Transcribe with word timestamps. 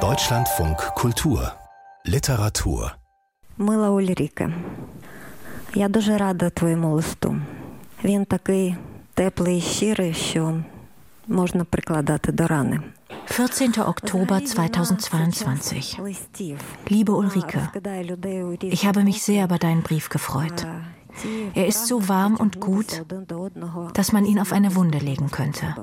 Deutschlandfunk 0.00 0.78
Kultur 0.94 1.52
Literatur 2.06 2.90
Мила 3.58 3.90
Ульріке, 3.90 4.52
я 5.74 5.88
дуже 5.88 6.18
рада 6.18 6.50
твоєму 6.50 6.94
листу. 6.94 7.36
Він 8.04 8.24
такий 8.24 8.76
теплий 9.14 9.58
і 9.58 9.60
щирий, 9.60 10.14
що 10.14 10.62
можна 11.28 11.64
прикладати 11.64 12.32
до 12.32 12.46
рани. 12.46 12.80
14. 13.28 13.78
Oktober 13.78 14.54
2022. 14.54 15.56
Liebe 16.90 17.12
Ulrike, 17.12 17.68
ich 18.62 18.86
habe 18.86 19.04
mich 19.04 19.22
sehr 19.22 19.44
über 19.44 19.58
deinen 19.58 19.82
Brief 19.82 20.08
gefreut. 20.08 20.66
Er 21.54 21.66
ist 21.66 21.86
so 21.86 22.08
warm 22.08 22.36
und 22.36 22.60
gut, 22.60 23.02
dass 23.94 24.12
man 24.12 24.24
ihn 24.24 24.38
auf 24.38 24.52
eine 24.52 24.74
Wunde 24.76 24.98
legen 24.98 25.30
könnte. 25.30 25.74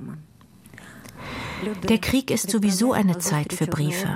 Der 1.89 1.99
Krieg 1.99 2.31
ist 2.31 2.51
sowieso 2.51 2.93
eine 2.93 3.19
Zeit 3.19 3.53
für 3.53 3.67
Briefe. 3.67 4.09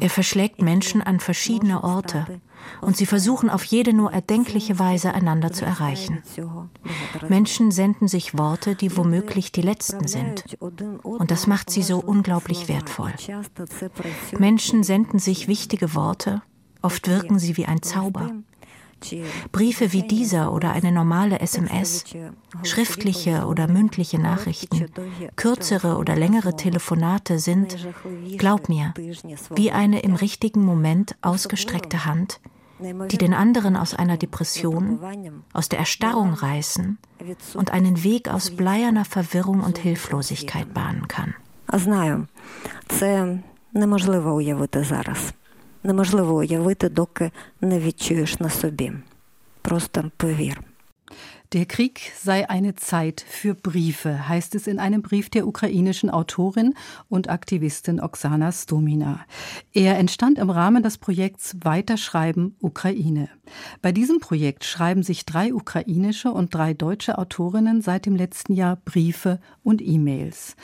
Er 0.00 0.10
verschlägt 0.10 0.62
Menschen 0.62 1.02
an 1.02 1.20
verschiedene 1.20 1.82
Orte 1.82 2.40
und 2.80 2.96
sie 2.96 3.06
versuchen 3.06 3.50
auf 3.50 3.64
jede 3.64 3.92
nur 3.92 4.12
erdenkliche 4.12 4.78
Weise 4.78 5.14
einander 5.14 5.52
zu 5.52 5.64
erreichen. 5.64 6.22
Menschen 7.28 7.70
senden 7.70 8.08
sich 8.08 8.36
Worte, 8.36 8.74
die 8.74 8.96
womöglich 8.96 9.52
die 9.52 9.62
letzten 9.62 10.06
sind. 10.06 10.44
Und 11.02 11.30
das 11.30 11.46
macht 11.46 11.70
sie 11.70 11.82
so 11.82 11.98
unglaublich 11.98 12.68
wertvoll. 12.68 13.12
Menschen 14.38 14.82
senden 14.82 15.18
sich 15.18 15.48
wichtige 15.48 15.94
Worte, 15.94 16.42
oft 16.82 17.08
wirken 17.08 17.38
sie 17.38 17.56
wie 17.56 17.66
ein 17.66 17.82
Zauber. 17.82 18.32
Briefe 19.51 19.93
wie 19.93 20.03
dieser 20.03 20.53
oder 20.53 20.71
eine 20.71 20.91
normale 20.91 21.39
SMS, 21.39 22.03
schriftliche 22.63 23.45
oder 23.45 23.67
mündliche 23.67 24.19
Nachrichten, 24.19 24.85
kürzere 25.35 25.97
oder 25.97 26.15
längere 26.15 26.55
Telefonate 26.55 27.39
sind, 27.39 27.77
glaub 28.37 28.69
mir, 28.69 28.93
wie 29.55 29.71
eine 29.71 30.01
im 30.01 30.15
richtigen 30.15 30.63
Moment 30.63 31.15
ausgestreckte 31.21 32.05
Hand, 32.05 32.39
die 32.79 33.17
den 33.17 33.33
anderen 33.33 33.75
aus 33.75 33.93
einer 33.93 34.17
Depression, 34.17 34.99
aus 35.53 35.69
der 35.69 35.79
Erstarrung 35.79 36.33
reißen 36.33 36.97
und 37.53 37.71
einen 37.71 38.03
Weg 38.03 38.29
aus 38.29 38.51
bleierner 38.51 39.05
Verwirrung 39.05 39.61
und 39.61 39.77
Hilflosigkeit 39.77 40.73
bahnen 40.73 41.07
kann. 41.07 41.33
Знаю, 41.73 42.27
це 42.87 43.37
неможливо 43.73 44.35
уявити 44.35 44.83
зараз. 44.83 45.33
неможливо 45.85 46.37
уявити, 46.37 46.89
доки 46.89 47.31
не 47.61 47.79
відчуєш 47.79 48.39
на 48.39 48.49
собі. 48.49 48.91
Просто 49.61 50.11
повір. 50.17 50.61
Der 51.53 51.65
Krieg 51.65 51.99
sei 52.17 52.49
eine 52.49 52.75
Zeit 52.75 53.25
für 53.27 53.55
Briefe, 53.55 54.29
heißt 54.29 54.55
es 54.55 54.67
in 54.67 54.79
einem 54.79 55.01
Brief 55.01 55.29
der 55.29 55.45
ukrainischen 55.45 56.09
Autorin 56.09 56.75
und 57.09 57.29
Aktivistin 57.29 57.99
Oksana 57.99 58.53
Stomina. 58.53 59.19
Er 59.73 59.97
entstand 59.97 60.39
im 60.39 60.49
Rahmen 60.49 60.81
des 60.81 60.97
Projekts 60.97 61.57
Weiterschreiben 61.61 62.55
Ukraine. 62.61 63.27
Bei 63.81 63.91
diesem 63.91 64.19
Projekt 64.19 64.63
schreiben 64.63 65.03
sich 65.03 65.25
drei 65.25 65.53
ukrainische 65.53 66.31
und 66.31 66.53
drei 66.53 66.73
deutsche 66.73 67.17
Autorinnen 67.17 67.81
seit 67.81 68.05
dem 68.05 68.15
letzten 68.15 68.53
Jahr 68.53 68.77
Briefe 68.77 69.41
und 69.61 69.81
E-Mails. 69.81 70.55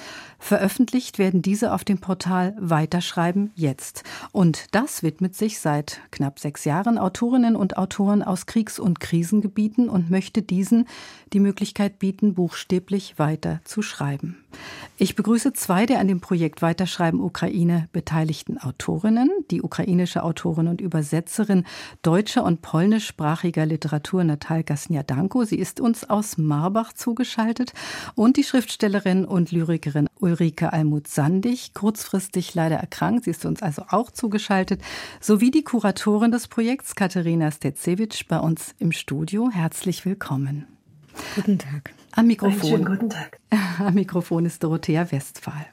Veröffentlicht 0.42 1.20
werden 1.20 1.40
diese 1.40 1.72
auf 1.72 1.84
dem 1.84 1.98
Portal 1.98 2.56
Weiterschreiben 2.58 3.52
jetzt. 3.54 4.02
Und 4.32 4.66
das 4.72 5.04
widmet 5.04 5.36
sich 5.36 5.60
seit 5.60 6.00
knapp 6.10 6.40
sechs 6.40 6.64
Jahren 6.64 6.98
Autorinnen 6.98 7.54
und 7.54 7.76
Autoren 7.76 8.24
aus 8.24 8.46
Kriegs- 8.46 8.80
und 8.80 8.98
Krisengebieten 8.98 9.88
und 9.88 10.10
möchte 10.10 10.42
diesen 10.42 10.88
die 11.32 11.38
Möglichkeit 11.38 12.00
bieten, 12.00 12.34
buchstäblich 12.34 13.20
weiter 13.20 13.60
zu 13.62 13.82
schreiben. 13.82 14.41
Ich 14.98 15.16
begrüße 15.16 15.52
zwei 15.52 15.86
der 15.86 15.98
an 15.98 16.06
dem 16.06 16.20
Projekt 16.20 16.62
Weiterschreiben 16.62 17.20
Ukraine 17.20 17.88
beteiligten 17.92 18.58
Autorinnen, 18.58 19.30
die 19.50 19.62
ukrainische 19.62 20.22
Autorin 20.22 20.68
und 20.68 20.80
Übersetzerin 20.80 21.64
deutscher 22.02 22.44
und 22.44 22.62
polnischsprachiger 22.62 23.66
Literatur 23.66 24.22
Natalka 24.22 24.76
Sniadanko. 24.76 25.44
Sie 25.44 25.58
ist 25.58 25.80
uns 25.80 26.08
aus 26.08 26.38
Marbach 26.38 26.92
zugeschaltet 26.92 27.72
und 28.14 28.36
die 28.36 28.44
Schriftstellerin 28.44 29.24
und 29.24 29.50
Lyrikerin 29.50 30.08
Ulrike 30.20 30.72
Almuth-Sandig, 30.72 31.74
kurzfristig 31.74 32.54
leider 32.54 32.76
erkrankt. 32.76 33.24
Sie 33.24 33.30
ist 33.30 33.44
uns 33.44 33.62
also 33.62 33.86
auch 33.88 34.10
zugeschaltet, 34.10 34.80
sowie 35.20 35.50
die 35.50 35.64
Kuratorin 35.64 36.30
des 36.30 36.46
Projekts 36.46 36.94
Katharina 36.94 37.50
Stetzewitsch 37.50 38.28
bei 38.28 38.38
uns 38.38 38.74
im 38.78 38.92
Studio. 38.92 39.50
Herzlich 39.50 40.04
willkommen. 40.04 40.66
Guten 41.34 41.58
Tag. 41.58 41.92
Am 42.14 42.26
Mikrofon. 42.26 42.84
guten 42.84 43.08
Tag. 43.08 43.38
Am 43.78 43.94
Mikrofon 43.94 44.44
ist 44.44 44.62
Dorothea 44.62 45.10
Westphal. 45.10 45.64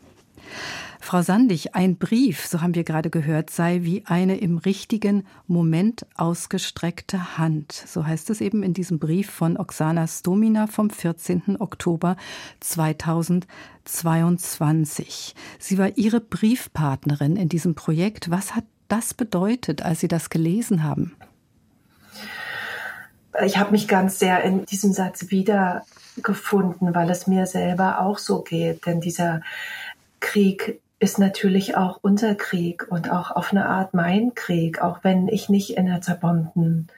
Frau 1.02 1.22
Sandig, 1.22 1.76
ein 1.76 1.98
Brief, 1.98 2.46
so 2.46 2.62
haben 2.62 2.76
wir 2.76 2.84
gerade 2.84 3.10
gehört, 3.10 3.50
sei 3.50 3.80
wie 3.84 4.04
eine 4.06 4.38
im 4.38 4.58
richtigen 4.58 5.26
Moment 5.48 6.06
ausgestreckte 6.16 7.38
Hand. 7.38 7.72
So 7.72 8.06
heißt 8.06 8.30
es 8.30 8.42
eben 8.42 8.64
in 8.64 8.74
diesem 8.74 9.00
Brief 9.00 9.30
von 9.30 9.56
Oksana 9.58 10.08
Stomina 10.08 10.68
vom 10.68 10.90
14. 10.90 11.56
Oktober 11.60 12.18
2022. 12.60 15.36
Sie 15.58 15.78
war 15.78 15.98
Ihre 15.98 16.20
Briefpartnerin 16.22 17.38
in 17.38 17.50
diesem 17.50 17.76
Projekt. 17.76 18.30
Was 18.30 18.56
hat 18.56 18.66
das 18.88 19.14
bedeutet, 19.14 19.82
als 19.82 20.00
Sie 20.02 20.08
das 20.08 20.30
gelesen 20.30 20.84
haben? 20.84 21.16
Ich 23.46 23.58
habe 23.58 23.72
mich 23.72 23.88
ganz 23.88 24.20
sehr 24.20 24.44
in 24.44 24.66
diesem 24.66 24.94
Satz 24.94 25.30
wiedergefunden, 25.30 26.94
weil 26.94 27.10
es 27.10 27.28
mir 27.28 27.46
selber 27.46 28.02
auch 28.02 28.18
so 28.18 28.42
geht. 28.42 28.86
Denn 28.86 29.02
dieser 29.02 29.42
Krieg 30.20 30.82
ist 31.00 31.20
natürlich 31.20 31.78
auch 31.78 32.00
unser 32.02 32.36
Krieg 32.36 32.88
und 32.90 33.10
auch 33.10 33.32
auf 33.32 33.52
eine 33.52 33.68
Art 33.68 33.94
mein 33.94 34.36
Krieg, 34.36 34.82
auch 34.82 35.00
wenn 35.04 35.28
ich 35.30 35.48
nicht 35.48 35.78
in 35.78 35.88
einer 35.88 36.02
zerbombten 36.02 36.90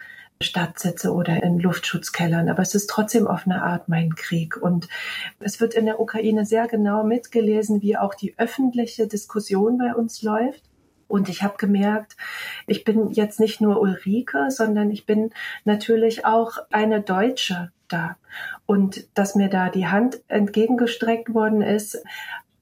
Stadt 0.42 0.80
sitze 0.80 1.14
oder 1.14 1.44
in 1.44 1.60
Luftschutzkellern. 1.60 2.50
Aber 2.50 2.64
es 2.64 2.74
ist 2.74 2.90
trotzdem 2.90 3.28
auf 3.28 3.46
eine 3.46 3.62
Art 3.62 3.90
mein 3.90 4.16
Krieg. 4.16 4.58
Und 4.58 4.88
es 5.40 5.60
wird 5.60 5.76
in 5.76 5.86
der 5.86 6.00
Ukraine 6.00 6.46
sehr 6.46 6.68
genau 6.68 7.04
mitgelesen, 7.04 7.82
wie 7.82 7.98
auch 7.98 8.16
die 8.16 8.34
öffentliche 8.38 9.08
Diskussion 9.08 9.78
bei 9.78 9.94
uns 9.94 10.22
läuft. 10.24 10.64
Und 11.12 11.30
ich 11.30 11.44
habe 11.44 11.58
gemerkt, 11.58 12.16
ich 12.68 12.84
bin 12.84 13.12
jetzt 13.12 13.40
nicht 13.40 13.60
nur 13.60 13.82
Ulrike, 13.82 14.50
sondern 14.50 14.90
ich 14.92 15.06
bin 15.06 15.32
natürlich 15.66 16.26
auch 16.26 16.58
eine 16.72 17.02
Deutsche 17.02 17.72
da. 17.90 18.16
Und 18.66 19.06
dass 19.18 19.36
mir 19.36 19.50
da 19.50 19.70
die 19.70 19.88
Hand 19.88 20.22
entgegengestreckt 20.30 21.34
worden 21.34 21.62
ist, 21.62 22.02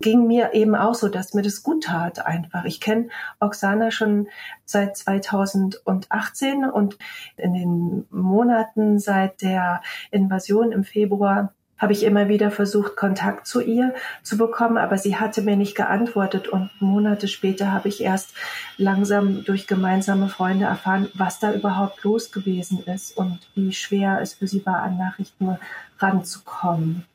ging 0.01 0.27
mir 0.27 0.53
eben 0.53 0.75
auch 0.75 0.95
so, 0.95 1.09
dass 1.09 1.33
mir 1.33 1.41
das 1.41 1.61
gut 1.61 1.83
tat 1.83 2.25
einfach. 2.25 2.63
Ich 2.65 2.79
kenne 2.79 3.09
Oksana 3.39 3.91
schon 3.91 4.29
seit 4.65 4.97
2018 4.97 6.65
und 6.65 6.97
in 7.35 7.53
den 7.53 8.07
Monaten 8.09 8.97
seit 8.97 9.41
der 9.41 9.81
Invasion 10.09 10.71
im 10.71 10.83
Februar 10.83 11.53
habe 11.79 11.94
ich 11.94 12.03
immer 12.03 12.28
wieder 12.28 12.51
versucht, 12.51 12.95
Kontakt 12.95 13.47
zu 13.47 13.62
ihr 13.62 13.94
zu 14.22 14.38
bekommen, 14.38 14.78
aber 14.78 14.97
sie 14.97 15.16
hatte 15.16 15.41
mir 15.41 15.56
nicht 15.56 15.75
geantwortet 15.75 16.47
und 16.47 16.69
Monate 16.79 17.28
später 17.28 17.72
habe 17.72 17.88
ich 17.88 18.01
erst 18.01 18.34
langsam 18.78 19.44
durch 19.45 19.66
gemeinsame 19.66 20.29
Freunde 20.29 20.66
erfahren, 20.66 21.09
was 21.13 21.39
da 21.39 21.53
überhaupt 21.53 22.03
los 22.03 22.31
gewesen 22.31 22.84
ist 22.84 23.18
und 23.18 23.39
wie 23.56 23.72
schwer 23.72 24.19
es 24.22 24.35
für 24.35 24.47
sie 24.47 24.66
war, 24.66 24.81
an 24.84 24.97
Nachrichten 24.97 25.57
ranzukommen. 26.00 27.06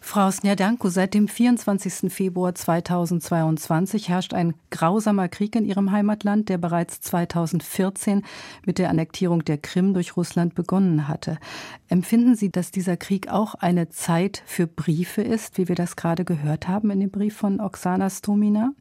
Frau 0.00 0.30
Snjadanko, 0.30 0.88
seit 0.88 1.14
dem 1.14 1.28
24. 1.28 2.12
Februar 2.12 2.54
2022 2.54 4.08
herrscht 4.08 4.34
ein 4.34 4.54
grausamer 4.70 5.28
Krieg 5.28 5.56
in 5.56 5.64
Ihrem 5.64 5.92
Heimatland, 5.92 6.48
der 6.48 6.58
bereits 6.58 7.00
2014 7.00 8.24
mit 8.64 8.78
der 8.78 8.90
Annektierung 8.90 9.44
der 9.44 9.58
Krim 9.58 9.94
durch 9.94 10.16
Russland 10.16 10.54
begonnen 10.54 11.08
hatte. 11.08 11.38
Empfinden 11.88 12.36
Sie, 12.36 12.50
dass 12.50 12.70
dieser 12.70 12.96
Krieg 12.96 13.28
auch 13.28 13.54
eine 13.54 13.88
Zeit 13.88 14.42
für 14.46 14.66
Briefe 14.66 15.22
ist, 15.22 15.58
wie 15.58 15.68
wir 15.68 15.76
das 15.76 15.96
gerade 15.96 16.24
gehört 16.24 16.68
haben 16.68 16.90
in 16.90 17.00
dem 17.00 17.10
Brief 17.10 17.36
von 17.36 17.60
Oksana 17.60 18.10
Stomina? 18.10 18.72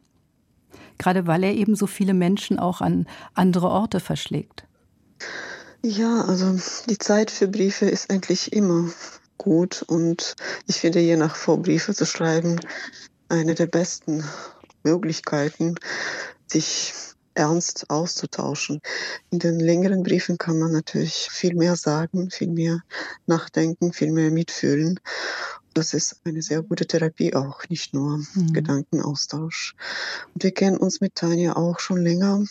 Gerade 0.98 1.28
weil 1.28 1.44
er 1.44 1.54
eben 1.54 1.76
so 1.76 1.88
viele 1.88 2.14
Menschen 2.14 2.60
auch 2.60 2.82
an 2.82 3.08
andere 3.34 3.70
Orte 3.70 4.00
verschlägt. 4.00 4.66
Ja, 5.82 6.22
also 6.22 6.58
die 6.90 6.98
Zeit 6.98 7.30
für 7.32 7.48
Briefe 7.48 7.86
ist 7.86 8.10
eigentlich 8.10 8.54
immer 8.54 8.90
gut 9.38 9.84
und 9.84 10.36
ich 10.68 10.78
finde 10.78 11.00
je 11.00 11.18
nach 11.18 11.36
Vorbriefe 11.36 11.94
zu 11.94 12.06
schreiben 12.06 12.60
eine 13.30 13.56
der 13.56 13.68
besten 13.68 14.24
Möglichkeiten, 14.84 15.76
sich 16.48 16.94
ernst 17.34 17.90
auszutauschen. 17.90 18.82
In 19.30 19.40
den 19.40 19.60
längeren 19.60 20.04
Briefen 20.04 20.38
kann 20.38 20.58
man 20.58 20.72
natürlich 20.72 21.28
viel 21.30 21.56
mehr 21.56 21.76
sagen, 21.76 22.32
viel 22.32 22.50
mehr 22.50 22.82
nachdenken, 23.28 23.94
viel 23.94 24.12
mehr 24.12 24.32
mitfühlen. 24.32 25.00
Das 25.74 25.94
ist 25.94 26.22
eine 26.24 26.42
sehr 26.42 26.62
gute 26.62 26.88
Therapie 26.88 27.36
auch, 27.36 27.68
nicht 27.68 27.94
nur 27.94 28.20
mhm. 28.34 28.54
Gedankenaustausch. 28.54 29.76
Und 30.34 30.44
wir 30.44 30.52
kennen 30.52 30.78
uns 30.78 31.02
mit 31.02 31.16
Tanja 31.16 31.58
auch 31.58 31.80
schon 31.80 32.02
länger, 32.02 32.46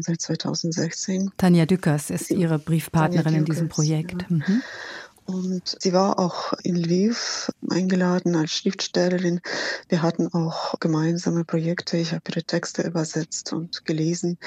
seit 0.00 0.20
2016. 0.20 1.30
Tanja 1.36 1.66
Dückers 1.66 2.10
ist 2.10 2.32
Ihre 2.32 2.58
Briefpartnerin 2.58 3.34
in 3.34 3.44
diesem 3.44 3.68
Projekt. 3.68 4.22
Ja. 4.22 4.26
Mhm. 4.36 4.62
Und 5.26 5.76
sie 5.80 5.92
war 5.92 6.18
auch 6.18 6.52
in 6.62 6.76
Lviv 6.76 7.50
eingeladen 7.70 8.36
als 8.36 8.50
Schriftstellerin. 8.50 9.40
Wir 9.88 10.02
hatten 10.02 10.28
auch 10.32 10.78
gemeinsame 10.80 11.44
Projekte. 11.44 11.96
Ich 11.96 12.12
habe 12.12 12.22
ihre 12.28 12.42
Texte 12.42 12.82
übersetzt 12.82 13.52
und 13.52 13.84
gelesen. 13.86 14.38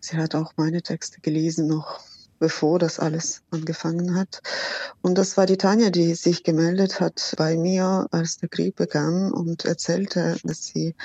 Sie 0.00 0.16
hat 0.16 0.34
auch 0.34 0.52
meine 0.56 0.82
Texte 0.82 1.20
gelesen, 1.20 1.66
noch 1.66 2.00
bevor 2.38 2.80
das 2.80 2.98
alles 2.98 3.42
angefangen 3.50 4.16
hat. 4.16 4.40
Und 5.00 5.16
das 5.16 5.36
war 5.36 5.46
die 5.46 5.58
Tanja, 5.58 5.90
die 5.90 6.14
sich 6.14 6.42
gemeldet 6.42 6.98
hat 6.98 7.34
bei 7.36 7.56
mir, 7.56 8.08
als 8.10 8.38
der 8.38 8.48
Krieg 8.48 8.74
begann 8.74 9.30
und 9.32 9.64
erzählte, 9.64 10.36
dass 10.42 10.64
sie 10.64 10.96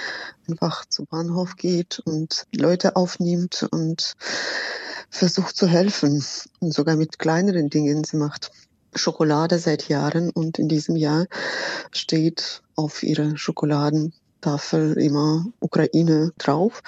einfach 0.49 0.85
zum 0.85 1.05
Bahnhof 1.05 1.55
geht 1.55 1.99
und 1.99 2.47
Leute 2.55 2.95
aufnimmt 2.95 3.67
und 3.69 4.15
versucht 5.11 5.55
zu 5.55 5.67
helfen 5.67 6.25
und 6.59 6.73
sogar 6.73 6.95
mit 6.95 7.19
kleineren 7.19 7.69
Dingen. 7.69 8.03
Sie 8.03 8.17
macht 8.17 8.51
Schokolade 8.97 9.59
seit 9.59 9.87
Jahren 9.89 10.29
und 10.29 10.59
in 10.59 10.67
diesem 10.67 10.95
Jahr 10.95 11.25
steht 11.91 12.61
auf 12.75 13.03
ihrer 13.03 13.37
Schokoladentafel 13.37 14.93
immer 14.97 15.45
Ukraine 15.59 16.31
drauf 16.37 16.81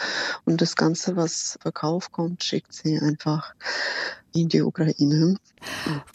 und 0.45 0.61
das 0.61 0.75
Ganze, 0.75 1.15
was 1.15 1.57
Verkauf 1.61 2.11
kommt, 2.11 2.43
schickt 2.43 2.73
sie 2.73 2.99
einfach 2.99 3.53
in 4.33 4.49
die 4.49 4.61
Ukraine. 4.61 5.35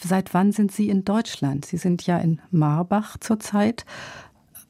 Seit 0.03 0.33
wann 0.33 0.51
sind 0.51 0.71
Sie 0.71 0.89
in 0.89 1.03
Deutschland? 1.03 1.65
Sie 1.65 1.77
sind 1.77 2.05
ja 2.05 2.17
in 2.17 2.41
Marbach 2.51 3.17
zurzeit 3.19 3.85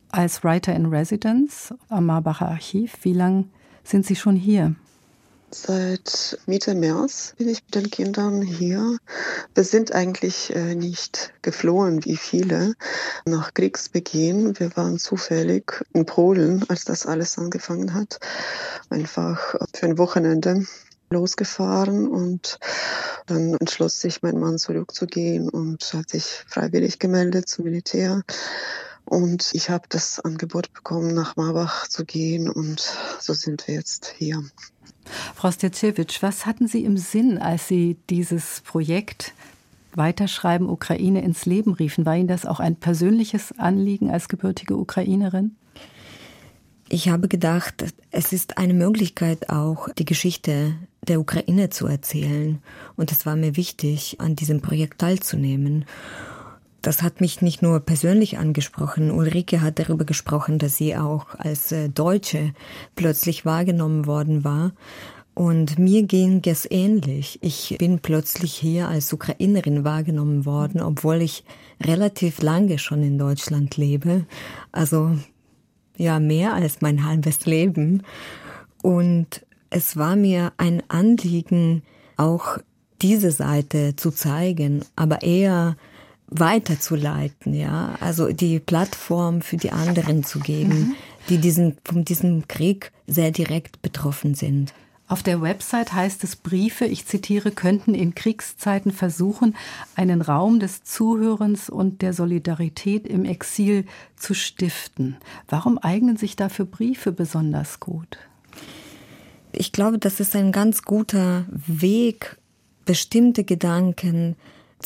als 0.10 0.44
Writer 0.44 0.74
in 0.74 0.88
Residence 0.88 1.74
am 1.90 2.06
Marbacher 2.06 2.48
Archiv. 2.48 2.98
Wie 3.04 3.14
lange 3.14 3.46
sind 3.84 4.06
Sie 4.06 4.16
schon 4.16 4.36
hier? 4.36 4.76
Seit 5.52 6.40
Mitte 6.48 6.76
März 6.76 7.34
bin 7.38 7.48
ich 7.48 7.64
mit 7.64 7.76
den 7.76 7.90
Kindern 7.90 8.42
hier. 8.42 8.98
Wir 9.54 9.64
sind 9.64 9.94
eigentlich 9.94 10.54
äh, 10.56 10.76
nicht 10.76 11.34
geflohen 11.44 12.04
wie 12.04 12.18
viele 12.18 12.74
nach 13.26 13.54
Kriegsbeginn. 13.54 14.60
Wir 14.60 14.76
waren 14.76 14.98
zufällig 14.98 15.84
in 15.94 16.06
Polen, 16.06 16.66
als 16.68 16.84
das 16.84 17.06
alles 17.06 17.38
angefangen 17.38 17.94
hat. 17.94 18.20
Einfach 18.90 19.56
für 19.74 19.86
ein 19.86 19.98
Wochenende 19.98 20.66
losgefahren 21.10 22.08
und 22.08 22.60
dann 23.28 23.54
entschloss 23.56 24.02
sich 24.02 24.22
mein 24.24 24.40
Mann 24.40 24.58
zurückzugehen 24.58 25.50
und 25.50 25.94
hat 25.94 26.10
sich 26.10 26.44
freiwillig 26.48 27.00
gemeldet 27.00 27.48
zum 27.48 27.66
Militär. 27.66 28.24
Und 29.06 29.52
ich 29.54 29.70
habe 29.70 29.88
das 29.90 30.20
Angebot 30.20 30.74
bekommen, 30.74 31.14
nach 31.14 31.36
Marbach 31.36 31.88
zu 31.88 32.04
gehen 32.06 32.50
und 32.50 32.92
so 33.20 33.34
sind 33.34 33.68
wir 33.68 33.76
jetzt 33.76 34.08
hier. 34.18 34.44
Frau 35.36 35.52
Stecewitsch, 35.52 36.22
was 36.22 36.46
hatten 36.46 36.68
Sie 36.68 36.84
im 36.84 36.98
Sinn, 36.98 37.38
als 37.38 37.68
Sie 37.68 37.98
dieses 38.10 38.62
Projekt 38.62 39.34
Weiterschreiben 39.94 40.70
Ukraine 40.70 41.22
ins 41.24 41.46
Leben 41.46 41.74
riefen? 41.74 42.06
War 42.06 42.18
Ihnen 42.18 42.28
das 42.28 42.46
auch 42.46 42.60
ein 42.60 42.76
persönliches 42.76 43.58
Anliegen 43.58 44.10
als 44.10 44.28
gebürtige 44.28 44.76
Ukrainerin? 44.76 45.56
Ich 46.88 47.10
habe 47.10 47.28
gedacht, 47.28 47.86
es 48.12 48.32
ist 48.32 48.58
eine 48.58 48.74
Möglichkeit 48.74 49.50
auch, 49.50 49.90
die 49.98 50.06
Geschichte 50.06 50.76
der 51.08 51.20
Ukraine 51.20 51.70
zu 51.70 51.88
erzählen. 51.88 52.62
Und 52.96 53.12
es 53.12 53.26
war 53.26 53.36
mir 53.36 53.56
wichtig, 53.56 54.18
an 54.20 54.36
diesem 54.36 54.62
Projekt 54.62 55.00
teilzunehmen. 55.00 55.86
Das 56.86 57.02
hat 57.02 57.20
mich 57.20 57.42
nicht 57.42 57.64
nur 57.64 57.80
persönlich 57.80 58.38
angesprochen. 58.38 59.10
Ulrike 59.10 59.62
hat 59.62 59.80
darüber 59.80 60.06
gesprochen, 60.06 60.60
dass 60.60 60.78
sie 60.78 60.96
auch 60.96 61.34
als 61.34 61.72
äh, 61.72 61.90
Deutsche 61.90 62.54
plötzlich 62.96 63.44
wahrgenommen 63.44 64.06
worden 64.06 64.44
war. 64.44 64.72
Und 65.34 65.80
mir 65.80 66.04
ging 66.04 66.44
es 66.46 66.70
ähnlich. 66.70 67.40
Ich 67.42 67.76
bin 67.80 68.02
plötzlich 68.02 68.54
hier 68.54 68.88
als 68.88 69.12
Ukrainerin 69.12 69.84
wahrgenommen 69.84 70.46
worden, 70.46 70.80
obwohl 70.80 71.24
ich 71.24 71.44
relativ 71.84 72.44
lange 72.44 72.78
schon 72.78 73.02
in 73.02 73.18
Deutschland 73.18 73.78
lebe. 73.78 74.28
Also 74.72 75.18
ja, 75.98 76.20
mehr 76.20 76.54
als 76.54 76.82
mein 76.82 77.04
halbes 77.04 77.48
Leben. 77.48 78.04
Und 78.84 79.44
es 79.72 79.98
war 79.98 80.16
mir 80.16 80.54
ein 80.58 80.84
Anliegen, 80.90 81.82
auch 82.16 82.60
diese 83.02 83.32
Seite 83.32 83.96
zu 83.96 84.12
zeigen, 84.12 84.86
aber 84.96 85.24
eher 85.24 85.78
weiterzuleiten, 86.28 87.54
ja, 87.54 87.96
also 88.00 88.32
die 88.32 88.60
Plattform 88.60 89.42
für 89.42 89.58
die 89.58 89.72
anderen 89.72 90.24
zu 90.24 90.40
geben, 90.40 90.70
mhm. 90.70 90.96
die 91.30 91.38
diesen, 91.38 91.78
von 91.84 92.04
diesem 92.04 92.48
Krieg 92.48 92.92
sehr 93.08 93.32
direkt 93.32 93.82
betroffen 93.82 94.36
sind. 94.36 94.74
Auf 95.08 95.22
der 95.22 95.40
Website 95.40 95.94
heißt 95.94 96.24
es, 96.24 96.36
Briefe, 96.36 96.86
ich 96.86 97.06
zitiere, 97.06 97.52
könnten 97.52 97.94
in 97.94 98.16
Kriegszeiten 98.16 98.92
versuchen, 98.92 99.56
einen 99.96 100.22
Raum 100.22 100.60
des 100.60 100.84
Zuhörens 100.84 101.70
und 101.70 102.02
der 102.02 102.12
Solidarität 102.12 103.06
im 103.06 103.24
Exil 103.24 103.86
zu 104.16 104.34
stiften. 104.34 105.18
Warum 105.48 105.78
eignen 105.78 106.18
sich 106.18 106.36
dafür 106.36 106.66
Briefe 106.66 107.12
besonders 107.12 107.80
gut? 107.80 108.18
Ich 109.52 109.72
glaube, 109.72 110.00
das 110.00 110.20
ist 110.20 110.36
ein 110.36 110.52
ganz 110.52 110.82
guter 110.82 111.46
Weg, 111.50 112.38
bestimmte 112.86 113.44
Gedanken 113.44 114.36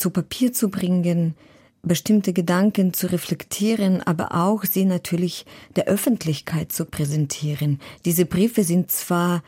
zu 0.00 0.10
Papier 0.10 0.52
zu 0.52 0.70
bringen, 0.70 1.34
bestimmte 1.82 2.32
Gedanken 2.32 2.92
zu 2.92 3.10
reflektieren, 3.10 4.02
aber 4.02 4.34
auch 4.34 4.64
sie 4.64 4.84
natürlich 4.84 5.46
der 5.76 5.86
Öffentlichkeit 5.86 6.72
zu 6.72 6.84
präsentieren. 6.84 7.80
Diese 8.04 8.26
Briefe 8.26 8.64
sind 8.64 8.90
zwar 8.90 9.42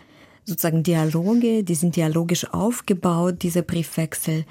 sozusagen 0.44 0.82
Dialoge, 0.82 1.62
die 1.62 1.74
sind 1.74 1.96
dialogisch 1.96 2.52
aufgebaut, 2.52 3.42
dieser 3.42 3.62
Briefwechsel, 3.62 4.44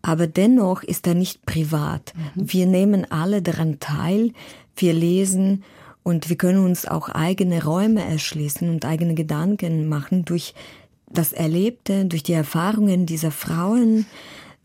aber 0.00 0.26
dennoch 0.26 0.82
ist 0.82 1.06
er 1.06 1.14
nicht 1.14 1.44
privat. 1.46 2.12
Mhm. 2.14 2.52
Wir 2.52 2.66
nehmen 2.66 3.10
alle 3.10 3.42
daran 3.42 3.80
teil, 3.80 4.32
wir 4.76 4.92
lesen 4.92 5.64
und 6.02 6.28
wir 6.28 6.36
können 6.36 6.64
uns 6.64 6.86
auch 6.86 7.08
eigene 7.08 7.64
Räume 7.64 8.04
erschließen 8.04 8.68
und 8.68 8.84
eigene 8.84 9.14
Gedanken 9.14 9.88
machen 9.88 10.24
durch 10.24 10.54
das 11.10 11.32
Erlebte, 11.32 12.04
durch 12.06 12.22
die 12.22 12.32
Erfahrungen 12.32 13.06
dieser 13.06 13.30
Frauen, 13.30 14.06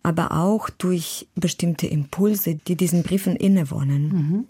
aber 0.04 0.32
auch 0.32 0.70
durch 0.70 1.28
bestimmte 1.36 1.88
Impulse, 1.88 2.56
die 2.56 2.76
diesen 2.76 3.04
Briefen 3.04 3.36
innewohnen. 3.36 4.10
Mhm. 4.10 4.46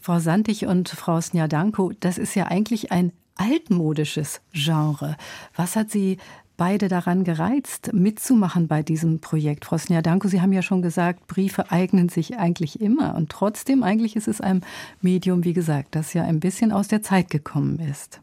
Frau 0.00 0.18
Santig 0.18 0.66
und 0.66 0.88
Frau 0.88 1.20
Snjadanko, 1.20 1.92
das 2.00 2.18
ist 2.18 2.34
ja 2.34 2.46
eigentlich 2.46 2.92
ein 2.92 3.12
altmodisches 3.36 4.40
Genre. 4.52 5.16
Was 5.54 5.76
hat 5.76 5.90
Sie 5.90 6.18
beide 6.56 6.88
daran 6.88 7.24
gereizt, 7.24 7.92
mitzumachen 7.92 8.68
bei 8.68 8.82
diesem 8.82 9.20
Projekt? 9.20 9.64
Frau 9.64 9.78
Snjadanko, 9.78 10.28
Sie 10.28 10.40
haben 10.40 10.52
ja 10.52 10.62
schon 10.62 10.82
gesagt, 10.82 11.26
Briefe 11.28 11.70
eignen 11.70 12.08
sich 12.08 12.36
eigentlich 12.36 12.80
immer. 12.80 13.14
Und 13.14 13.30
trotzdem, 13.30 13.82
eigentlich 13.82 14.16
ist 14.16 14.28
es 14.28 14.40
ein 14.40 14.64
Medium, 15.00 15.44
wie 15.44 15.54
gesagt, 15.54 15.94
das 15.94 16.12
ja 16.12 16.24
ein 16.24 16.40
bisschen 16.40 16.72
aus 16.72 16.88
der 16.88 17.02
Zeit 17.02 17.30
gekommen 17.30 17.78
ist. 17.78 18.20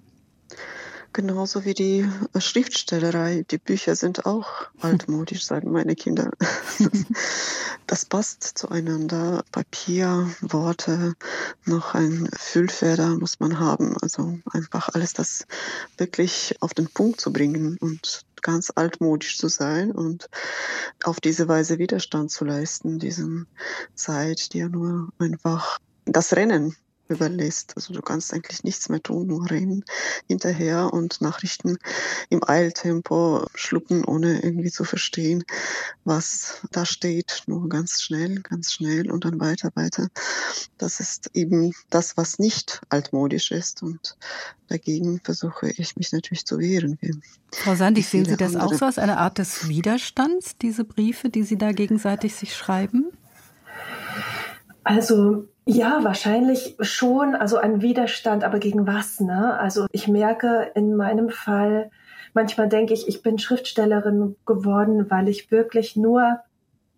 Genauso 1.16 1.64
wie 1.64 1.74
die 1.74 2.10
Schriftstellerei. 2.38 3.46
Die 3.50 3.58
Bücher 3.58 3.96
sind 3.96 4.26
auch 4.26 4.48
altmodisch, 4.82 5.46
sagen 5.46 5.72
meine 5.72 5.96
Kinder. 5.96 6.32
Das 7.88 8.04
passt 8.04 8.44
zueinander. 8.58 9.44
Papier, 9.52 10.28
Worte, 10.42 11.14
noch 11.66 11.94
ein 11.94 12.28
Füllfeder 12.36 13.10
muss 13.10 13.40
man 13.40 13.60
haben. 13.60 13.96
Also 14.02 14.40
einfach 14.52 14.90
alles 14.90 15.14
das 15.14 15.46
wirklich 15.98 16.56
auf 16.62 16.74
den 16.74 16.88
Punkt 16.88 17.22
zu 17.22 17.32
bringen 17.32 17.78
und 17.80 18.26
ganz 18.42 18.72
altmodisch 18.74 19.38
zu 19.38 19.50
sein 19.50 19.92
und 19.92 20.30
auf 21.04 21.22
diese 21.22 21.48
Weise 21.48 21.78
Widerstand 21.78 22.32
zu 22.32 22.44
leisten, 22.44 22.98
diesem 22.98 23.46
Zeit, 23.94 24.54
die 24.54 24.60
ja 24.60 24.68
nur 24.68 25.10
einfach 25.20 25.80
das 26.06 26.36
Rennen 26.36 26.76
überlässt. 27.08 27.74
Also 27.76 27.94
du 27.94 28.02
kannst 28.02 28.34
eigentlich 28.34 28.64
nichts 28.64 28.90
mehr 28.90 29.02
tun, 29.02 29.28
nur 29.28 29.50
rennen 29.50 29.84
hinterher 30.28 30.94
und 30.94 31.22
Nachrichten 31.22 31.78
im 32.30 32.42
Eiltempo 32.44 33.46
schlucken, 33.56 34.04
ohne 34.06 34.44
irgendwie 34.44 34.72
zu 34.72 34.84
verstehen, 34.84 35.44
was 36.04 36.62
da 36.72 36.86
steht. 36.86 37.44
Nur 37.48 37.70
ganz 37.70 38.02
schnell, 38.02 38.42
ganz 38.42 38.74
schnell 38.74 39.12
und 39.12 39.26
dann 39.26 39.40
weiter, 39.40 39.72
weiter. 39.76 40.08
Das 40.78 41.00
ist 41.00 41.32
eben 41.34 41.74
das, 41.90 42.18
was 42.18 42.40
nicht 42.40 42.82
altmodisch 42.90 43.52
ist 43.52 43.84
und 43.84 44.18
dagegen 44.68 45.22
versuche 45.24 45.70
ich 45.70 45.96
mich 45.96 46.12
natürlich 46.12 46.46
zu 46.46 46.60
wehren. 46.60 46.98
Frau 47.52 47.76
Sandig, 47.76 48.08
sehen 48.08 48.26
Sie 48.26 48.38
das 48.38 48.56
auch 48.56 48.74
so 48.74 48.86
als 48.86 48.98
eine 48.98 49.18
Art 49.18 49.38
des 49.38 49.68
Widerstands, 49.68 50.58
diese 50.58 50.84
Briefe, 50.84 51.30
die 51.30 51.44
Sie 51.44 51.58
da 51.58 51.72
gegenseitig 51.72 52.36
sich 52.36 52.56
schreiben? 52.56 53.12
Also 54.86 55.48
ja, 55.66 56.04
wahrscheinlich 56.04 56.78
schon. 56.80 57.36
Also 57.36 57.58
ein 57.58 57.82
Widerstand, 57.82 58.44
aber 58.44 58.60
gegen 58.60 58.88
was? 58.88 59.20
Ne? 59.20 59.60
Also 59.60 59.88
ich 59.92 60.08
merke 60.08 60.72
in 60.76 60.96
meinem 60.96 61.30
Fall, 61.30 61.90
manchmal 62.34 62.70
denke 62.70 62.94
ich, 62.94 63.08
ich 63.08 63.24
bin 63.24 63.40
Schriftstellerin 63.40 64.36
geworden, 64.46 65.10
weil 65.10 65.28
ich 65.28 65.52
wirklich 65.52 65.96
nur 65.96 66.40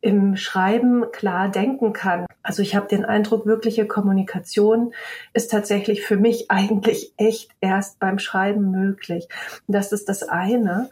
im 0.01 0.35
Schreiben 0.35 1.05
klar 1.11 1.49
denken 1.49 1.93
kann. 1.93 2.25
Also 2.43 2.61
ich 2.61 2.75
habe 2.75 2.87
den 2.87 3.05
Eindruck, 3.05 3.45
wirkliche 3.45 3.87
Kommunikation 3.87 4.93
ist 5.33 5.49
tatsächlich 5.49 6.03
für 6.03 6.17
mich 6.17 6.51
eigentlich 6.51 7.13
echt 7.15 7.51
erst 7.61 7.99
beim 7.99 8.19
Schreiben 8.19 8.69
möglich. 8.69 9.29
Das 9.67 9.93
ist 9.93 10.09
das 10.09 10.23
eine. 10.23 10.89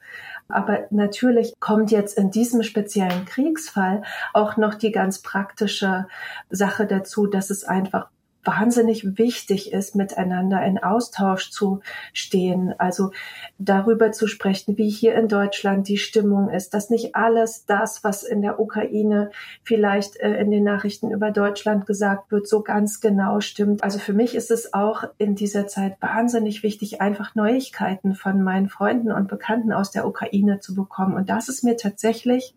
Aber 0.48 0.86
natürlich 0.92 1.54
kommt 1.60 1.92
jetzt 1.92 2.18
in 2.18 2.32
diesem 2.32 2.64
speziellen 2.64 3.26
Kriegsfall 3.26 4.04
auch 4.34 4.58
noch 4.58 4.76
die 4.76 4.92
ganz 4.92 5.20
praktische 5.20 6.08
Sache 6.50 6.86
dazu, 6.86 7.28
dass 7.28 7.50
es 7.50 7.64
einfach 7.64 8.10
wahnsinnig 8.46 9.18
wichtig 9.18 9.74
ist, 9.74 9.96
miteinander 9.96 10.64
in 10.64 10.78
Austausch 10.78 11.52
zu 11.52 11.82
stehen. 12.14 12.74
Also 12.78 13.12
darüber 13.58 14.12
zu 14.12 14.28
sprechen, 14.28 14.78
wie 14.78 14.90
hier 14.90 15.16
in 15.16 15.28
Deutschland 15.28 15.88
die 15.88 15.98
Stimmung 15.98 16.50
ist, 16.50 16.74
dass 16.74 16.90
nicht 16.90 17.16
alles 17.16 17.66
das, 17.66 18.04
was 18.04 18.24
in 18.24 18.42
der 18.42 18.60
Ukraine 18.60 19.32
vielleicht 19.64 20.18
äh, 20.18 20.40
in 20.40 20.52
den 20.52 20.64
Nachrichten 20.64 21.12
über 21.12 21.32
Deutschland 21.32 21.86
gesagt 21.86 22.32
wird, 22.32 22.48
so 22.48 22.62
ganz 22.62 23.02
genau 23.02 23.40
stimmt. 23.40 23.84
Also 23.84 24.00
für 24.00 24.14
mich 24.14 24.36
ist 24.36 24.52
es 24.52 24.74
auch 24.74 25.04
in 25.18 25.36
dieser 25.36 25.68
Zeit 25.68 25.98
wahnsinnig 26.02 26.64
wichtig, 26.64 27.02
einfach 27.02 27.36
Neuigkeiten 27.36 28.14
von 28.14 28.44
meinen 28.44 28.70
Freunden 28.70 29.12
und 29.12 29.28
Bekannten 29.28 29.74
aus 29.74 29.92
der 29.92 30.08
Ukraine 30.08 30.60
zu 30.60 30.76
bekommen. 30.76 31.16
Und 31.16 31.30
das 31.30 31.50
ist 31.50 31.64
mir 31.64 31.78
tatsächlich 31.78 32.56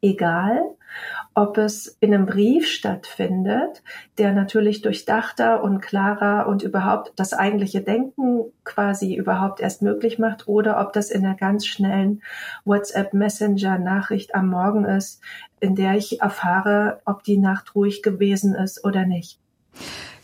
egal, 0.00 0.62
ob 1.34 1.58
es 1.58 1.96
in 2.00 2.14
einem 2.14 2.26
Brief 2.26 2.66
stattfindet, 2.66 3.82
der 4.16 4.32
natürlich 4.32 4.82
durchdachter 4.82 5.62
und 5.62 5.80
klarer 5.80 6.48
und 6.48 6.62
überhaupt 6.62 7.12
das 7.16 7.32
eigentliche 7.32 7.80
Denken 7.80 8.52
quasi 8.64 9.14
überhaupt 9.14 9.60
erst 9.60 9.82
möglich 9.82 10.18
macht, 10.18 10.48
oder 10.48 10.80
ob 10.80 10.92
das 10.92 11.10
in 11.10 11.24
einer 11.24 11.36
ganz 11.36 11.66
schnellen 11.66 12.22
WhatsApp 12.64 13.14
Messenger 13.14 13.78
Nachricht 13.78 14.34
am 14.34 14.48
Morgen 14.48 14.84
ist, 14.84 15.20
in 15.60 15.74
der 15.74 15.94
ich 15.94 16.20
erfahre, 16.20 17.00
ob 17.04 17.22
die 17.22 17.38
Nacht 17.38 17.74
ruhig 17.74 18.02
gewesen 18.02 18.54
ist 18.54 18.84
oder 18.84 19.06
nicht. 19.06 19.38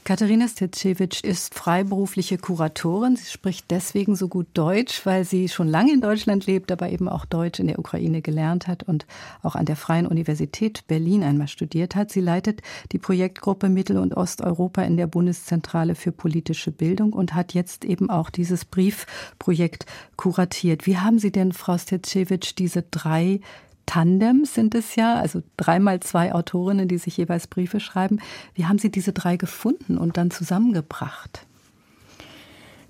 Katharina 0.04 0.46
Stetschewitsch 0.49 1.25
ist 1.25 1.54
freiberufliche 1.54 2.37
Kuratorin. 2.37 3.16
Sie 3.16 3.25
spricht 3.25 3.70
deswegen 3.70 4.16
so 4.16 4.28
gut 4.28 4.46
Deutsch, 4.52 5.06
weil 5.06 5.25
sie 5.25 5.49
schon 5.49 5.66
lange 5.66 5.94
in 5.94 6.02
Deutschland 6.02 6.44
lebt, 6.44 6.70
aber 6.70 6.90
eben 6.90 7.08
auch 7.08 7.25
Deutsch 7.25 7.58
in 7.58 7.68
der 7.68 7.78
Ukraine 7.78 8.20
gelernt 8.20 8.68
hat 8.68 8.82
und 8.82 9.06
auch 9.42 9.54
an 9.54 9.64
der 9.64 9.76
Freien 9.76 10.06
Universität 10.06 10.87
Berlin 10.88 11.23
einmal 11.23 11.49
studiert 11.49 11.96
hat. 11.96 12.12
Sie 12.12 12.20
leitet 12.20 12.61
die 12.92 12.99
Projektgruppe 12.99 13.70
Mittel- 13.70 13.96
und 13.96 14.14
Osteuropa 14.14 14.82
in 14.82 14.99
der 14.99 15.06
Bundeszentrale 15.06 15.94
für 15.94 16.12
politische 16.12 16.70
Bildung 16.70 17.14
und 17.14 17.34
hat 17.34 17.54
jetzt 17.54 17.87
eben 17.87 18.11
auch 18.11 18.28
dieses 18.28 18.66
Briefprojekt 18.66 19.87
kuratiert. 20.16 20.84
Wie 20.84 20.99
haben 20.99 21.18
Sie 21.18 21.32
denn, 21.32 21.52
Frau 21.52 21.78
Stetschewitsch, 21.78 22.56
diese 22.58 22.82
drei 22.82 23.40
Tandems 23.87 24.55
sind 24.55 24.75
es 24.75 24.97
ja, 24.97 25.14
also 25.14 25.43
dreimal 25.57 26.00
zwei 26.00 26.33
Autorinnen, 26.33 26.88
die 26.88 26.99
sich 26.99 27.17
jeweils 27.17 27.47
Briefe 27.47 27.81
schreiben. 27.81 28.21
Wie 28.55 28.67
haben 28.67 28.79
Sie 28.79 28.91
diese 28.91 29.12
drei 29.12 29.37
gefunden 29.37 29.99
und 29.99 30.17
dann 30.17 30.31
zusammengebracht? 30.31 31.47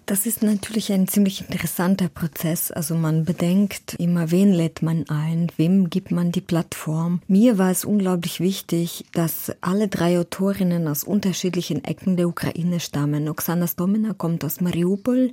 Das 0.07 0.27
ist 0.27 0.43
natürlich 0.43 0.93
ein 0.93 1.09
ziemlich 1.09 1.41
interessanter 1.41 2.11
Prozess. 2.11 2.71
Also 2.71 2.95
man 2.95 3.25
bedenkt 3.25 3.95
immer, 3.95 4.31
wen 4.31 4.53
lädt 4.53 4.83
man 4.83 5.09
ein, 5.09 5.51
wem 5.57 5.89
gibt 5.89 6.11
man 6.11 6.31
die 6.31 6.43
Plattform. 6.43 7.23
Mir 7.27 7.57
war 7.57 7.71
es 7.71 7.87
unglaublich 7.87 8.39
wichtig, 8.39 9.07
dass 9.13 9.53
alle 9.63 9.89
drei 9.89 10.19
Autorinnen 10.19 10.89
aus 10.89 11.05
unterschiedlichen 11.05 11.85
Ecken 11.85 12.19
der 12.19 12.29
Ukraine 12.29 12.81
stammen. 12.81 13.31
Oksana 13.31 13.67
Stomina 13.67 14.13
kommt 14.13 14.45
aus 14.45 14.61
Mariupol, 14.61 15.33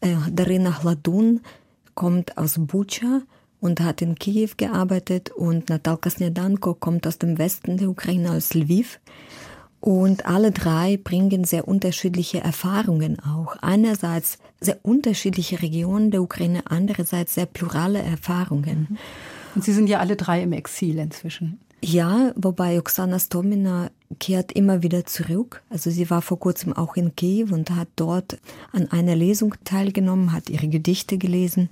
äh, 0.00 0.14
Darina 0.32 0.82
Hladun 0.82 1.40
kommt 1.94 2.38
aus 2.38 2.54
Bucha 2.58 3.20
und 3.60 3.80
hat 3.80 4.02
in 4.02 4.14
Kiew 4.14 4.50
gearbeitet 4.56 5.30
und 5.30 5.68
Natalka 5.68 6.10
Snedanko 6.10 6.74
kommt 6.74 7.06
aus 7.06 7.18
dem 7.18 7.38
Westen 7.38 7.76
der 7.76 7.88
Ukraine 7.88 8.32
aus 8.32 8.54
Lviv. 8.54 9.00
Und 9.80 10.26
alle 10.26 10.50
drei 10.50 10.96
bringen 10.96 11.44
sehr 11.44 11.68
unterschiedliche 11.68 12.40
Erfahrungen 12.40 13.20
auch. 13.20 13.56
Einerseits 13.60 14.38
sehr 14.60 14.78
unterschiedliche 14.82 15.62
Regionen 15.62 16.10
der 16.10 16.22
Ukraine, 16.22 16.62
andererseits 16.64 17.34
sehr 17.34 17.46
plurale 17.46 18.02
Erfahrungen. 18.02 18.98
Und 19.54 19.64
Sie 19.64 19.72
sind 19.72 19.88
ja 19.88 20.00
alle 20.00 20.16
drei 20.16 20.42
im 20.42 20.52
Exil 20.52 20.98
inzwischen. 20.98 21.60
Ja, 21.80 22.32
wobei 22.34 22.78
Oksana 22.78 23.20
Stomina 23.20 23.90
kehrt 24.18 24.52
immer 24.52 24.82
wieder 24.82 25.06
zurück. 25.06 25.62
Also 25.70 25.90
sie 25.90 26.10
war 26.10 26.22
vor 26.22 26.40
kurzem 26.40 26.72
auch 26.72 26.96
in 26.96 27.14
Kiew 27.14 27.48
und 27.52 27.70
hat 27.70 27.88
dort 27.94 28.38
an 28.72 28.90
einer 28.90 29.14
Lesung 29.14 29.54
teilgenommen, 29.64 30.32
hat 30.32 30.50
ihre 30.50 30.66
Gedichte 30.68 31.18
gelesen. 31.18 31.68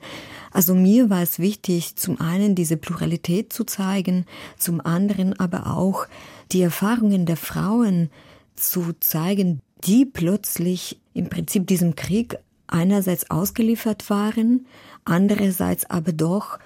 Also 0.53 0.75
mir 0.75 1.11
war 1.11 1.23
es 1.23 1.39
wichtig, 1.39 1.97
zum 1.97 2.21
einen 2.21 2.55
diese 2.55 2.77
Pluralität 2.77 3.53
zu 3.53 3.65
zeigen, 3.65 4.27
zum 4.59 4.81
anderen 4.81 5.39
aber 5.41 5.77
auch 5.77 6.07
die 6.53 6.63
Erfahrungen 6.63 7.27
der 7.27 7.37
Frauen 7.37 8.11
zu 8.55 8.93
zeigen, 9.01 9.61
die 9.85 10.05
plötzlich 10.05 11.01
im 11.15 11.29
Prinzip 11.29 11.67
diesem 11.67 11.97
Krieg 11.97 12.39
einerseits 12.69 13.31
ausgeliefert 13.31 14.09
waren, 14.09 14.67
andererseits 15.05 15.89
aber 15.89 16.13
doch 16.13 16.59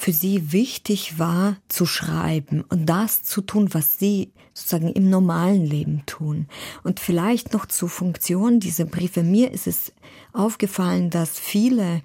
für 0.00 0.12
sie 0.14 0.50
wichtig 0.50 1.18
war, 1.18 1.56
zu 1.68 1.84
schreiben 1.84 2.64
und 2.70 2.86
das 2.86 3.22
zu 3.22 3.42
tun, 3.42 3.68
was 3.72 3.98
sie 3.98 4.32
sozusagen 4.54 4.88
im 4.88 5.10
normalen 5.10 5.66
Leben 5.66 6.02
tun. 6.06 6.46
Und 6.82 7.00
vielleicht 7.00 7.52
noch 7.52 7.66
zur 7.66 7.90
Funktion 7.90 8.60
dieser 8.60 8.86
Briefe. 8.86 9.22
Mir 9.22 9.50
ist 9.50 9.66
es 9.66 9.92
aufgefallen, 10.32 11.10
dass 11.10 11.38
viele 11.38 12.00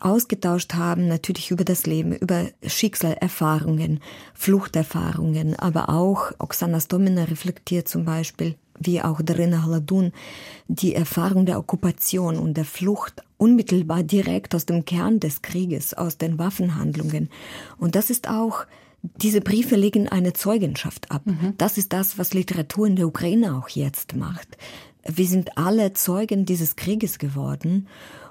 ausgetauscht 0.00 0.74
haben, 0.74 1.06
natürlich 1.06 1.52
über 1.52 1.64
das 1.64 1.86
Leben, 1.86 2.12
über 2.12 2.46
Schicksalerfahrungen, 2.66 4.00
Fluchterfahrungen, 4.34 5.56
aber 5.56 5.90
auch 5.90 6.32
Oksana 6.40 6.80
Stomina 6.80 7.22
reflektiert 7.24 7.86
zum 7.86 8.04
Beispiel 8.04 8.56
wie 8.80 9.02
auch 9.02 9.20
Darina 9.22 9.64
Haladun, 9.64 10.12
die 10.68 10.94
Erfahrung 10.94 11.46
der 11.46 11.58
Okkupation 11.58 12.36
und 12.38 12.56
der 12.56 12.64
Flucht 12.64 13.22
unmittelbar 13.36 14.02
direkt 14.02 14.54
aus 14.54 14.66
dem 14.66 14.84
Kern 14.84 15.20
des 15.20 15.42
Krieges, 15.42 15.94
aus 15.94 16.18
den 16.18 16.38
Waffenhandlungen. 16.38 17.30
Und 17.78 17.94
das 17.94 18.10
ist 18.10 18.28
auch, 18.28 18.66
diese 19.02 19.40
Briefe 19.40 19.76
legen 19.76 20.08
eine 20.08 20.32
Zeugenschaft 20.32 21.10
ab. 21.10 21.22
Mhm. 21.24 21.54
Das 21.56 21.78
ist 21.78 21.92
das, 21.92 22.18
was 22.18 22.34
Literatur 22.34 22.86
in 22.86 22.96
der 22.96 23.06
Ukraine 23.06 23.56
auch 23.56 23.68
jetzt 23.68 24.16
macht. 24.16 24.58
Wir 25.06 25.26
sind 25.26 25.56
alle 25.56 25.92
Zeugen 25.92 26.44
dieses 26.44 26.76
Krieges 26.76 27.18
geworden 27.18 27.86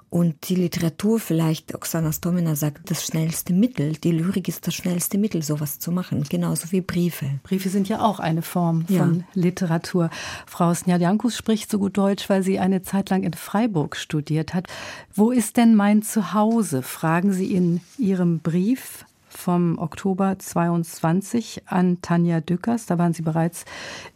und 0.10 0.48
die 0.48 0.56
Literatur 0.56 1.20
vielleicht, 1.20 1.76
Oksana 1.76 2.14
Stomina 2.14 2.56
sagt, 2.56 2.90
das 2.90 3.06
schnellste 3.06 3.52
Mittel. 3.52 3.94
Die 3.94 4.12
Lyrik 4.12 4.48
ist 4.48 4.66
das 4.66 4.74
schnellste 4.74 5.18
Mittel, 5.18 5.44
sowas 5.44 5.80
zu 5.80 5.92
machen, 5.92 6.24
genauso 6.24 6.72
wie 6.72 6.80
Briefe. 6.80 7.40
Briefe 7.44 7.68
sind 7.68 7.90
ja 7.90 8.02
auch 8.02 8.20
eine 8.20 8.42
Form 8.42 8.86
von 8.88 8.96
ja. 8.96 9.26
Literatur. 9.34 10.10
Frau 10.46 10.74
Snjadjankus 10.74 11.36
spricht 11.36 11.70
so 11.70 11.78
gut 11.78 11.98
Deutsch, 11.98 12.30
weil 12.30 12.42
sie 12.42 12.58
eine 12.58 12.84
Zeit 12.84 13.10
lang 13.10 13.24
in 13.24 13.34
Freiburg 13.34 13.98
studiert 13.98 14.54
hat. 14.54 14.68
Wo 15.14 15.32
ist 15.32 15.58
denn 15.58 15.76
mein 15.76 16.04
Zuhause? 16.04 16.84
Fragen 16.84 17.34
Sie 17.34 17.54
in 17.54 17.82
Ihrem 17.98 18.40
Brief 18.40 19.06
vom 19.48 19.80
Oktober 19.80 20.38
22 20.38 21.62
an 21.68 22.02
Tanja 22.02 22.42
Dückers. 22.42 22.86
Da 22.86 22.98
waren 22.98 23.14
Sie 23.14 23.22
bereits 23.22 23.64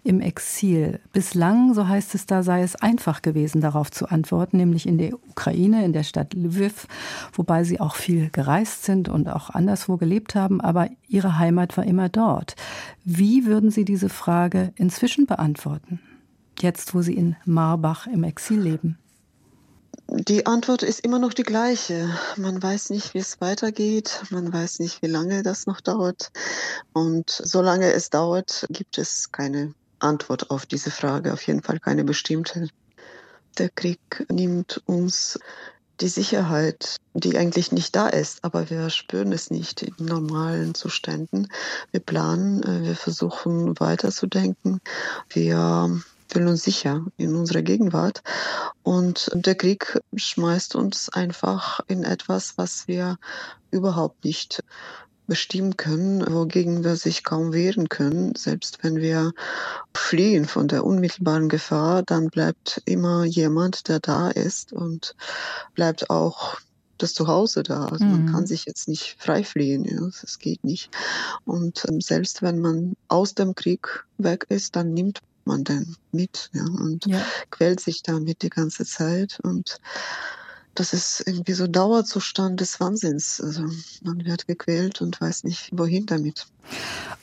im 0.03 0.19
Exil. 0.19 0.99
Bislang, 1.13 1.73
so 1.73 1.87
heißt 1.87 2.15
es 2.15 2.25
da, 2.25 2.43
sei 2.43 2.63
es 2.63 2.75
einfach 2.75 3.21
gewesen, 3.21 3.61
darauf 3.61 3.89
zu 3.91 4.09
antworten, 4.09 4.57
nämlich 4.57 4.85
in 4.85 4.97
der 4.97 5.13
Ukraine, 5.13 5.85
in 5.85 5.93
der 5.93 6.03
Stadt 6.03 6.33
Lviv, 6.33 6.85
wobei 7.31 7.63
Sie 7.63 7.79
auch 7.79 7.95
viel 7.95 8.29
gereist 8.29 8.83
sind 8.83 9.07
und 9.07 9.29
auch 9.29 9.49
anderswo 9.49 9.95
gelebt 9.95 10.35
haben, 10.35 10.59
aber 10.59 10.89
Ihre 11.07 11.39
Heimat 11.39 11.77
war 11.77 11.85
immer 11.85 12.09
dort. 12.09 12.57
Wie 13.05 13.45
würden 13.45 13.71
Sie 13.71 13.85
diese 13.85 14.09
Frage 14.09 14.73
inzwischen 14.75 15.27
beantworten? 15.27 16.01
Jetzt, 16.59 16.93
wo 16.93 17.01
Sie 17.01 17.15
in 17.15 17.37
Marbach 17.45 18.05
im 18.05 18.25
Exil 18.25 18.59
leben. 18.59 18.97
Die 20.13 20.45
Antwort 20.45 20.83
ist 20.83 20.99
immer 20.99 21.19
noch 21.19 21.33
die 21.33 21.43
gleiche. 21.43 22.09
Man 22.35 22.61
weiß 22.61 22.89
nicht, 22.89 23.13
wie 23.13 23.19
es 23.19 23.39
weitergeht. 23.39 24.21
Man 24.29 24.51
weiß 24.51 24.79
nicht, 24.79 25.01
wie 25.01 25.07
lange 25.07 25.41
das 25.41 25.67
noch 25.67 25.79
dauert. 25.79 26.31
Und 26.91 27.29
solange 27.29 27.93
es 27.93 28.09
dauert, 28.09 28.67
gibt 28.69 28.97
es 28.97 29.31
keine 29.31 29.73
Antwort 29.99 30.51
auf 30.51 30.65
diese 30.65 30.91
Frage. 30.91 31.31
Auf 31.31 31.47
jeden 31.47 31.63
Fall 31.63 31.79
keine 31.79 32.03
bestimmte. 32.03 32.67
Der 33.57 33.69
Krieg 33.69 34.25
nimmt 34.29 34.81
uns 34.85 35.39
die 36.01 36.09
Sicherheit, 36.09 36.97
die 37.13 37.37
eigentlich 37.37 37.71
nicht 37.71 37.95
da 37.95 38.09
ist, 38.09 38.43
aber 38.43 38.69
wir 38.69 38.89
spüren 38.89 39.31
es 39.31 39.49
nicht 39.49 39.81
in 39.81 39.93
normalen 39.97 40.75
Zuständen. 40.75 41.47
Wir 41.91 42.01
planen, 42.01 42.63
äh, 42.63 42.83
wir 42.83 42.95
versuchen 42.97 43.79
weiterzudenken. 43.79 44.81
Wir 45.29 46.01
fühlen 46.31 46.47
uns 46.47 46.63
sicher 46.63 47.05
in 47.17 47.35
unserer 47.35 47.61
Gegenwart. 47.61 48.23
Und 48.83 49.29
der 49.33 49.55
Krieg 49.55 49.99
schmeißt 50.15 50.75
uns 50.75 51.09
einfach 51.09 51.81
in 51.87 52.03
etwas, 52.03 52.57
was 52.57 52.87
wir 52.87 53.17
überhaupt 53.71 54.23
nicht 54.23 54.63
bestimmen 55.27 55.77
können, 55.77 56.25
wogegen 56.33 56.83
wir 56.83 56.95
sich 56.95 57.23
kaum 57.23 57.53
wehren 57.53 57.89
können. 57.89 58.35
Selbst 58.35 58.83
wenn 58.83 58.97
wir 58.97 59.31
fliehen 59.95 60.45
von 60.45 60.67
der 60.67 60.85
unmittelbaren 60.85 61.47
Gefahr, 61.47 62.03
dann 62.03 62.29
bleibt 62.29 62.81
immer 62.85 63.23
jemand, 63.23 63.87
der 63.87 63.99
da 63.99 64.29
ist 64.29 64.73
und 64.73 65.15
bleibt 65.73 66.09
auch 66.09 66.57
das 66.97 67.13
Zuhause 67.13 67.63
da. 67.63 67.85
Also 67.85 68.03
mhm. 68.03 68.11
man 68.11 68.25
kann 68.31 68.47
sich 68.47 68.65
jetzt 68.65 68.87
nicht 68.87 69.15
frei 69.19 69.43
fliehen, 69.43 69.85
ja, 69.85 70.01
das 70.21 70.39
geht 70.39 70.63
nicht. 70.63 70.89
Und 71.45 71.85
ähm, 71.87 72.01
selbst 72.01 72.41
wenn 72.41 72.59
man 72.59 72.95
aus 73.07 73.33
dem 73.33 73.55
Krieg 73.55 74.05
weg 74.17 74.45
ist, 74.49 74.75
dann 74.75 74.93
nimmt 74.93 75.19
man 75.45 75.63
den 75.63 75.95
mit 76.11 76.49
ja, 76.53 76.63
und 76.63 77.05
ja. 77.05 77.21
quält 77.49 77.79
sich 77.79 78.03
damit 78.03 78.41
die 78.41 78.49
ganze 78.49 78.85
Zeit 78.85 79.39
und 79.43 79.79
das 80.75 80.93
ist 80.93 81.23
irgendwie 81.25 81.53
so 81.53 81.67
Dauerzustand 81.67 82.61
des 82.61 82.79
Wahnsinns. 82.79 83.41
Also 83.41 83.63
man 84.03 84.23
wird 84.23 84.47
gequält 84.47 85.01
und 85.01 85.19
weiß 85.19 85.43
nicht, 85.43 85.69
wohin 85.73 86.05
damit. 86.05 86.47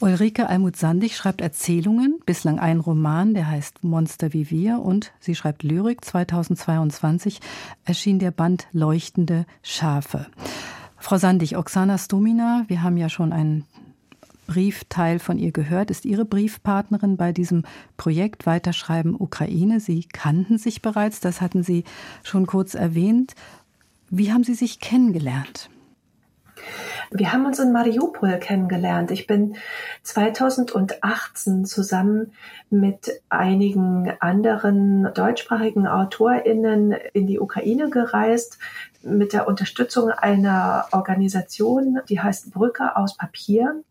Ulrike 0.00 0.48
Almut-Sandig 0.48 1.16
schreibt 1.16 1.40
Erzählungen, 1.40 2.20
bislang 2.26 2.58
ein 2.58 2.80
Roman, 2.80 3.34
der 3.34 3.48
heißt 3.48 3.82
Monster 3.84 4.32
wie 4.32 4.50
wir 4.50 4.80
und 4.80 5.12
sie 5.20 5.34
schreibt 5.34 5.62
Lyrik. 5.62 6.04
2022 6.04 7.40
erschien 7.84 8.18
der 8.18 8.30
Band 8.30 8.66
Leuchtende 8.72 9.46
Schafe. 9.62 10.26
Frau 10.98 11.16
Sandig, 11.16 11.56
Oksana 11.56 11.96
Stomina, 11.96 12.64
wir 12.68 12.82
haben 12.82 12.96
ja 12.96 13.08
schon 13.08 13.32
einen 13.32 13.64
Briefteil 14.48 15.20
von 15.20 15.38
ihr 15.38 15.52
gehört, 15.52 15.92
ist 15.92 16.04
ihre 16.04 16.24
Briefpartnerin 16.24 17.16
bei 17.16 17.32
diesem 17.32 17.62
Projekt 17.96 18.46
Weiterschreiben 18.46 19.14
Ukraine. 19.14 19.78
Sie 19.78 20.06
kannten 20.12 20.58
sich 20.58 20.82
bereits, 20.82 21.20
das 21.20 21.40
hatten 21.40 21.62
Sie 21.62 21.84
schon 22.24 22.46
kurz 22.46 22.74
erwähnt. 22.74 23.34
Wie 24.10 24.32
haben 24.32 24.42
Sie 24.42 24.54
sich 24.54 24.80
kennengelernt? 24.80 25.70
Wir 27.10 27.32
haben 27.32 27.46
uns 27.46 27.58
in 27.58 27.72
Mariupol 27.72 28.38
kennengelernt. 28.38 29.10
Ich 29.10 29.26
bin 29.26 29.56
2018 30.02 31.64
zusammen 31.64 32.32
mit 32.68 33.22
einigen 33.28 34.12
anderen 34.20 35.08
deutschsprachigen 35.14 35.86
AutorInnen 35.86 36.92
in 37.12 37.26
die 37.26 37.38
Ukraine 37.38 37.88
gereist 37.90 38.58
mit 39.02 39.32
der 39.32 39.46
Unterstützung 39.46 40.10
einer 40.10 40.86
Organisation, 40.92 42.00
die 42.08 42.20
heißt 42.20 42.52
Brücke 42.52 42.96
aus 42.96 43.16
Papier. 43.16 43.82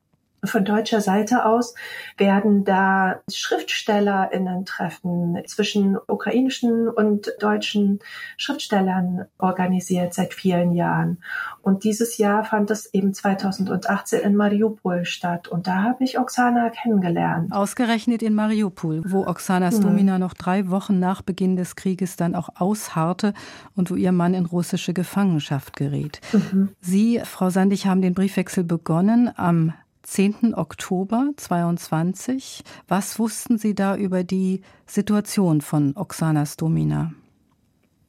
Von 0.43 0.65
deutscher 0.65 1.01
Seite 1.01 1.45
aus 1.45 1.73
werden 2.17 2.63
da 2.63 3.21
SchriftstellerInnen-Treffen 3.29 5.41
zwischen 5.47 5.97
ukrainischen 6.07 6.87
und 6.87 7.33
deutschen 7.39 7.99
Schriftstellern 8.37 9.25
organisiert 9.39 10.13
seit 10.13 10.35
vielen 10.35 10.73
Jahren. 10.73 11.17
Und 11.61 11.83
dieses 11.83 12.19
Jahr 12.19 12.45
fand 12.45 12.69
es 12.69 12.93
eben 12.93 13.13
2018 13.13 14.21
in 14.21 14.35
Mariupol 14.35 15.05
statt. 15.05 15.47
Und 15.47 15.65
da 15.67 15.81
habe 15.81 16.03
ich 16.03 16.19
Oksana 16.19 16.69
kennengelernt. 16.69 17.51
Ausgerechnet 17.51 18.21
in 18.21 18.35
Mariupol, 18.35 19.01
wo 19.07 19.25
Oksana 19.25 19.71
Stomina 19.71 20.13
mhm. 20.15 20.19
noch 20.19 20.35
drei 20.35 20.69
Wochen 20.69 20.99
nach 20.99 21.23
Beginn 21.23 21.55
des 21.55 21.75
Krieges 21.75 22.15
dann 22.15 22.35
auch 22.35 22.49
ausharrte 22.55 23.33
und 23.75 23.89
wo 23.89 23.95
ihr 23.95 24.11
Mann 24.11 24.35
in 24.35 24.45
russische 24.45 24.93
Gefangenschaft 24.93 25.75
geriet. 25.75 26.21
Mhm. 26.31 26.69
Sie, 26.79 27.21
Frau 27.23 27.49
Sandig, 27.49 27.87
haben 27.87 28.01
den 28.01 28.13
Briefwechsel 28.13 28.63
begonnen 28.63 29.31
am 29.35 29.73
10. 30.07 30.55
Oktober 30.55 31.31
22. 31.35 32.63
Was 32.87 33.19
wussten 33.19 33.57
Sie 33.57 33.75
da 33.75 33.97
über 33.97 34.23
die 34.23 34.61
Situation 34.85 35.59
von 35.59 35.97
Oksana 35.97 36.45
Stomina? 36.45 37.11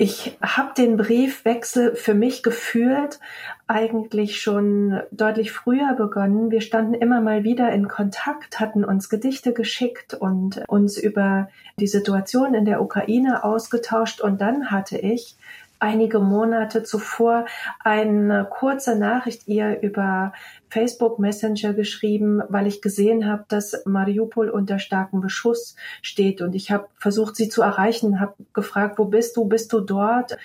Ich 0.00 0.38
habe 0.40 0.75
den 0.78 0.97
Briefwechsel 0.97 1.97
für 1.97 2.14
mich 2.14 2.45
gefühlt 2.45 3.19
eigentlich 3.67 4.40
schon 4.40 5.00
deutlich 5.11 5.50
früher 5.50 5.95
begonnen. 5.95 6.52
Wir 6.52 6.61
standen 6.61 6.95
immer 6.95 7.21
mal 7.21 7.43
wieder 7.43 7.73
in 7.73 7.88
Kontakt, 7.88 8.61
hatten 8.61 8.85
uns 8.85 9.09
Gedichte 9.09 9.52
geschickt 9.52 10.14
und 10.14 10.62
uns 10.69 10.99
über 10.99 11.49
die 11.81 11.88
Situation 11.88 12.55
in 12.55 12.64
der 12.64 12.81
Ukraine 12.81 13.43
ausgetauscht. 13.43 14.21
Und 14.21 14.40
dann 14.40 14.71
hatte 14.71 14.99
ich 14.99 15.37
einige 15.80 16.18
Monate 16.18 16.82
zuvor 16.82 17.47
eine 17.80 18.47
kurze 18.50 18.99
Nachricht 18.99 19.47
ihr 19.47 19.80
über 19.80 20.32
Facebook 20.68 21.18
Messenger 21.18 21.73
geschrieben, 21.73 22.42
weil 22.49 22.66
ich 22.66 22.82
gesehen 22.82 23.26
habe, 23.26 23.44
dass 23.49 23.85
Mariupol 23.87 24.50
unter 24.50 24.78
starkem 24.78 25.20
Beschuss 25.20 25.76
steht 26.02 26.40
und 26.40 26.54
ich 26.54 26.70
habe 26.70 26.88
versucht, 26.99 27.37
sie 27.37 27.49
zu 27.49 27.62
erreichen, 27.62 28.20
habe 28.20 28.35
gefragt, 28.52 28.99
wo 28.99 29.06
bist 29.06 29.37
du? 29.37 29.47
Bist 29.47 29.73
du 29.73 29.80
dort? 29.80 30.37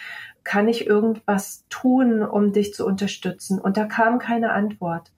Kann 0.43 0.67
ich 0.67 0.87
irgendwas 0.87 1.63
tun, 1.69 2.21
um 2.21 2.51
dich 2.51 2.73
zu 2.73 2.85
unterstützen? 2.85 3.59
Und 3.59 3.77
da 3.77 3.85
kam 3.85 4.19
keine 4.19 4.51
Antwort. 4.51 5.11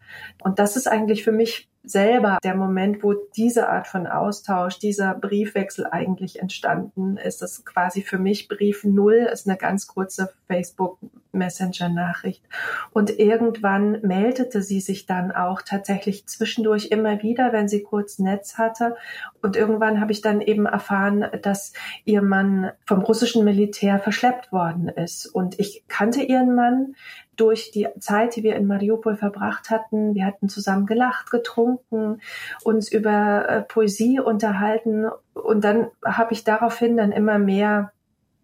Und 0.44 0.60
das 0.60 0.76
ist 0.76 0.88
eigentlich 0.88 1.24
für 1.24 1.32
mich 1.32 1.68
selber 1.86 2.38
der 2.44 2.56
Moment, 2.56 3.04
wo 3.04 3.14
diese 3.36 3.70
Art 3.70 3.88
von 3.88 4.08
Austausch, 4.08 4.80
dieser 4.80 5.14
Briefwechsel 5.14 5.88
eigentlich 5.88 6.40
entstanden 6.40 7.18
ist. 7.18 7.42
Das 7.42 7.60
ist 7.60 7.66
quasi 7.66 8.02
für 8.02 8.18
mich 8.18 8.48
Brief 8.48 8.84
Null, 8.84 9.30
ist 9.32 9.48
eine 9.48 9.58
ganz 9.58 9.88
kurze 9.88 10.34
Facebook 10.48 10.98
Messenger 11.36 11.90
Nachricht. 11.90 12.44
Und 12.92 13.20
irgendwann 13.20 14.02
meldete 14.02 14.62
sie 14.62 14.80
sich 14.80 15.06
dann 15.06 15.32
auch 15.32 15.62
tatsächlich 15.62 16.26
zwischendurch 16.28 16.88
immer 16.88 17.22
wieder, 17.22 17.54
wenn 17.54 17.68
sie 17.68 17.84
kurz 17.84 18.20
Netz 18.20 18.58
hatte. 18.58 18.96
Und 19.42 19.56
irgendwann 19.56 20.00
habe 20.00 20.12
ich 20.12 20.22
dann 20.22 20.42
eben 20.42 20.66
erfahren, 20.66 21.26
dass 21.42 21.74
ihr 22.06 22.22
Mann 22.22 22.72
vom 22.86 23.02
russischen 23.02 23.44
Militär 23.44 24.00
verschleppt 24.00 24.52
worden 24.52 24.88
ist. 24.88 25.28
Und 25.28 25.60
ich 25.60 25.84
kannte 25.88 26.24
ihren 26.24 26.56
Mann 26.56 26.96
durch 27.36 27.72
die 27.72 27.88
Zeit, 28.00 28.36
die 28.36 28.44
wir 28.44 28.56
in 28.56 28.68
Mariupol 28.68 29.16
verbracht 29.16 29.70
hatten. 29.70 30.16
Wir 30.16 30.26
hatten 30.26 30.50
zusammen 30.50 30.86
gelacht, 30.86 31.32
getrunken, 31.32 32.22
uns 32.64 32.92
über 32.92 33.50
äh, 33.50 33.62
Poesie 33.62 34.20
unterhalten. 34.20 35.08
Und 35.34 35.64
dann 35.64 35.88
habe 36.04 36.34
ich 36.34 36.44
daraufhin 36.44 36.98
dann 36.98 37.12
immer 37.12 37.40
mehr 37.40 37.92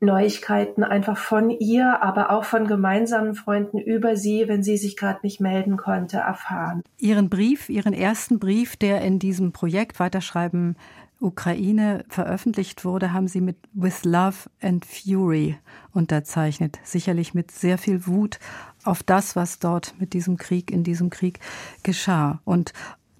Neuigkeiten 0.01 0.83
einfach 0.83 1.17
von 1.17 1.51
ihr, 1.51 2.01
aber 2.01 2.31
auch 2.31 2.43
von 2.43 2.67
gemeinsamen 2.67 3.35
Freunden 3.35 3.77
über 3.77 4.15
sie, 4.15 4.47
wenn 4.47 4.63
sie 4.63 4.77
sich 4.77 4.97
gerade 4.97 5.19
nicht 5.21 5.39
melden 5.39 5.77
konnte, 5.77 6.17
erfahren. 6.17 6.81
Ihren 6.97 7.29
Brief, 7.29 7.69
Ihren 7.69 7.93
ersten 7.93 8.39
Brief, 8.39 8.75
der 8.75 9.01
in 9.01 9.19
diesem 9.19 9.51
Projekt 9.51 9.99
Weiterschreiben 9.99 10.75
Ukraine 11.19 12.03
veröffentlicht 12.09 12.83
wurde, 12.83 13.13
haben 13.13 13.27
Sie 13.27 13.41
mit 13.41 13.57
With 13.73 14.03
Love 14.03 14.49
and 14.59 14.83
Fury 14.85 15.55
unterzeichnet. 15.93 16.79
Sicherlich 16.83 17.35
mit 17.35 17.51
sehr 17.51 17.77
viel 17.77 18.07
Wut 18.07 18.39
auf 18.83 19.03
das, 19.03 19.35
was 19.35 19.59
dort 19.59 19.93
mit 19.99 20.13
diesem 20.13 20.37
Krieg, 20.37 20.71
in 20.71 20.83
diesem 20.83 21.11
Krieg 21.11 21.39
geschah. 21.83 22.41
Und 22.43 22.73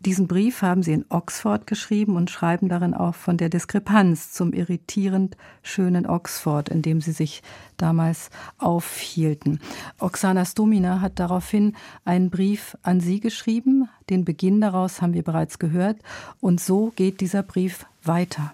diesen 0.05 0.27
Brief 0.27 0.61
haben 0.61 0.81
Sie 0.83 0.93
in 0.93 1.05
Oxford 1.09 1.67
geschrieben 1.67 2.15
und 2.15 2.31
schreiben 2.31 2.69
darin 2.69 2.93
auch 2.93 3.13
von 3.13 3.37
der 3.37 3.49
Diskrepanz 3.49 4.31
zum 4.31 4.51
irritierend 4.51 5.37
schönen 5.61 6.07
Oxford, 6.07 6.69
in 6.69 6.81
dem 6.81 7.01
Sie 7.01 7.11
sich 7.11 7.43
damals 7.77 8.29
aufhielten. 8.57 9.59
Oksana 9.99 10.45
Stomina 10.45 11.01
hat 11.01 11.19
daraufhin 11.19 11.75
einen 12.03 12.29
Brief 12.29 12.75
an 12.81 12.99
Sie 12.99 13.19
geschrieben. 13.19 13.89
Den 14.09 14.25
Beginn 14.25 14.59
daraus 14.59 15.01
haben 15.01 15.13
wir 15.13 15.23
bereits 15.23 15.59
gehört. 15.59 15.99
Und 16.39 16.59
so 16.59 16.91
geht 16.95 17.21
dieser 17.21 17.43
Brief 17.43 17.85
weiter. 18.03 18.53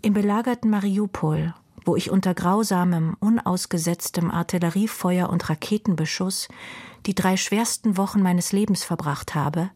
Im 0.00 0.14
belagerten 0.14 0.70
Mariupol, 0.70 1.54
wo 1.84 1.94
ich 1.94 2.10
unter 2.10 2.32
grausamem, 2.32 3.16
unausgesetztem 3.20 4.30
Artilleriefeuer 4.30 5.28
und 5.28 5.48
Raketenbeschuss 5.50 6.48
die 7.06 7.14
drei 7.14 7.36
schwersten 7.36 7.96
Wochen 7.96 8.22
meines 8.22 8.52
Lebens 8.52 8.82
verbracht 8.82 9.34
habe, 9.34 9.70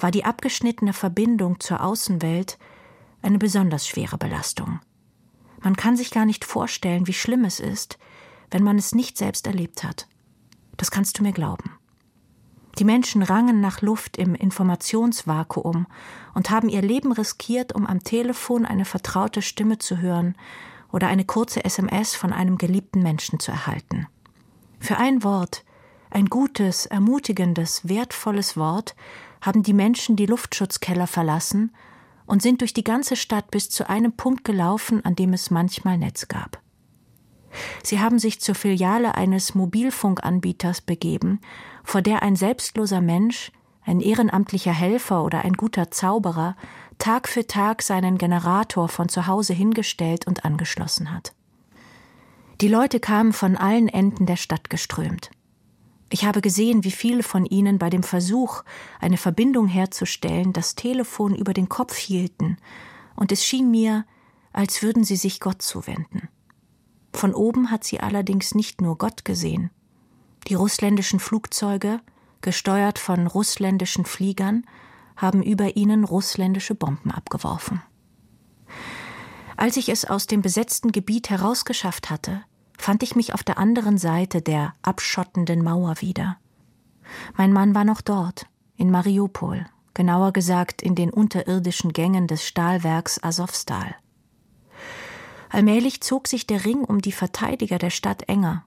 war 0.00 0.10
die 0.10 0.24
abgeschnittene 0.24 0.92
Verbindung 0.92 1.60
zur 1.60 1.82
Außenwelt 1.82 2.58
eine 3.22 3.38
besonders 3.38 3.86
schwere 3.86 4.18
Belastung. 4.18 4.80
Man 5.60 5.76
kann 5.76 5.96
sich 5.96 6.10
gar 6.10 6.24
nicht 6.24 6.44
vorstellen, 6.44 7.06
wie 7.06 7.12
schlimm 7.12 7.44
es 7.44 7.60
ist, 7.60 7.98
wenn 8.50 8.62
man 8.62 8.78
es 8.78 8.94
nicht 8.94 9.18
selbst 9.18 9.46
erlebt 9.46 9.84
hat. 9.84 10.06
Das 10.76 10.90
kannst 10.90 11.18
du 11.18 11.22
mir 11.22 11.32
glauben. 11.32 11.72
Die 12.78 12.84
Menschen 12.84 13.22
rangen 13.22 13.60
nach 13.60 13.82
Luft 13.82 14.16
im 14.16 14.36
Informationsvakuum 14.36 15.86
und 16.34 16.50
haben 16.50 16.68
ihr 16.68 16.82
Leben 16.82 17.10
riskiert, 17.10 17.74
um 17.74 17.86
am 17.86 18.04
Telefon 18.04 18.64
eine 18.64 18.84
vertraute 18.84 19.42
Stimme 19.42 19.78
zu 19.78 19.98
hören 19.98 20.36
oder 20.92 21.08
eine 21.08 21.24
kurze 21.24 21.64
SMS 21.64 22.14
von 22.14 22.32
einem 22.32 22.56
geliebten 22.56 23.02
Menschen 23.02 23.40
zu 23.40 23.50
erhalten. 23.50 24.06
Für 24.78 24.96
ein 24.98 25.24
Wort, 25.24 25.64
ein 26.10 26.26
gutes, 26.26 26.86
ermutigendes, 26.86 27.88
wertvolles 27.88 28.56
Wort, 28.56 28.94
haben 29.40 29.62
die 29.62 29.72
Menschen 29.72 30.16
die 30.16 30.26
Luftschutzkeller 30.26 31.06
verlassen 31.06 31.72
und 32.26 32.42
sind 32.42 32.60
durch 32.60 32.74
die 32.74 32.84
ganze 32.84 33.16
Stadt 33.16 33.50
bis 33.50 33.70
zu 33.70 33.88
einem 33.88 34.12
Punkt 34.12 34.44
gelaufen, 34.44 35.04
an 35.04 35.16
dem 35.16 35.32
es 35.32 35.50
manchmal 35.50 35.98
Netz 35.98 36.28
gab. 36.28 36.60
Sie 37.82 38.00
haben 38.00 38.18
sich 38.18 38.40
zur 38.40 38.54
Filiale 38.54 39.14
eines 39.14 39.54
Mobilfunkanbieters 39.54 40.82
begeben, 40.82 41.40
vor 41.82 42.02
der 42.02 42.22
ein 42.22 42.36
selbstloser 42.36 43.00
Mensch, 43.00 43.52
ein 43.84 44.00
ehrenamtlicher 44.00 44.72
Helfer 44.72 45.24
oder 45.24 45.44
ein 45.44 45.54
guter 45.54 45.90
Zauberer 45.90 46.56
Tag 46.98 47.28
für 47.28 47.46
Tag 47.46 47.80
seinen 47.82 48.18
Generator 48.18 48.88
von 48.88 49.08
zu 49.08 49.26
Hause 49.26 49.54
hingestellt 49.54 50.26
und 50.26 50.44
angeschlossen 50.44 51.12
hat. 51.12 51.32
Die 52.60 52.68
Leute 52.68 52.98
kamen 52.98 53.32
von 53.32 53.56
allen 53.56 53.88
Enden 53.88 54.26
der 54.26 54.36
Stadt 54.36 54.68
geströmt. 54.68 55.30
Ich 56.10 56.24
habe 56.24 56.40
gesehen, 56.40 56.84
wie 56.84 56.90
viele 56.90 57.22
von 57.22 57.44
ihnen 57.44 57.78
bei 57.78 57.90
dem 57.90 58.02
Versuch, 58.02 58.62
eine 59.00 59.18
Verbindung 59.18 59.66
herzustellen, 59.66 60.52
das 60.52 60.74
Telefon 60.74 61.34
über 61.34 61.52
den 61.52 61.68
Kopf 61.68 61.96
hielten, 61.96 62.56
und 63.14 63.32
es 63.32 63.44
schien 63.44 63.70
mir, 63.70 64.06
als 64.52 64.82
würden 64.82 65.04
sie 65.04 65.16
sich 65.16 65.40
Gott 65.40 65.60
zuwenden. 65.60 66.28
Von 67.12 67.34
oben 67.34 67.70
hat 67.70 67.84
sie 67.84 68.00
allerdings 68.00 68.54
nicht 68.54 68.80
nur 68.80 68.96
Gott 68.96 69.24
gesehen, 69.24 69.70
Die 70.46 70.54
russländischen 70.54 71.20
Flugzeuge, 71.20 72.00
gesteuert 72.40 72.98
von 72.98 73.26
russländischen 73.26 74.06
Fliegern, 74.06 74.64
haben 75.16 75.42
über 75.42 75.76
ihnen 75.76 76.04
russländische 76.04 76.74
Bomben 76.74 77.10
abgeworfen. 77.10 77.82
Als 79.56 79.76
ich 79.76 79.88
es 79.88 80.04
aus 80.04 80.26
dem 80.26 80.40
besetzten 80.40 80.92
Gebiet 80.92 81.28
herausgeschafft 81.28 82.08
hatte, 82.08 82.42
fand 82.78 83.02
ich 83.02 83.14
mich 83.16 83.34
auf 83.34 83.42
der 83.42 83.58
anderen 83.58 83.98
Seite 83.98 84.40
der 84.40 84.72
abschottenden 84.82 85.62
Mauer 85.62 86.00
wieder. 86.00 86.38
Mein 87.36 87.52
Mann 87.52 87.74
war 87.74 87.84
noch 87.84 88.00
dort, 88.00 88.46
in 88.76 88.90
Mariupol, 88.90 89.66
genauer 89.94 90.32
gesagt 90.32 90.80
in 90.80 90.94
den 90.94 91.10
unterirdischen 91.10 91.92
Gängen 91.92 92.26
des 92.26 92.46
Stahlwerks 92.46 93.22
Asowstal. 93.22 93.94
Allmählich 95.50 96.02
zog 96.02 96.28
sich 96.28 96.46
der 96.46 96.64
Ring 96.64 96.84
um 96.84 97.00
die 97.00 97.12
Verteidiger 97.12 97.78
der 97.78 97.90
Stadt 97.90 98.28
enger. 98.28 98.64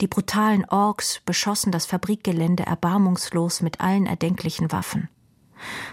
Die 0.00 0.08
brutalen 0.08 0.64
Orks 0.66 1.22
beschossen 1.24 1.72
das 1.72 1.86
Fabrikgelände 1.86 2.64
erbarmungslos 2.64 3.62
mit 3.62 3.80
allen 3.80 4.06
erdenklichen 4.06 4.70
Waffen. 4.70 5.08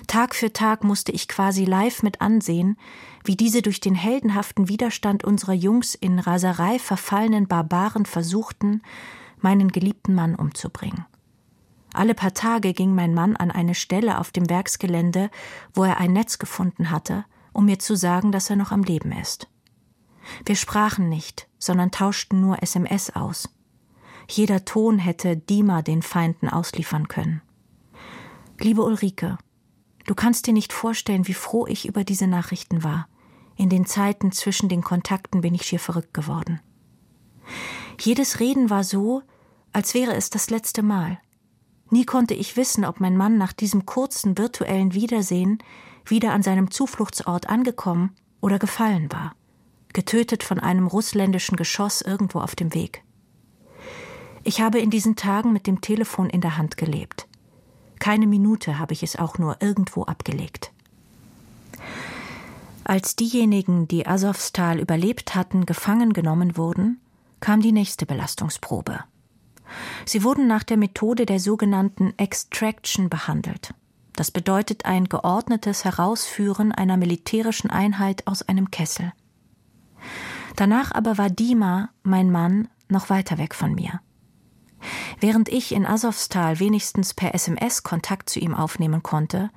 Tag 0.07 0.35
für 0.35 0.51
Tag 0.51 0.83
musste 0.83 1.13
ich 1.13 1.27
quasi 1.27 1.63
live 1.63 2.03
mit 2.03 2.19
ansehen, 2.19 2.77
wie 3.23 3.35
diese 3.35 3.61
durch 3.61 3.79
den 3.79 3.95
heldenhaften 3.95 4.67
Widerstand 4.67 5.23
unserer 5.23 5.53
Jungs 5.53 5.95
in 5.95 6.19
Raserei 6.19 6.79
verfallenen 6.79 7.47
Barbaren 7.47 8.05
versuchten, 8.05 8.81
meinen 9.39 9.69
geliebten 9.69 10.13
Mann 10.13 10.35
umzubringen. 10.35 11.05
Alle 11.93 12.15
paar 12.15 12.33
Tage 12.33 12.73
ging 12.73 12.95
mein 12.95 13.13
Mann 13.13 13.35
an 13.35 13.51
eine 13.51 13.75
Stelle 13.75 14.19
auf 14.19 14.31
dem 14.31 14.49
Werksgelände, 14.49 15.29
wo 15.73 15.83
er 15.83 15.97
ein 15.97 16.13
Netz 16.13 16.39
gefunden 16.39 16.89
hatte, 16.89 17.25
um 17.53 17.65
mir 17.65 17.79
zu 17.79 17.95
sagen, 17.95 18.31
dass 18.31 18.49
er 18.49 18.55
noch 18.55 18.71
am 18.71 18.83
Leben 18.83 19.11
ist. 19.11 19.47
Wir 20.45 20.55
sprachen 20.55 21.09
nicht, 21.09 21.47
sondern 21.59 21.91
tauschten 21.91 22.41
nur 22.41 22.63
SMS 22.63 23.15
aus. 23.15 23.49
Jeder 24.27 24.65
Ton 24.65 24.99
hätte 24.99 25.37
Dima 25.37 25.81
den 25.81 26.01
Feinden 26.01 26.49
ausliefern 26.49 27.07
können. 27.07 27.41
Liebe 28.59 28.81
Ulrike, 28.81 29.37
Du 30.05 30.15
kannst 30.15 30.47
dir 30.47 30.53
nicht 30.53 30.73
vorstellen, 30.73 31.27
wie 31.27 31.33
froh 31.33 31.65
ich 31.65 31.87
über 31.87 32.03
diese 32.03 32.27
Nachrichten 32.27 32.83
war. 32.83 33.07
In 33.55 33.69
den 33.69 33.85
Zeiten 33.85 34.31
zwischen 34.31 34.69
den 34.69 34.81
Kontakten 34.81 35.41
bin 35.41 35.53
ich 35.53 35.63
schier 35.63 35.79
verrückt 35.79 36.13
geworden. 36.13 36.59
Jedes 37.99 38.39
Reden 38.39 38.69
war 38.69 38.83
so, 38.83 39.21
als 39.71 39.93
wäre 39.93 40.13
es 40.15 40.29
das 40.29 40.49
letzte 40.49 40.83
Mal. 40.83 41.19
Nie 41.89 42.05
konnte 42.05 42.33
ich 42.33 42.57
wissen, 42.57 42.85
ob 42.85 42.99
mein 42.99 43.15
Mann 43.15 43.37
nach 43.37 43.53
diesem 43.53 43.85
kurzen 43.85 44.37
virtuellen 44.37 44.93
Wiedersehen 44.93 45.59
wieder 46.05 46.33
an 46.33 46.41
seinem 46.41 46.71
Zufluchtsort 46.71 47.49
angekommen 47.49 48.15
oder 48.41 48.59
gefallen 48.59 49.11
war, 49.11 49.35
getötet 49.93 50.43
von 50.43 50.59
einem 50.59 50.87
russländischen 50.87 51.55
Geschoss 51.55 52.01
irgendwo 52.01 52.39
auf 52.39 52.55
dem 52.55 52.73
Weg. 52.73 53.03
Ich 54.43 54.59
habe 54.59 54.79
in 54.79 54.89
diesen 54.89 55.15
Tagen 55.15 55.53
mit 55.53 55.67
dem 55.67 55.81
Telefon 55.81 56.29
in 56.29 56.41
der 56.41 56.57
Hand 56.57 56.77
gelebt. 56.77 57.27
Keine 57.99 58.27
Minute 58.27 58.79
habe 58.79 58.91
ich 58.91 59.03
es 59.03 59.15
auch 59.15 59.37
nur 59.37 59.61
irgendwo 59.61 60.03
abgelegt. 60.03 60.72
Als 62.85 63.15
diejenigen, 63.15 63.87
die 63.87 64.05
Asowstal 64.05 64.79
überlebt 64.79 65.35
hatten, 65.35 65.65
gefangen 65.65 66.13
genommen 66.13 66.57
wurden, 66.57 66.99
kam 67.39 67.61
die 67.61 67.71
nächste 67.71 68.05
Belastungsprobe. 68.05 68.99
Sie 70.05 70.23
wurden 70.23 70.47
nach 70.47 70.63
der 70.63 70.77
Methode 70.77 71.25
der 71.25 71.39
sogenannten 71.39 72.13
Extraction 72.17 73.09
behandelt. 73.09 73.73
Das 74.15 74.29
bedeutet 74.29 74.85
ein 74.85 75.05
geordnetes 75.05 75.85
Herausführen 75.85 76.71
einer 76.71 76.97
militärischen 76.97 77.69
Einheit 77.69 78.27
aus 78.27 78.43
einem 78.43 78.69
Kessel. 78.69 79.11
Danach 80.55 80.91
aber 80.91 81.17
war 81.17 81.29
Dima, 81.29 81.89
mein 82.03 82.31
Mann, 82.31 82.67
noch 82.89 83.09
weiter 83.09 83.37
weg 83.37 83.55
von 83.55 83.73
mir. 83.73 84.01
Während 85.19 85.49
ich 85.49 85.71
in 85.71 85.85
Asowstal 85.85 86.59
wenigstens 86.59 87.13
per 87.13 87.33
SMS 87.33 87.83
Kontakt 87.83 88.29
zu 88.29 88.39
ihm 88.39 88.53
aufnehmen 88.53 89.03
konnte, 89.03 89.49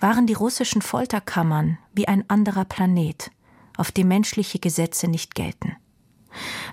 waren 0.00 0.26
die 0.26 0.34
russischen 0.34 0.82
Folterkammern 0.82 1.78
wie 1.92 2.08
ein 2.08 2.28
anderer 2.28 2.64
Planet, 2.64 3.30
auf 3.76 3.92
dem 3.92 4.08
menschliche 4.08 4.58
Gesetze 4.58 5.08
nicht 5.08 5.34
gelten. 5.34 5.76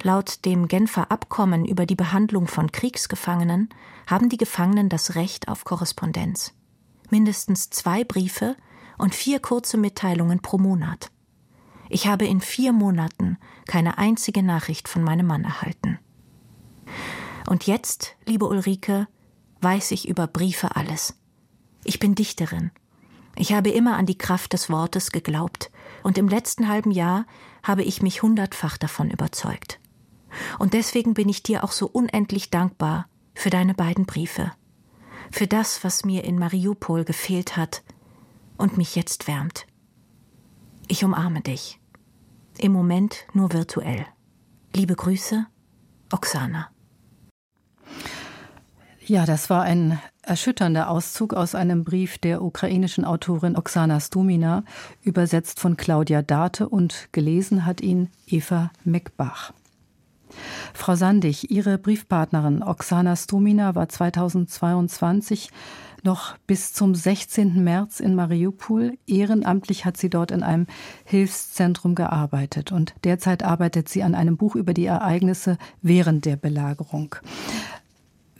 Laut 0.03 0.45
dem 0.45 0.67
Genfer 0.67 1.11
Abkommen 1.11 1.65
über 1.65 1.85
die 1.85 1.95
Behandlung 1.95 2.47
von 2.47 2.71
Kriegsgefangenen 2.71 3.69
haben 4.07 4.29
die 4.29 4.37
Gefangenen 4.37 4.89
das 4.89 5.15
Recht 5.15 5.47
auf 5.49 5.65
Korrespondenz. 5.65 6.53
Mindestens 7.09 7.69
zwei 7.69 8.03
Briefe 8.03 8.55
und 8.97 9.15
vier 9.15 9.39
kurze 9.39 9.77
Mitteilungen 9.77 10.41
pro 10.41 10.57
Monat. 10.57 11.11
Ich 11.89 12.07
habe 12.07 12.25
in 12.25 12.39
vier 12.39 12.71
Monaten 12.71 13.37
keine 13.67 13.97
einzige 13.97 14.43
Nachricht 14.43 14.87
von 14.87 15.03
meinem 15.03 15.25
Mann 15.25 15.43
erhalten. 15.43 15.99
Und 17.47 17.67
jetzt, 17.67 18.15
liebe 18.25 18.45
Ulrike, 18.47 19.07
weiß 19.61 19.91
ich 19.91 20.07
über 20.07 20.27
Briefe 20.27 20.75
alles. 20.75 21.15
Ich 21.83 21.99
bin 21.99 22.15
Dichterin. 22.15 22.71
Ich 23.35 23.53
habe 23.53 23.69
immer 23.69 23.97
an 23.97 24.05
die 24.05 24.17
Kraft 24.17 24.53
des 24.53 24.69
Wortes 24.69 25.11
geglaubt, 25.11 25.71
und 26.03 26.17
im 26.17 26.27
letzten 26.27 26.67
halben 26.67 26.91
Jahr 26.91 27.25
habe 27.63 27.83
ich 27.83 28.01
mich 28.01 28.21
hundertfach 28.21 28.77
davon 28.77 29.09
überzeugt. 29.09 29.79
Und 30.59 30.73
deswegen 30.73 31.13
bin 31.13 31.29
ich 31.29 31.43
dir 31.43 31.63
auch 31.63 31.71
so 31.71 31.87
unendlich 31.87 32.49
dankbar 32.49 33.07
für 33.33 33.49
deine 33.49 33.73
beiden 33.73 34.05
Briefe, 34.05 34.51
für 35.31 35.47
das, 35.47 35.83
was 35.83 36.05
mir 36.05 36.23
in 36.23 36.37
Mariupol 36.37 37.03
gefehlt 37.03 37.57
hat 37.57 37.83
und 38.57 38.77
mich 38.77 38.95
jetzt 38.95 39.27
wärmt. 39.27 39.65
Ich 40.87 41.03
umarme 41.03 41.41
dich. 41.41 41.79
Im 42.57 42.73
Moment 42.73 43.25
nur 43.33 43.53
virtuell. 43.53 44.05
Liebe 44.75 44.95
Grüße, 44.95 45.45
Oksana. 46.11 46.69
Ja, 49.09 49.25
das 49.25 49.49
war 49.49 49.63
ein 49.63 49.99
erschütternder 50.21 50.87
Auszug 50.87 51.33
aus 51.33 51.55
einem 51.55 51.83
Brief 51.83 52.19
der 52.19 52.43
ukrainischen 52.43 53.05
Autorin 53.05 53.57
Oksana 53.57 53.99
Stumina, 53.99 54.63
übersetzt 55.01 55.59
von 55.59 55.77
Claudia 55.77 56.21
Date 56.21 56.61
und 56.61 57.09
gelesen 57.11 57.65
hat 57.65 57.81
ihn 57.81 58.09
Eva 58.27 58.69
Meckbach. 58.83 59.51
Frau 60.75 60.93
Sandig, 60.93 61.49
Ihre 61.49 61.79
Briefpartnerin 61.79 62.61
Oksana 62.61 63.15
Stumina 63.15 63.73
war 63.73 63.89
2022 63.89 65.49
noch 66.03 66.37
bis 66.45 66.73
zum 66.73 66.93
16. 66.93 67.63
März 67.63 67.99
in 67.99 68.13
Mariupol. 68.13 68.97
Ehrenamtlich 69.07 69.85
hat 69.85 69.97
sie 69.97 70.11
dort 70.11 70.29
in 70.29 70.43
einem 70.43 70.67
Hilfszentrum 71.03 71.95
gearbeitet 71.95 72.71
und 72.71 72.93
derzeit 73.03 73.41
arbeitet 73.41 73.89
sie 73.89 74.03
an 74.03 74.13
einem 74.13 74.37
Buch 74.37 74.55
über 74.55 74.75
die 74.75 74.85
Ereignisse 74.85 75.57
während 75.81 76.25
der 76.25 76.35
Belagerung. 76.35 77.15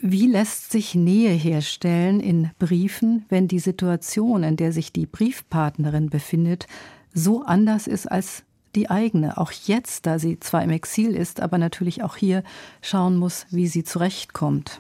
Wie 0.02 0.28
lässt 0.28 0.72
sich 0.72 0.96
Nähe 0.96 1.32
herstellen 1.32 2.22
in 2.22 2.52
Briefen, 2.58 3.26
wenn 3.28 3.50
die 3.50 3.60
Situation, 3.60 4.44
in 4.44 4.56
der 4.56 4.72
sich 4.72 4.94
die 4.94 5.06
Briefpartnerin 5.06 6.10
befindet, 6.10 6.68
so 7.14 7.44
anders 7.44 7.86
ist 7.86 8.10
als 8.10 8.44
die 8.76 8.90
eigene, 8.90 9.38
auch 9.38 9.52
jetzt, 9.52 10.06
da 10.06 10.18
sie 10.18 10.40
zwar 10.40 10.64
im 10.64 10.70
Exil 10.70 11.16
ist, 11.16 11.42
aber 11.42 11.58
natürlich 11.58 12.02
auch 12.04 12.16
hier 12.16 12.44
schauen 12.82 13.18
muss, 13.18 13.46
wie 13.50 13.68
sie 13.68 13.84
zurechtkommt? 13.84 14.80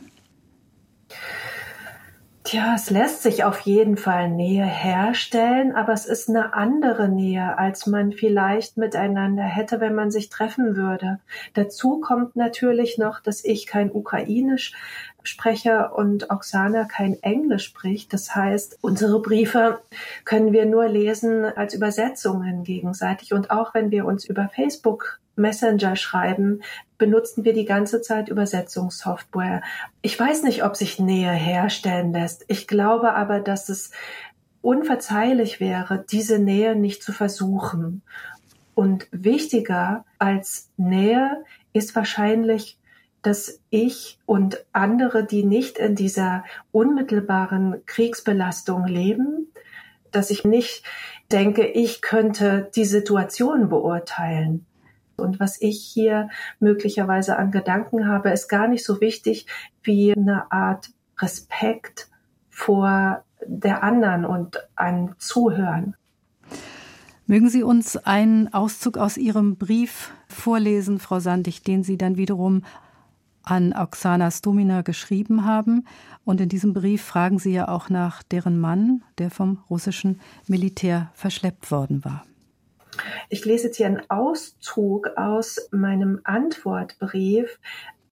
Tja, 2.45 2.73
es 2.75 2.89
lässt 2.89 3.21
sich 3.21 3.43
auf 3.43 3.59
jeden 3.59 3.97
Fall 3.97 4.29
Nähe 4.29 4.65
herstellen, 4.65 5.75
aber 5.75 5.91
es 5.91 6.05
ist 6.05 6.29
eine 6.29 6.53
andere 6.53 7.09
Nähe, 7.09 7.57
als 7.57 7.85
man 7.85 8.13
vielleicht 8.13 8.77
miteinander 8.77 9.43
hätte, 9.43 9.81
wenn 9.81 9.93
man 9.93 10.09
sich 10.09 10.29
treffen 10.29 10.75
würde. 10.77 11.19
Dazu 11.53 11.99
kommt 11.99 12.37
natürlich 12.37 12.97
noch, 12.97 13.19
dass 13.19 13.43
ich 13.43 13.67
kein 13.67 13.91
Ukrainisch 13.91 14.73
spreche 15.23 15.89
und 15.89 16.29
Oksana 16.29 16.85
kein 16.85 17.21
Englisch 17.21 17.65
spricht. 17.65 18.13
Das 18.13 18.35
heißt, 18.35 18.77
unsere 18.81 19.21
Briefe 19.21 19.79
können 20.25 20.53
wir 20.53 20.65
nur 20.65 20.87
lesen 20.87 21.45
als 21.45 21.73
Übersetzungen 21.73 22.63
gegenseitig. 22.63 23.33
Und 23.33 23.51
auch 23.51 23.73
wenn 23.73 23.91
wir 23.91 24.05
uns 24.05 24.25
über 24.25 24.49
Facebook 24.49 25.19
Messenger 25.35 25.95
schreiben, 25.95 26.61
benutzen 26.97 27.45
wir 27.45 27.53
die 27.53 27.65
ganze 27.65 28.01
Zeit 28.01 28.29
Übersetzungssoftware. 28.29 29.61
Ich 30.01 30.19
weiß 30.19 30.43
nicht, 30.43 30.63
ob 30.63 30.75
sich 30.75 30.99
Nähe 30.99 31.31
herstellen 31.31 32.11
lässt. 32.11 32.45
Ich 32.47 32.67
glaube 32.67 33.13
aber, 33.13 33.39
dass 33.39 33.69
es 33.69 33.91
unverzeihlich 34.61 35.59
wäre, 35.59 36.03
diese 36.11 36.39
Nähe 36.39 36.75
nicht 36.75 37.01
zu 37.01 37.13
versuchen. 37.13 38.01
Und 38.75 39.07
wichtiger 39.11 40.05
als 40.19 40.69
Nähe 40.77 41.43
ist 41.73 41.95
wahrscheinlich 41.95 42.78
dass 43.21 43.61
ich 43.69 44.19
und 44.25 44.65
andere, 44.71 45.25
die 45.25 45.43
nicht 45.43 45.77
in 45.77 45.95
dieser 45.95 46.43
unmittelbaren 46.71 47.83
Kriegsbelastung 47.85 48.85
leben, 48.85 49.51
dass 50.11 50.29
ich 50.31 50.45
nicht 50.45 50.83
denke, 51.31 51.65
ich 51.65 52.01
könnte 52.01 52.69
die 52.75 52.85
Situation 52.85 53.69
beurteilen. 53.69 54.65
Und 55.17 55.39
was 55.39 55.61
ich 55.61 55.83
hier 55.83 56.29
möglicherweise 56.59 57.37
an 57.37 57.51
Gedanken 57.51 58.07
habe, 58.07 58.29
ist 58.29 58.47
gar 58.47 58.67
nicht 58.67 58.85
so 58.85 59.01
wichtig 59.01 59.47
wie 59.83 60.13
eine 60.15 60.51
Art 60.51 60.89
Respekt 61.19 62.09
vor 62.49 63.23
der 63.45 63.83
anderen 63.83 64.25
und 64.25 64.57
ein 64.75 65.15
Zuhören. 65.17 65.95
Mögen 67.25 67.49
Sie 67.49 67.63
uns 67.63 67.95
einen 67.95 68.51
Auszug 68.53 68.97
aus 68.97 69.17
Ihrem 69.17 69.57
Brief 69.57 70.11
vorlesen, 70.27 70.99
Frau 70.99 71.19
Sandig, 71.19 71.63
den 71.63 71.83
Sie 71.83 71.97
dann 71.97 72.17
wiederum 72.17 72.63
an 73.49 73.73
Oksana 73.73 74.31
Stomina 74.31 74.81
geschrieben 74.81 75.45
haben. 75.45 75.85
Und 76.25 76.41
in 76.41 76.49
diesem 76.49 76.73
Brief 76.73 77.03
fragen 77.03 77.39
Sie 77.39 77.53
ja 77.53 77.67
auch 77.67 77.89
nach 77.89 78.23
deren 78.23 78.59
Mann, 78.59 79.03
der 79.17 79.31
vom 79.31 79.63
russischen 79.69 80.21
Militär 80.47 81.11
verschleppt 81.13 81.71
worden 81.71 82.03
war. 82.05 82.25
Ich 83.29 83.45
lese 83.45 83.67
jetzt 83.67 83.77
hier 83.77 83.85
einen 83.85 84.09
Auszug 84.09 85.07
aus 85.15 85.69
meinem 85.71 86.21
Antwortbrief. 86.23 87.59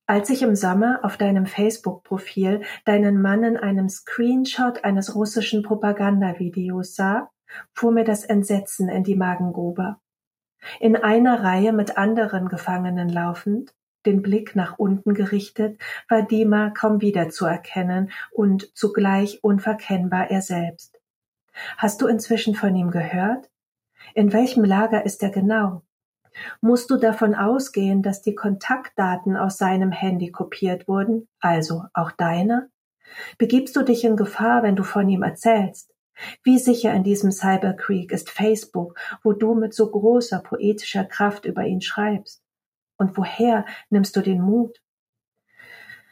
Als 0.06 0.30
ich 0.30 0.41
im 0.41 0.56
Sommer 0.56 1.00
auf 1.04 1.17
deinem 1.17 1.45
Facebook-Profil 1.45 2.62
deinen 2.86 3.21
Mann 3.21 3.43
in 3.43 3.58
einem 3.58 3.89
Screenshot 3.89 4.86
eines 4.86 5.15
russischen 5.15 5.63
Propagandavideos 5.63 6.95
sah, 6.95 7.30
fuhr 7.73 7.91
mir 7.91 8.06
das 8.06 8.23
Entsetzen 8.23 8.88
in 8.88 9.04
die 9.04 9.15
Magengrube. 9.15 9.97
In 10.80 10.95
einer 10.95 11.43
Reihe 11.43 11.73
mit 11.73 11.97
anderen 11.97 12.47
Gefangenen 12.47 13.10
laufend, 13.10 13.73
den 14.08 14.22
Blick 14.22 14.56
nach 14.56 14.80
unten 14.80 15.13
gerichtet, 15.13 15.80
war 16.10 16.24
Dima 16.24 16.72
kaum 16.72 17.02
wiederzuerkennen 17.02 18.12
und 18.32 18.76
zugleich 18.76 19.43
unverkennbar 19.43 20.32
er 20.32 20.41
selbst. 20.41 21.00
Hast 21.78 22.02
du 22.02 22.08
inzwischen 22.08 22.56
von 22.56 22.76
ihm 22.76 22.91
gehört? 22.91 23.50
In 24.15 24.34
welchem 24.34 24.63
Lager 24.63 25.06
ist 25.06 25.22
er 25.22 25.30
genau? 25.30 25.84
Musst 26.62 26.89
du 26.89 26.98
davon 26.98 27.36
ausgehen, 27.36 28.04
dass 28.04 28.22
die 28.22 28.36
Kontaktdaten 28.36 29.36
aus 29.36 29.58
seinem 29.58 29.91
Handy 29.91 30.32
kopiert 30.32 30.88
wurden, 30.88 31.28
also 31.39 31.84
auch 31.93 32.12
deine? 32.12 32.70
Begibst 33.38 33.76
du 33.76 33.84
dich 33.84 34.04
in 34.04 34.15
Gefahr, 34.15 34.63
wenn 34.63 34.76
du 34.76 34.84
von 34.84 35.10
ihm 35.10 35.24
erzählst? 35.24 35.93
Wie 36.43 36.58
sicher 36.58 36.93
in 36.93 37.04
diesem 37.04 37.32
Cyberkrieg 37.32 38.12
ist 38.12 38.30
Facebook, 38.30 39.00
wo 39.24 39.34
du 39.34 39.56
mit 39.56 39.74
so 39.74 39.89
großer 39.89 40.39
poetischer 40.39 41.06
Kraft 41.06 41.46
über 41.46 41.65
ihn 41.65 41.82
schreibst? 41.82 42.43
Und 42.97 43.17
woher 43.17 43.65
nimmst 43.89 44.15
du 44.15 44.21
den 44.21 44.41
Mut? 44.41 44.81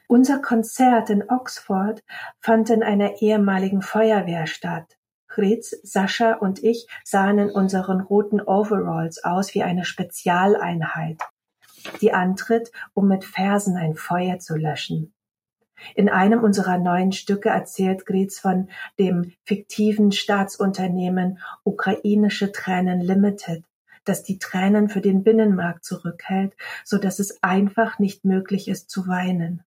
Unser 0.07 0.39
Konzert 0.39 1.09
in 1.09 1.29
Oxford 1.29 2.03
fand 2.39 2.69
in 2.69 2.83
einer 2.83 3.21
ehemaligen 3.21 3.81
Feuerwehr 3.81 4.45
statt. 4.45 4.97
Fritz, 5.27 5.75
Sascha 5.83 6.33
und 6.33 6.63
ich 6.63 6.87
sahen 7.03 7.39
in 7.39 7.49
unseren 7.49 7.99
roten 8.01 8.39
Overalls 8.39 9.23
aus 9.23 9.53
wie 9.53 9.63
eine 9.63 9.83
Spezialeinheit, 9.83 11.19
die 11.99 12.13
antritt, 12.13 12.71
um 12.93 13.07
mit 13.07 13.25
Versen 13.25 13.75
ein 13.75 13.95
Feuer 13.95 14.39
zu 14.39 14.55
löschen. 14.55 15.13
In 15.93 16.07
einem 16.07 16.41
unserer 16.41 16.77
neuen 16.77 17.11
Stücke 17.11 17.49
erzählt 17.49 18.05
Gritz 18.05 18.39
von 18.39 18.69
dem 18.97 19.33
fiktiven 19.43 20.11
Staatsunternehmen 20.11 21.39
Ukrainische 21.63 22.51
Tränen 22.51 23.01
Limited, 23.01 23.65
das 24.05 24.23
die 24.23 24.39
Tränen 24.39 24.89
für 24.89 25.01
den 25.01 25.23
Binnenmarkt 25.23 25.83
zurückhält, 25.83 26.55
so 26.83 26.97
dass 26.97 27.19
es 27.19 27.43
einfach 27.43 27.99
nicht 27.99 28.25
möglich 28.25 28.67
ist 28.67 28.89
zu 28.89 29.07
weinen. 29.07 29.63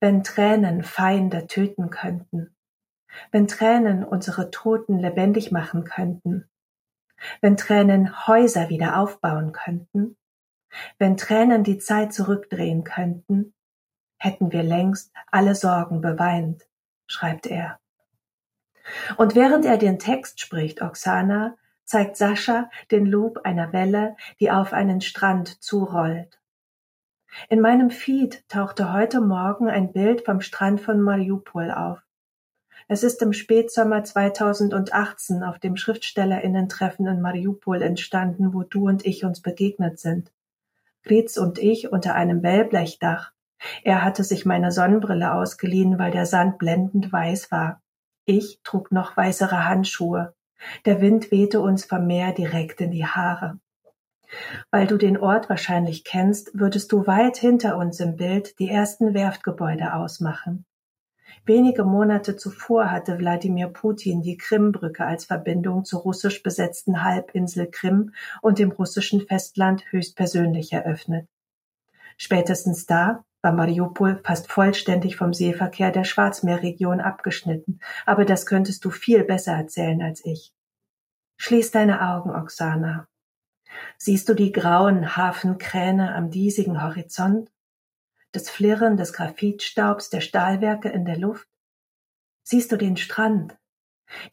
Wenn 0.00 0.22
Tränen 0.22 0.82
Feinde 0.82 1.46
töten 1.46 1.90
könnten, 1.90 2.54
wenn 3.32 3.48
Tränen 3.48 4.04
unsere 4.04 4.50
Toten 4.50 4.98
lebendig 4.98 5.50
machen 5.50 5.84
könnten, 5.84 6.48
wenn 7.40 7.56
Tränen 7.56 8.26
Häuser 8.26 8.68
wieder 8.68 8.98
aufbauen 8.98 9.52
könnten, 9.52 10.16
wenn 10.98 11.16
Tränen 11.16 11.64
die 11.64 11.78
Zeit 11.78 12.12
zurückdrehen 12.12 12.84
könnten, 12.84 13.54
hätten 14.18 14.52
wir 14.52 14.62
längst 14.62 15.12
alle 15.30 15.54
Sorgen 15.54 16.00
beweint, 16.00 16.66
schreibt 17.06 17.46
er. 17.46 17.80
Und 19.16 19.34
während 19.34 19.64
er 19.64 19.78
den 19.78 19.98
Text 19.98 20.40
spricht, 20.40 20.82
Oksana, 20.82 21.56
zeigt 21.86 22.16
Sascha 22.16 22.68
den 22.90 23.06
Loop 23.06 23.38
einer 23.44 23.72
Welle, 23.72 24.16
die 24.40 24.50
auf 24.50 24.72
einen 24.72 25.00
Strand 25.00 25.62
zurollt. 25.62 26.38
In 27.48 27.60
meinem 27.60 27.90
Feed 27.90 28.48
tauchte 28.48 28.92
heute 28.92 29.20
Morgen 29.20 29.68
ein 29.68 29.92
Bild 29.92 30.24
vom 30.24 30.40
Strand 30.40 30.80
von 30.80 31.00
Mariupol 31.00 31.70
auf. 31.70 32.02
Es 32.88 33.02
ist 33.02 33.20
im 33.22 33.32
Spätsommer 33.32 34.04
2018 34.04 35.42
auf 35.42 35.58
dem 35.58 35.76
Schriftstellerinnen-Treffen 35.76 37.06
in 37.06 37.20
Mariupol 37.20 37.82
entstanden, 37.82 38.54
wo 38.54 38.62
du 38.62 38.86
und 38.86 39.04
ich 39.04 39.24
uns 39.24 39.40
begegnet 39.40 39.98
sind. 39.98 40.30
Fritz 41.02 41.36
und 41.36 41.58
ich 41.58 41.90
unter 41.90 42.14
einem 42.14 42.42
Wellblechdach. 42.42 43.32
Er 43.82 44.04
hatte 44.04 44.22
sich 44.22 44.44
meine 44.44 44.70
Sonnenbrille 44.70 45.32
ausgeliehen, 45.32 45.98
weil 45.98 46.12
der 46.12 46.26
Sand 46.26 46.58
blendend 46.58 47.12
weiß 47.12 47.50
war. 47.50 47.82
Ich 48.24 48.60
trug 48.62 48.92
noch 48.92 49.16
weißere 49.16 49.66
Handschuhe. 49.66 50.35
Der 50.84 51.00
Wind 51.00 51.30
wehte 51.30 51.60
uns 51.60 51.84
vom 51.84 52.06
Meer 52.06 52.32
direkt 52.32 52.80
in 52.80 52.90
die 52.90 53.06
Haare. 53.06 53.58
Weil 54.70 54.86
du 54.86 54.96
den 54.96 55.18
Ort 55.18 55.48
wahrscheinlich 55.48 56.04
kennst, 56.04 56.58
würdest 56.58 56.90
du 56.92 57.06
weit 57.06 57.36
hinter 57.36 57.76
uns 57.76 58.00
im 58.00 58.16
Bild 58.16 58.58
die 58.58 58.68
ersten 58.68 59.14
Werftgebäude 59.14 59.94
ausmachen. 59.94 60.64
Wenige 61.44 61.84
Monate 61.84 62.36
zuvor 62.36 62.90
hatte 62.90 63.18
Wladimir 63.18 63.68
Putin 63.68 64.22
die 64.22 64.36
Krimbrücke 64.36 65.04
als 65.04 65.26
Verbindung 65.26 65.84
zur 65.84 66.00
russisch 66.00 66.42
besetzten 66.42 67.04
Halbinsel 67.04 67.68
Krim 67.70 68.12
und 68.42 68.58
dem 68.58 68.72
russischen 68.72 69.20
Festland 69.20 69.84
höchstpersönlich 69.90 70.72
eröffnet. 70.72 71.28
Spätestens 72.16 72.86
da 72.86 73.24
war 73.46 73.52
Mariupol 73.52 74.20
fast 74.22 74.50
vollständig 74.50 75.16
vom 75.16 75.32
Seeverkehr 75.32 75.90
der 75.90 76.04
Schwarzmeerregion 76.04 77.00
abgeschnitten, 77.00 77.80
aber 78.04 78.24
das 78.24 78.44
könntest 78.44 78.84
du 78.84 78.90
viel 78.90 79.24
besser 79.24 79.52
erzählen 79.52 80.02
als 80.02 80.22
ich. 80.24 80.52
Schließ 81.38 81.70
deine 81.70 82.02
Augen, 82.02 82.30
Oksana. 82.30 83.06
Siehst 83.96 84.28
du 84.28 84.34
die 84.34 84.52
grauen 84.52 85.16
Hafenkräne 85.16 86.14
am 86.14 86.30
diesigen 86.30 86.82
Horizont? 86.82 87.50
das 88.36 88.50
Flirren 88.50 88.98
des 88.98 89.14
Graphitstaubs 89.14 90.10
der 90.10 90.20
Stahlwerke 90.20 90.90
in 90.90 91.06
der 91.06 91.16
Luft? 91.16 91.48
Siehst 92.42 92.70
du 92.70 92.76
den 92.76 92.98
Strand, 92.98 93.56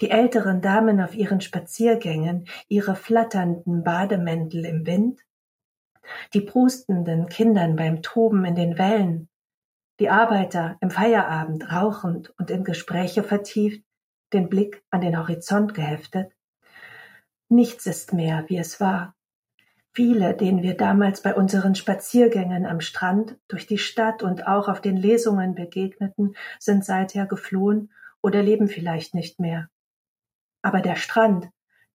die 0.01 0.09
älteren 0.09 0.61
Damen 0.61 0.99
auf 0.99 1.15
ihren 1.15 1.39
Spaziergängen, 1.39 2.45
ihre 2.67 2.95
flatternden 2.95 3.83
Bademäntel 3.83 4.65
im 4.65 4.85
Wind? 4.85 5.21
Die 6.33 6.41
prustenden 6.41 7.27
Kindern 7.27 7.75
beim 7.75 8.01
Toben 8.01 8.45
in 8.45 8.55
den 8.55 8.77
Wellen, 8.77 9.29
die 9.99 10.09
Arbeiter 10.09 10.77
im 10.81 10.89
Feierabend 10.89 11.71
rauchend 11.71 12.33
und 12.37 12.49
in 12.49 12.63
Gespräche 12.63 13.23
vertieft, 13.23 13.83
den 14.33 14.49
Blick 14.49 14.83
an 14.89 15.01
den 15.01 15.17
Horizont 15.17 15.73
geheftet? 15.73 16.31
Nichts 17.49 17.85
ist 17.85 18.13
mehr, 18.13 18.45
wie 18.47 18.57
es 18.57 18.79
war. 18.79 19.15
Viele, 19.95 20.33
denen 20.33 20.63
wir 20.63 20.75
damals 20.75 21.21
bei 21.21 21.35
unseren 21.35 21.75
Spaziergängen 21.75 22.65
am 22.65 22.81
Strand, 22.81 23.37
durch 23.47 23.67
die 23.67 23.77
Stadt 23.77 24.23
und 24.23 24.47
auch 24.47 24.67
auf 24.67 24.81
den 24.81 24.97
Lesungen 24.97 25.53
begegneten, 25.53 26.35
sind 26.59 26.83
seither 26.83 27.27
geflohen 27.27 27.91
oder 28.23 28.41
leben 28.41 28.67
vielleicht 28.67 29.13
nicht 29.13 29.39
mehr. 29.39 29.69
Aber 30.63 30.81
der 30.81 30.95
Strand, 30.95 31.49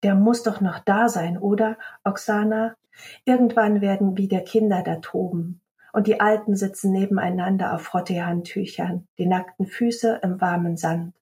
der 0.02 0.14
muss 0.14 0.42
doch 0.42 0.60
noch 0.60 0.78
da 0.80 1.08
sein, 1.08 1.38
oder, 1.38 1.78
Oksana? 2.04 2.76
Irgendwann 3.24 3.80
werden 3.80 4.16
wieder 4.16 4.40
Kinder 4.40 4.82
da 4.82 4.96
toben. 4.96 5.60
Und 5.92 6.06
die 6.06 6.20
Alten 6.20 6.56
sitzen 6.56 6.92
nebeneinander 6.92 7.74
auf 7.74 7.82
Frotteehandtüchern, 7.82 9.08
die 9.18 9.26
nackten 9.26 9.66
Füße 9.66 10.20
im 10.22 10.40
warmen 10.40 10.76
Sand 10.76 11.14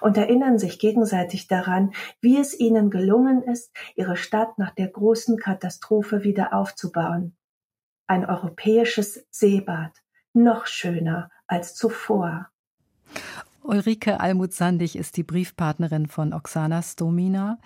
und 0.00 0.16
erinnern 0.16 0.58
sich 0.58 0.78
gegenseitig 0.78 1.48
daran, 1.48 1.92
wie 2.20 2.38
es 2.38 2.58
ihnen 2.58 2.90
gelungen 2.90 3.42
ist, 3.42 3.70
ihre 3.94 4.16
Stadt 4.16 4.58
nach 4.58 4.70
der 4.70 4.88
großen 4.88 5.36
Katastrophe 5.38 6.24
wieder 6.24 6.54
aufzubauen. 6.54 7.36
Ein 8.06 8.24
europäisches 8.24 9.26
Seebad, 9.30 9.92
noch 10.32 10.66
schöner 10.66 11.30
als 11.46 11.74
zuvor. 11.74 12.48
Ulrike 13.62 14.20
Almuth-Sandig 14.20 14.96
ist 14.96 15.16
die 15.16 15.24
Briefpartnerin 15.24 16.06
von 16.06 16.32
Oksana 16.32 16.82
Stomina. 16.82 17.58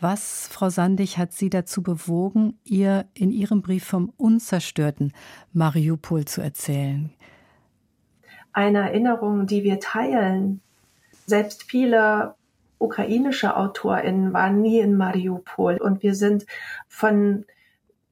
Was, 0.00 0.48
Frau 0.48 0.70
Sandig, 0.70 1.18
hat 1.18 1.32
Sie 1.32 1.50
dazu 1.50 1.82
bewogen, 1.82 2.58
ihr 2.64 3.06
in 3.14 3.30
Ihrem 3.30 3.62
Brief 3.62 3.84
vom 3.84 4.12
unzerstörten 4.16 5.12
Mariupol 5.52 6.24
zu 6.24 6.40
erzählen? 6.40 7.10
Eine 8.52 8.80
Erinnerung, 8.80 9.46
die 9.46 9.64
wir 9.64 9.80
teilen, 9.80 10.60
selbst 11.26 11.64
viele 11.64 12.34
ukrainische 12.78 13.56
AutorInnen 13.56 14.32
waren 14.32 14.60
nie 14.60 14.80
in 14.80 14.96
Mariupol 14.96 15.78
und 15.78 16.02
wir 16.02 16.14
sind 16.14 16.44
von 16.88 17.46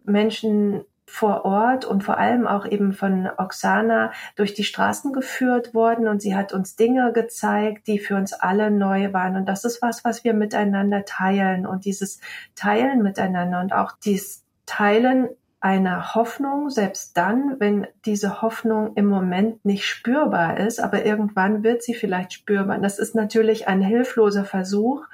Menschen 0.04 0.82
vor 1.06 1.44
Ort 1.44 1.84
und 1.84 2.04
vor 2.04 2.18
allem 2.18 2.46
auch 2.46 2.64
eben 2.64 2.92
von 2.92 3.28
Oksana 3.36 4.12
durch 4.36 4.54
die 4.54 4.64
Straßen 4.64 5.12
geführt 5.12 5.74
worden. 5.74 6.08
Und 6.08 6.22
sie 6.22 6.34
hat 6.34 6.52
uns 6.52 6.76
Dinge 6.76 7.12
gezeigt, 7.12 7.86
die 7.86 7.98
für 7.98 8.16
uns 8.16 8.32
alle 8.32 8.70
neu 8.70 9.12
waren. 9.12 9.36
Und 9.36 9.46
das 9.46 9.64
ist 9.64 9.82
was, 9.82 10.04
was 10.04 10.24
wir 10.24 10.34
miteinander 10.34 11.04
teilen. 11.04 11.66
Und 11.66 11.84
dieses 11.84 12.20
Teilen 12.54 13.02
miteinander 13.02 13.60
und 13.60 13.72
auch 13.72 13.92
dieses 14.04 14.44
Teilen 14.66 15.28
einer 15.62 16.14
Hoffnung, 16.16 16.70
selbst 16.70 17.16
dann, 17.16 17.60
wenn 17.60 17.86
diese 18.04 18.42
Hoffnung 18.42 18.94
im 18.96 19.06
Moment 19.06 19.64
nicht 19.64 19.86
spürbar 19.86 20.58
ist, 20.58 20.80
aber 20.80 21.04
irgendwann 21.06 21.62
wird 21.62 21.84
sie 21.84 21.94
vielleicht 21.94 22.32
spürbar. 22.32 22.78
Das 22.78 22.98
ist 22.98 23.14
natürlich 23.14 23.68
ein 23.68 23.80
hilfloser 23.80 24.44
Versuch, 24.44 25.04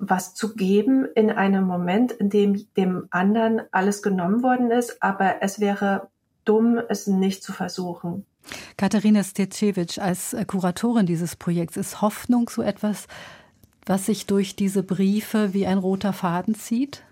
was 0.00 0.34
zu 0.34 0.54
geben 0.54 1.06
in 1.14 1.30
einem 1.30 1.64
Moment, 1.64 2.10
in 2.12 2.30
dem 2.30 2.66
dem 2.76 3.06
anderen 3.10 3.62
alles 3.70 4.02
genommen 4.02 4.42
worden 4.42 4.70
ist, 4.70 5.02
aber 5.02 5.42
es 5.42 5.60
wäre 5.60 6.08
dumm, 6.44 6.80
es 6.88 7.06
nicht 7.06 7.42
zu 7.42 7.52
versuchen. 7.52 8.24
Katharina 8.78 9.22
Stecewicz, 9.22 9.98
als 9.98 10.34
Kuratorin 10.46 11.06
dieses 11.06 11.36
Projekts, 11.36 11.76
ist 11.76 12.00
Hoffnung 12.00 12.48
so 12.48 12.62
etwas, 12.62 13.06
was 13.84 14.06
sich 14.06 14.26
durch 14.26 14.56
diese 14.56 14.82
Briefe 14.82 15.52
wie 15.52 15.66
ein 15.66 15.78
roter 15.78 16.12
Faden 16.12 16.54
zieht? 16.54 17.02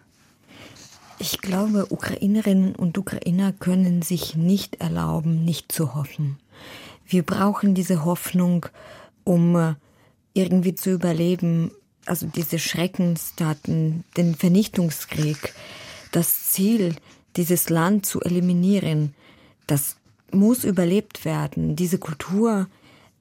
Ich 1.19 1.41
glaube, 1.41 1.87
Ukrainerinnen 1.91 2.75
und 2.75 2.97
Ukrainer 2.97 3.53
können 3.53 4.03
sich 4.03 4.37
nicht 4.37 4.81
erlauben, 4.81 5.45
nicht 5.45 5.73
zu 5.73 5.95
hoffen. 5.95 6.39
Wir 7.05 7.23
brauchen 7.23 7.75
diese 7.75 8.05
Hoffnung, 8.05 8.67
um 9.25 9.57
äh, 9.57 9.75
irgendwie 10.33 10.75
zu 10.75 10.91
überleben, 10.91 11.73
also 12.09 12.27
diese 12.27 12.59
Schreckenstaten, 12.59 14.05
den 14.17 14.35
Vernichtungskrieg, 14.35 15.55
das 16.13 16.45
Ziel, 16.51 16.95
dieses 17.37 17.71
Land 17.71 18.07
zu 18.07 18.21
eliminieren, 18.21 19.15
das 19.67 19.97
muss 20.33 20.65
überlebt 20.65 21.25
werden. 21.25 21.77
Diese 21.77 21.99
Kultur, 21.99 22.69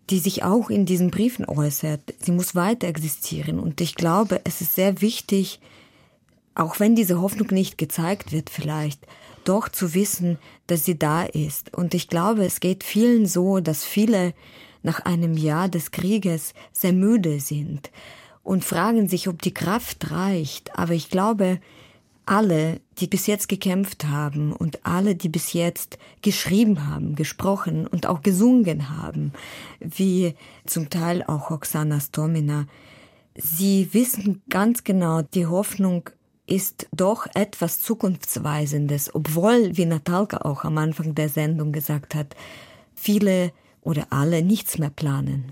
die 0.10 0.20
sich 0.20 0.44
auch 0.44 0.70
in 0.70 0.86
diesen 0.86 1.12
Briefen 1.12 1.46
äußert, 1.46 2.02
sie 2.20 2.32
muss 2.32 2.56
weiter 2.56 2.88
existieren. 2.88 3.60
Und 3.60 3.82
ich 3.82 3.96
glaube, 3.96 4.42
es 4.44 4.62
ist 4.62 4.76
sehr 4.76 5.02
wichtig, 5.02 5.60
auch 6.56 6.80
wenn 6.80 6.96
diese 6.96 7.22
Hoffnung 7.22 7.50
nicht 7.52 7.78
gezeigt 7.78 8.32
wird 8.32 8.50
vielleicht, 8.50 9.06
doch 9.44 9.70
zu 9.70 9.94
wissen, 9.94 10.38
dass 10.66 10.86
sie 10.86 10.98
da 10.98 11.24
ist. 11.24 11.74
Und 11.74 11.94
ich 11.94 12.08
glaube, 12.08 12.46
es 12.46 12.60
geht 12.60 12.84
vielen 12.84 13.26
so, 13.26 13.60
dass 13.60 13.86
viele 13.86 14.34
nach 14.82 15.02
einem 15.02 15.38
Jahr 15.38 15.70
des 15.70 15.92
Krieges 15.92 16.54
sehr 16.74 16.94
müde 16.94 17.40
sind 17.40 17.92
und 18.48 18.64
fragen 18.64 19.10
sich, 19.10 19.28
ob 19.28 19.42
die 19.42 19.54
Kraft 19.54 20.10
reicht. 20.10 20.80
Aber 20.80 20.94
ich 20.94 21.10
glaube, 21.10 21.60
alle, 22.26 22.80
die 22.98 23.08
bis 23.08 23.28
jetzt 23.28 23.50
gekämpft 23.50 24.06
haben 24.06 24.54
und 24.54 24.86
alle, 24.86 25.16
die 25.16 25.28
bis 25.28 25.52
jetzt 25.52 25.98
geschrieben 26.22 26.88
haben, 26.88 27.16
gesprochen 27.16 27.88
und 27.88 28.06
auch 28.06 28.22
gesungen 28.22 28.90
haben, 28.90 29.34
wie 29.82 30.34
zum 30.66 30.90
Teil 30.90 31.26
auch 31.28 31.52
Oksana 31.52 32.00
Stomina, 32.00 32.68
sie 33.36 33.94
wissen 33.94 34.42
ganz 34.50 34.86
genau, 34.86 35.24
die 35.24 35.46
Hoffnung 35.46 36.10
ist 36.46 36.88
doch 36.94 37.28
etwas 37.34 37.82
Zukunftsweisendes, 37.82 39.14
obwohl, 39.14 39.76
wie 39.76 39.86
Natalka 39.86 40.38
auch 40.38 40.64
am 40.64 40.78
Anfang 40.78 41.16
der 41.16 41.28
Sendung 41.28 41.74
gesagt 41.74 42.16
hat, 42.16 42.34
viele 42.96 43.52
oder 43.82 44.08
alle 44.10 44.42
nichts 44.42 44.78
mehr 44.78 44.90
planen. 44.90 45.52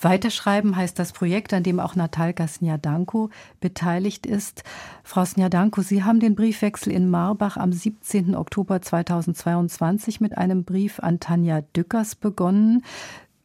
Weiterschreiben 0.00 0.76
heißt 0.76 0.98
das 0.98 1.12
Projekt, 1.12 1.52
an 1.52 1.62
dem 1.62 1.80
auch 1.80 1.96
Natalka 1.96 2.46
Snjadanko 2.46 3.30
beteiligt 3.60 4.26
ist. 4.26 4.64
Frau 5.02 5.24
Snjadanko, 5.24 5.82
Sie 5.82 6.02
haben 6.04 6.20
den 6.20 6.34
Briefwechsel 6.34 6.92
in 6.92 7.08
Marbach 7.08 7.56
am 7.56 7.72
17. 7.72 8.34
Oktober 8.34 8.82
2022 8.82 10.20
mit 10.20 10.36
einem 10.36 10.64
Brief 10.64 11.00
an 11.00 11.20
Tanja 11.20 11.60
Dückers 11.60 12.14
begonnen. 12.14 12.82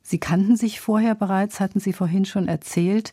Sie 0.01 0.17
kannten 0.19 0.55
sich 0.55 0.79
vorher 0.79 1.15
bereits, 1.15 1.59
hatten 1.59 1.79
Sie 1.79 1.93
vorhin 1.93 2.25
schon 2.25 2.47
erzählt. 2.47 3.11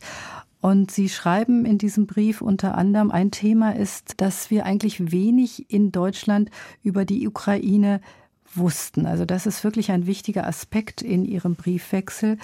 Und 0.59 0.89
Sie 0.89 1.07
schreiben 1.07 1.65
in 1.65 1.77
diesem 1.77 2.07
Brief 2.07 2.41
unter 2.41 2.75
anderem, 2.75 3.11
ein 3.11 3.29
Thema 3.31 3.75
ist, 3.75 4.19
dass 4.21 4.49
wir 4.49 4.65
eigentlich 4.65 5.11
wenig 5.11 5.71
in 5.71 5.91
Deutschland 5.91 6.49
über 6.81 7.05
die 7.05 7.27
Ukraine 7.27 8.01
wussten. 8.53 9.05
Also 9.05 9.25
das 9.25 9.45
ist 9.45 9.63
wirklich 9.63 9.91
ein 9.91 10.07
wichtiger 10.07 10.47
Aspekt 10.47 11.01
in 11.01 11.25
Ihrem 11.25 11.55
Briefwechsel. 11.55 12.37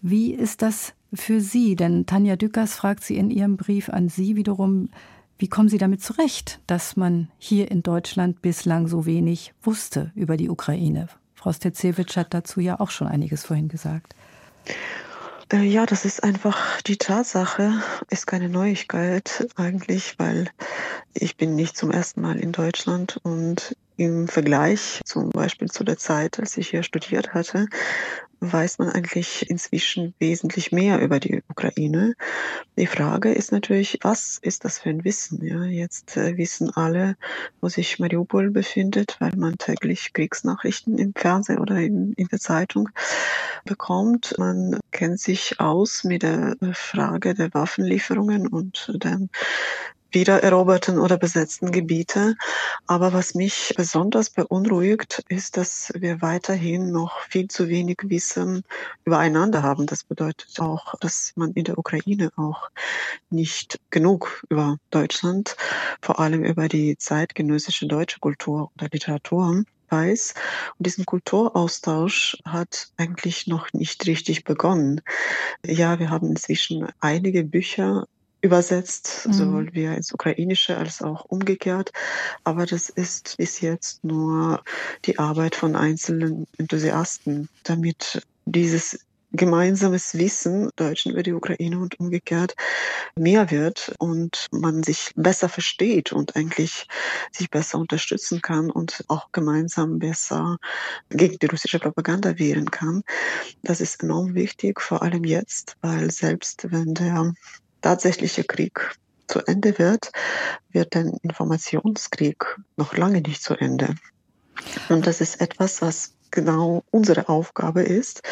Wie 0.00 0.34
ist 0.34 0.62
das 0.62 0.94
für 1.12 1.40
Sie? 1.40 1.76
Denn 1.76 2.06
Tanja 2.06 2.36
Dückers 2.36 2.74
fragt 2.74 3.04
Sie 3.04 3.16
in 3.16 3.30
Ihrem 3.30 3.56
Brief 3.56 3.88
an 3.88 4.08
Sie 4.08 4.36
wiederum, 4.36 4.90
wie 5.38 5.48
kommen 5.48 5.68
Sie 5.68 5.78
damit 5.78 6.02
zurecht, 6.02 6.60
dass 6.66 6.96
man 6.96 7.28
hier 7.38 7.70
in 7.70 7.82
Deutschland 7.82 8.42
bislang 8.42 8.88
so 8.88 9.06
wenig 9.06 9.54
wusste 9.62 10.10
über 10.14 10.36
die 10.36 10.48
Ukraine? 10.50 11.08
Frau 11.34 11.52
Stezewitsch 11.52 12.16
hat 12.16 12.34
dazu 12.34 12.60
ja 12.60 12.80
auch 12.80 12.90
schon 12.90 13.06
einiges 13.06 13.44
vorhin 13.44 13.68
gesagt. 13.68 14.16
Äh, 15.52 15.62
ja, 15.62 15.86
das 15.86 16.04
ist 16.04 16.24
einfach 16.24 16.82
die 16.82 16.96
Tatsache, 16.96 17.72
ist 18.10 18.26
keine 18.26 18.48
Neuigkeit 18.48 19.48
eigentlich, 19.54 20.18
weil 20.18 20.50
ich 21.14 21.36
bin 21.36 21.54
nicht 21.54 21.76
zum 21.76 21.90
ersten 21.90 22.20
Mal 22.20 22.38
in 22.38 22.52
Deutschland 22.52 23.18
und 23.22 23.76
im 23.98 24.28
Vergleich 24.28 25.00
zum 25.04 25.30
Beispiel 25.30 25.68
zu 25.68 25.84
der 25.84 25.98
Zeit, 25.98 26.38
als 26.38 26.56
ich 26.56 26.70
hier 26.70 26.84
studiert 26.84 27.34
hatte, 27.34 27.66
weiß 28.40 28.78
man 28.78 28.90
eigentlich 28.90 29.50
inzwischen 29.50 30.14
wesentlich 30.20 30.70
mehr 30.70 31.00
über 31.00 31.18
die 31.18 31.42
Ukraine. 31.48 32.14
Die 32.76 32.86
Frage 32.86 33.32
ist 33.32 33.50
natürlich, 33.50 33.98
was 34.02 34.38
ist 34.40 34.64
das 34.64 34.78
für 34.78 34.90
ein 34.90 35.04
Wissen? 35.04 35.44
Ja, 35.44 35.64
jetzt 35.64 36.16
äh, 36.16 36.36
wissen 36.36 36.70
alle, 36.70 37.16
wo 37.60 37.68
sich 37.68 37.98
Mariupol 37.98 38.50
befindet, 38.50 39.16
weil 39.18 39.34
man 39.36 39.58
täglich 39.58 40.12
Kriegsnachrichten 40.12 40.96
im 40.98 41.12
Fernsehen 41.14 41.58
oder 41.58 41.78
in, 41.78 42.12
in 42.12 42.28
der 42.28 42.38
Zeitung 42.38 42.88
bekommt. 43.64 44.36
Man 44.38 44.78
kennt 44.92 45.18
sich 45.18 45.58
aus 45.58 46.04
mit 46.04 46.22
der 46.22 46.56
Frage 46.72 47.34
der 47.34 47.52
Waffenlieferungen 47.52 48.46
und 48.46 48.92
dem 49.02 49.30
wiedereroberten 50.10 50.98
oder 50.98 51.18
besetzten 51.18 51.72
Gebiete. 51.72 52.34
Aber 52.86 53.12
was 53.12 53.34
mich 53.34 53.74
besonders 53.76 54.30
beunruhigt, 54.30 55.24
ist, 55.28 55.56
dass 55.56 55.92
wir 55.94 56.22
weiterhin 56.22 56.90
noch 56.90 57.20
viel 57.28 57.48
zu 57.48 57.68
wenig 57.68 57.98
Wissen 58.04 58.62
übereinander 59.04 59.62
haben. 59.62 59.86
Das 59.86 60.04
bedeutet 60.04 60.60
auch, 60.60 60.94
dass 61.00 61.32
man 61.36 61.52
in 61.52 61.64
der 61.64 61.78
Ukraine 61.78 62.30
auch 62.36 62.70
nicht 63.30 63.78
genug 63.90 64.44
über 64.48 64.78
Deutschland, 64.90 65.56
vor 66.00 66.18
allem 66.20 66.44
über 66.44 66.68
die 66.68 66.96
zeitgenössische 66.96 67.86
deutsche 67.86 68.20
Kultur 68.20 68.70
oder 68.76 68.88
Literatur 68.90 69.64
weiß. 69.90 70.34
Und 70.78 70.86
diesen 70.86 71.06
Kulturaustausch 71.06 72.36
hat 72.44 72.88
eigentlich 72.96 73.46
noch 73.46 73.72
nicht 73.72 74.06
richtig 74.06 74.44
begonnen. 74.44 75.00
Ja, 75.64 75.98
wir 75.98 76.10
haben 76.10 76.30
inzwischen 76.30 76.88
einige 77.00 77.44
Bücher 77.44 78.06
übersetzt, 78.40 79.26
mhm. 79.26 79.32
sowohl 79.32 79.74
via 79.74 79.94
ins 79.94 80.12
Ukrainische 80.12 80.76
als 80.76 81.02
auch 81.02 81.24
umgekehrt. 81.24 81.92
Aber 82.44 82.66
das 82.66 82.88
ist 82.88 83.36
bis 83.36 83.60
jetzt 83.60 84.04
nur 84.04 84.62
die 85.04 85.18
Arbeit 85.18 85.54
von 85.54 85.76
einzelnen 85.76 86.46
Enthusiasten, 86.58 87.48
damit 87.64 88.22
dieses 88.44 88.98
gemeinsames 89.32 90.16
Wissen 90.16 90.70
Deutschen 90.76 91.12
über 91.12 91.22
die 91.22 91.34
Ukraine 91.34 91.78
und 91.78 92.00
umgekehrt 92.00 92.54
mehr 93.14 93.50
wird 93.50 93.94
und 93.98 94.46
man 94.52 94.82
sich 94.82 95.12
besser 95.16 95.48
versteht 95.48 96.12
und 96.12 96.34
eigentlich 96.36 96.86
sich 97.30 97.50
besser 97.50 97.78
unterstützen 97.78 98.40
kann 98.40 98.70
und 98.70 99.04
auch 99.08 99.30
gemeinsam 99.32 99.98
besser 99.98 100.56
gegen 101.10 101.38
die 101.38 101.46
russische 101.46 101.78
Propaganda 101.78 102.38
wehren 102.38 102.70
kann. 102.70 103.02
Das 103.62 103.80
ist 103.80 104.02
enorm 104.02 104.34
wichtig, 104.34 104.80
vor 104.80 105.02
allem 105.02 105.24
jetzt, 105.24 105.76
weil 105.82 106.10
selbst 106.10 106.70
wenn 106.70 106.94
der 106.94 107.34
tatsächliche 107.80 108.44
Krieg 108.44 108.92
zu 109.26 109.40
Ende 109.40 109.78
wird, 109.78 110.10
wird 110.70 110.96
ein 110.96 111.18
Informationskrieg 111.22 112.56
noch 112.76 112.96
lange 112.96 113.20
nicht 113.20 113.42
zu 113.42 113.54
Ende. 113.54 113.94
Und 114.88 115.06
das 115.06 115.20
ist 115.20 115.40
etwas, 115.40 115.82
was 115.82 116.14
genau 116.30 116.84
unsere 116.90 117.28
Aufgabe 117.28 117.82
ist, 117.82 118.22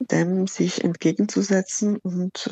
dem 0.00 0.46
sich 0.46 0.84
entgegenzusetzen 0.84 1.96
und 1.96 2.50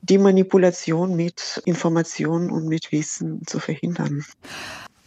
die 0.00 0.18
Manipulation 0.18 1.16
mit 1.16 1.62
Informationen 1.64 2.50
und 2.50 2.66
mit 2.66 2.92
Wissen 2.92 3.46
zu 3.46 3.58
verhindern. 3.58 4.24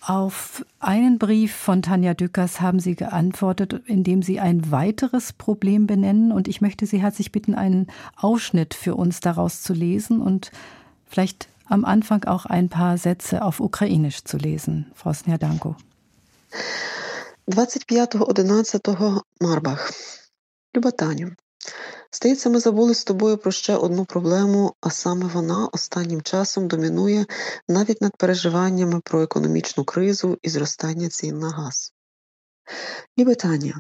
Auf 0.05 0.65
einen 0.79 1.19
Brief 1.19 1.55
von 1.55 1.83
Tanja 1.83 2.15
Dückers 2.15 2.61
haben 2.61 2.81
Sie 2.81 2.97
geantwortet, 2.97 3.83
indem 3.85 4.23
Sie 4.23 4.41
ein 4.41 4.71
weiteres 4.71 5.33
Problem 5.35 5.87
benennen. 5.87 6.33
Und 6.33 6.49
ich 6.49 6.61
möchte 6.61 6.87
Sie 6.87 7.01
herzlich 7.03 7.33
bitten, 7.33 7.55
einen 7.55 7.89
Ausschnitt 8.17 8.75
für 8.75 8.95
uns 8.95 9.21
daraus 9.21 9.63
zu 9.63 9.75
lesen 9.75 10.23
und 10.23 10.53
vielleicht 11.07 11.49
am 11.67 11.85
Anfang 11.85 12.25
auch 12.25 12.47
ein 12.47 12.69
paar 12.69 12.99
Sätze 12.99 13.43
auf 13.43 13.61
Ukrainisch 13.61 14.25
zu 14.25 14.39
lesen. 14.39 14.91
Frau 14.95 15.13
Snjadanko. 15.13 15.77
25.11 17.49 19.21
Марбах. 19.41 19.93
Люба 20.75 20.93
Таню, 20.93 21.31
Здається, 22.13 22.51
ми 22.51 22.61
забули 22.61 22.95
з 22.95 23.05
тобою 23.05 23.39
про 23.39 23.53
ще 23.53 23.77
одну 23.77 24.05
проблему, 24.05 24.75
а 24.81 24.91
саме 24.91 25.27
вона 25.27 25.69
останнім 25.73 26.23
часом 26.23 26.69
домінує 26.69 27.27
навіть 27.69 28.03
над 28.03 28.17
переживаннями 28.17 29.01
про 29.05 29.23
економічну 29.23 29.85
кризу 29.85 30.39
і 30.43 30.49
зростання 30.51 31.09
цін 31.09 31.39
на 31.39 31.51
газ. 31.51 31.93
Liebe 33.17 33.35
Tanja, 33.35 33.77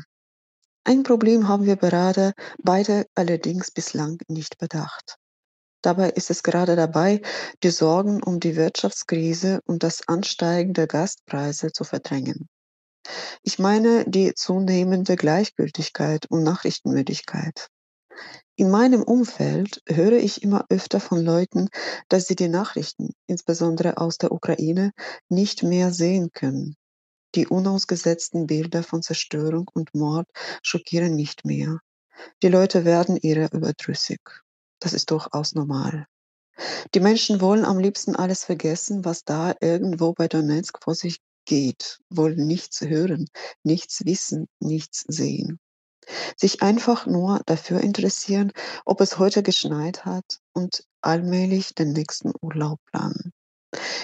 ein 0.84 1.02
Problem 1.02 1.48
haben 1.48 1.64
wir 1.70 1.76
gerade 1.76 2.32
beide 2.70 2.96
allerdings 3.14 3.70
bislang 3.70 4.16
nicht 4.28 4.58
bedacht. 4.58 5.06
Dabei 5.82 6.10
ist 6.10 6.30
es 6.30 6.42
gerade 6.42 6.76
dabei, 6.76 7.22
die 7.62 7.70
Sorgen 7.70 8.22
um 8.22 8.38
die 8.38 8.56
Wirtschaftskrise 8.56 9.60
und 9.64 9.82
das 9.82 9.96
Ansteigen 10.08 10.74
der 10.74 10.86
Gaspreise 10.86 11.72
zu 11.72 11.84
verdrängen. 11.84 12.48
Ich 13.42 13.58
meine 13.58 14.04
die 14.06 14.34
zunehmende 14.34 15.16
Gleichgültigkeit 15.16 16.26
und 16.30 16.42
Nachrichtenmüdigkeit. 16.42 17.68
In 18.55 18.69
meinem 18.69 19.03
Umfeld 19.03 19.81
höre 19.87 20.13
ich 20.13 20.41
immer 20.43 20.65
öfter 20.69 20.99
von 20.99 21.23
Leuten, 21.23 21.69
dass 22.07 22.27
sie 22.27 22.35
die 22.35 22.47
Nachrichten, 22.47 23.13
insbesondere 23.27 23.97
aus 23.97 24.17
der 24.17 24.31
Ukraine, 24.31 24.91
nicht 25.29 25.63
mehr 25.63 25.91
sehen 25.91 26.31
können. 26.31 26.75
Die 27.35 27.47
unausgesetzten 27.47 28.47
Bilder 28.47 28.81
von 28.81 29.01
Zerstörung 29.01 29.69
und 29.73 29.93
Mord 29.93 30.27
schockieren 30.63 31.15
nicht 31.15 31.43
mehr. 31.43 31.79
Die 32.41 32.47
Leute 32.47 32.85
werden 32.85 33.17
ihrer 33.17 33.51
überdrüssig. 33.51 34.21
Das 34.79 34.93
ist 34.93 35.11
durchaus 35.11 35.53
normal. 35.53 36.07
Die 36.93 37.01
Menschen 37.01 37.41
wollen 37.41 37.65
am 37.65 37.77
liebsten 37.77 38.15
alles 38.15 38.45
vergessen, 38.45 39.03
was 39.03 39.25
da 39.25 39.53
irgendwo 39.59 40.13
bei 40.13 40.29
Donetsk 40.29 40.81
vor 40.81 40.95
sich 40.95 41.19
geht, 41.43 41.99
wollen 42.09 42.47
nichts 42.47 42.81
hören, 42.81 43.27
nichts 43.63 44.05
wissen, 44.05 44.47
nichts 44.59 45.03
sehen. 45.07 45.59
Sich 46.37 46.61
einfach 46.61 47.05
nur 47.05 47.41
dafür 47.45 47.81
interessieren, 47.81 48.51
ob 48.85 49.01
es 49.01 49.17
heute 49.19 49.43
geschneit 49.43 50.05
hat 50.05 50.39
und 50.53 50.83
allmählich 51.01 51.75
den 51.75 51.93
nächsten 51.93 52.31
Urlaub 52.41 52.79
planen. 52.91 53.31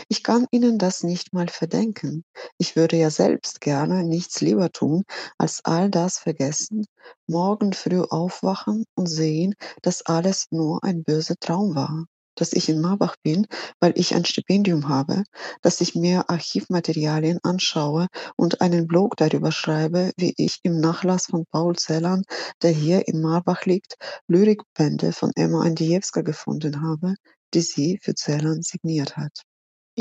Ich 0.10 0.24
kann 0.24 0.48
Ihnen 0.52 0.78
das 0.78 1.04
nicht 1.04 1.34
mal 1.34 1.48
verdenken. 1.48 2.26
Ich 2.58 2.76
würde 2.76 2.98
ja 2.98 3.10
selbst 3.10 3.62
gerne 3.62 4.04
nichts 4.04 4.42
lieber 4.42 4.72
tun, 4.72 5.04
als 5.38 5.64
all 5.64 5.90
das 5.90 6.18
vergessen, 6.18 6.86
morgen 7.28 7.74
früh 7.74 8.02
aufwachen 8.02 8.86
und 8.96 9.08
sehen, 9.08 9.56
dass 9.82 10.06
alles 10.06 10.48
nur 10.52 10.84
ein 10.84 11.04
böser 11.04 11.36
Traum 11.40 11.76
war 11.76 12.06
dass 12.42 12.54
ich 12.54 12.70
in 12.70 12.82
Marbach 12.82 13.16
bin, 13.22 13.46
weil 13.80 13.94
ich 13.96 14.16
ein 14.16 14.26
Stipendium 14.26 14.90
habe, 14.90 15.24
dass 15.62 15.80
ich 15.80 15.94
mir 15.94 16.28
Archivmaterialien 16.28 17.38
anschaue 17.44 18.08
und 18.36 18.62
einen 18.62 18.88
Blog 18.88 19.16
darüber 19.16 19.52
schreibe, 19.52 20.12
wie 20.18 20.34
ich 20.38 20.60
im 20.64 20.80
Nachlass 20.80 21.28
von 21.28 21.46
Paul 21.52 21.76
Zellern, 21.76 22.24
der 22.64 22.72
hier 22.72 23.08
in 23.08 23.22
Marbach 23.22 23.66
liegt, 23.66 23.96
Lyrikbände 24.28 25.14
von 25.14 25.32
Emma 25.36 25.62
Andiewska 25.62 26.22
gefunden 26.22 26.82
habe, 26.82 27.14
die 27.54 27.62
sie 27.62 28.00
für 28.02 28.16
Zellern 28.16 28.64
signiert 28.64 29.18
hat. 29.18 29.44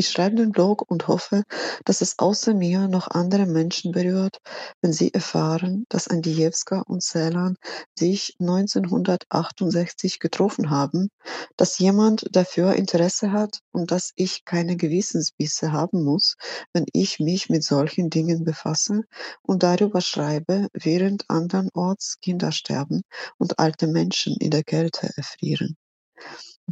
Ich 0.01 0.09
schreibe 0.09 0.37
den 0.37 0.51
Blog 0.51 0.91
und 0.91 1.09
hoffe, 1.09 1.43
dass 1.85 2.01
es 2.01 2.19
außer 2.19 2.55
mir 2.55 2.89
noch 2.89 3.09
andere 3.09 3.45
Menschen 3.45 3.93
berührt, 3.93 4.39
wenn 4.81 4.95
sie 4.95 5.13
erfahren, 5.13 5.85
dass 5.91 6.09
Andijewska 6.09 6.81
und 6.81 7.03
Celan 7.03 7.59
sich 7.99 8.35
1968 8.41 10.19
getroffen 10.19 10.71
haben, 10.71 11.11
dass 11.59 11.79
jemand 11.79 12.25
dafür 12.35 12.77
Interesse 12.77 13.31
hat 13.31 13.59
und 13.73 13.91
dass 13.91 14.13
ich 14.17 14.47
keine 14.47 14.79
Gewissensbisse 14.79 15.71
haben 15.71 16.03
muss, 16.03 16.37
wenn 16.73 16.87
ich 16.95 17.21
mich 17.21 17.51
mit 17.51 17.63
solchen 17.63 18.09
Dingen 18.09 18.43
befasse 18.43 19.03
und 19.43 19.63
darüber 19.63 20.01
schreibe, 20.01 20.69
während 20.73 21.29
andernorts 21.29 22.21
Kinder 22.23 22.53
sterben 22.53 23.03
und 23.37 23.59
alte 23.59 23.87
Menschen 23.87 24.35
in 24.39 24.51
der 24.51 24.65
Kälte 24.65 25.11
erfrieren. 25.15 25.77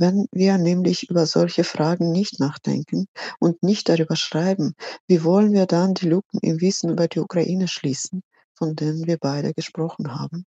Wenn 0.01 0.29
wir 0.31 0.59
nämlich 0.59 1.11
über 1.11 1.27
solche 1.27 1.65
Fragen 1.65 2.13
nicht 2.13 2.39
nachdenken 2.39 3.07
und 3.41 3.65
nicht 3.65 3.89
darüber 3.89 4.15
schreiben, 4.15 4.75
wie 5.09 5.25
wollen 5.25 5.53
wir 5.53 5.67
dann 5.67 5.95
die 5.95 6.07
Lücken 6.07 6.39
im 6.41 6.61
Wissen 6.61 6.91
über 6.91 7.09
die 7.09 7.19
Ukraine 7.19 7.67
schließen, 7.67 8.23
von 8.57 8.77
denen 8.77 9.09
wir 9.09 9.19
beide 9.19 9.53
gesprochen 9.55 10.15
haben? 10.15 10.45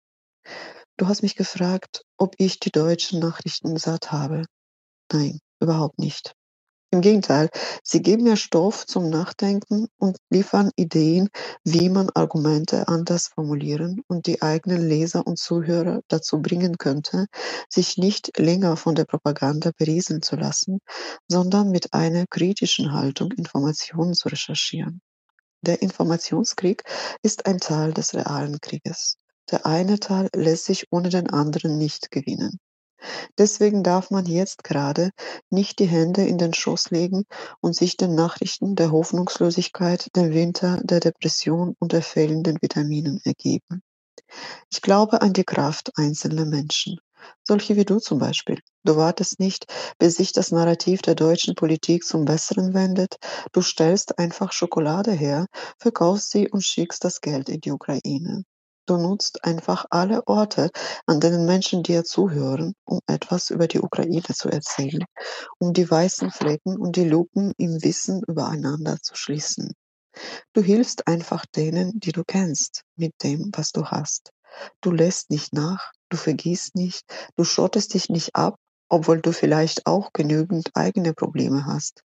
Du 0.97 1.09
hast 1.09 1.23
mich 1.23 1.37
gefragt, 1.37 2.07
ob 2.17 2.37
ich 2.39 2.59
die 2.59 2.71
deutschen 2.71 3.21
Nachrichten 3.21 3.77
satt 3.77 4.13
habe. 4.13 4.47
Nein, 5.13 5.41
überhaupt 5.61 5.99
nicht. 5.99 6.35
Im 6.95 7.01
Gegenteil, 7.01 7.51
sie 7.83 8.03
geben 8.03 8.23
mir 8.23 8.37
Stoff 8.37 8.87
zum 8.87 9.11
Nachdenken 9.11 9.89
und 9.99 10.17
liefern 10.31 10.71
Ideen, 10.77 11.29
wie 11.65 11.89
man 11.89 12.09
Argumente 12.11 12.87
anders 12.87 13.27
formulieren 13.35 14.03
und 14.07 14.29
die 14.29 14.43
eigenen 14.43 14.89
Leser 14.89 15.27
und 15.27 15.37
Zuhörer 15.37 16.03
dazu 16.07 16.41
bringen 16.41 16.79
könnte, 16.79 17.27
sich 17.69 17.99
nicht 17.99 18.39
länger 18.39 18.77
von 18.77 18.95
der 18.95 19.07
Propaganda 19.07 19.73
berieseln 19.77 20.23
zu 20.23 20.37
lassen, 20.37 20.79
sondern 21.27 21.73
mit 21.73 21.93
einer 21.93 22.27
kritischen 22.31 22.93
Haltung 22.93 23.33
Informationen 23.33 24.15
zu 24.15 24.29
recherchieren. 24.29 25.01
Der 25.63 25.83
Informationskrieg 25.83 26.85
ist 27.23 27.47
ein 27.47 27.59
Teil 27.59 27.93
des 27.93 28.15
realen 28.15 28.61
Krieges. 28.61 29.17
Der 29.51 29.67
eine 29.67 29.99
Teil 29.99 30.29
lässt 30.33 30.67
sich 30.67 30.87
ohne 30.93 31.09
den 31.09 31.29
anderen 31.29 31.77
nicht 31.77 32.13
gewinnen. 32.13 32.61
Deswegen 33.39 33.83
darf 33.83 34.11
man 34.11 34.27
jetzt 34.27 34.65
gerade 34.65 35.11
nicht 35.51 35.79
die 35.79 35.87
Hände 35.87 36.27
in 36.27 36.39
den 36.39 36.55
Schoß 36.55 36.91
legen 36.91 37.25
und 37.61 37.75
sich 37.75 37.97
den 37.97 38.15
Nachrichten 38.15 38.77
der 38.77 38.93
Hoffnungslosigkeit, 38.93 40.15
dem 40.17 40.33
Winter, 40.33 40.81
der 40.83 41.01
Depression 41.01 41.75
und 41.79 41.93
der 41.93 42.03
fehlenden 42.03 42.59
Vitaminen 42.61 43.21
ergeben. 43.25 43.83
Ich 44.71 44.83
glaube 44.83 45.23
an 45.23 45.33
die 45.33 45.45
Kraft 45.45 45.91
einzelner 45.97 46.45
Menschen. 46.45 46.99
Solche 47.43 47.77
wie 47.77 47.85
du 47.85 47.99
zum 47.99 48.19
Beispiel. 48.19 48.59
Du 48.85 48.97
wartest 48.97 49.41
nicht, 49.41 49.67
bis 49.99 50.17
sich 50.17 50.33
das 50.33 50.51
Narrativ 50.51 51.03
der 51.03 51.15
deutschen 51.15 51.55
Politik 51.55 52.05
zum 52.05 52.25
Besseren 52.25 52.75
wendet. 52.75 53.17
Du 53.53 53.63
stellst 53.63 54.19
einfach 54.19 54.53
Schokolade 54.53 55.13
her, 55.13 55.47
verkaufst 55.79 56.31
sie 56.31 56.51
und 56.51 56.63
schickst 56.63 57.05
das 57.05 57.21
Geld 57.21 57.49
in 57.49 57.61
die 57.61 57.73
Ukraine. 57.73 58.45
Du 58.87 58.97
nutzt 58.97 59.45
einfach 59.45 59.87
alle 59.91 60.27
Orte, 60.27 60.71
an 61.07 61.21
denen 61.21 61.45
Menschen 61.47 61.83
dir 61.83 62.05
zuhören, 62.05 62.75
um 62.85 63.01
etwas 63.07 63.51
über 63.51 63.67
die 63.69 63.81
Ukraine 63.81 64.23
zu 64.23 64.49
erzählen, 64.49 65.05
um 65.59 65.73
die 65.75 65.91
weißen 65.91 66.31
Flecken 66.31 66.79
und 66.79 66.97
die 66.97 67.05
Luken 67.09 67.53
im 67.59 67.83
Wissen 67.83 68.23
übereinander 68.27 68.99
zu 69.03 69.17
schließen. 69.17 69.75
Du 70.55 70.63
hilfst 70.63 71.09
einfach 71.09 71.47
denen, 71.47 72.01
die 72.01 72.13
du 72.13 72.25
kennst, 72.25 72.85
mit 72.97 73.15
dem, 73.25 73.51
was 73.57 73.73
du 73.73 73.87
hast. 73.87 74.31
Du 74.83 74.93
lässt 74.93 75.31
nicht 75.31 75.55
nach, 75.55 75.93
du 76.11 76.17
vergisst 76.19 76.77
nicht, 76.77 77.05
du 77.37 77.45
schottest 77.45 77.95
dich 77.95 78.11
nicht 78.11 78.37
ab, 78.37 78.57
obwohl 78.91 79.21
du 79.21 79.33
vielleicht 79.33 79.87
auch 79.87 80.13
genügend 80.13 80.71
eigene 80.75 81.15
Probleme 81.15 81.67
hast. 81.67 82.04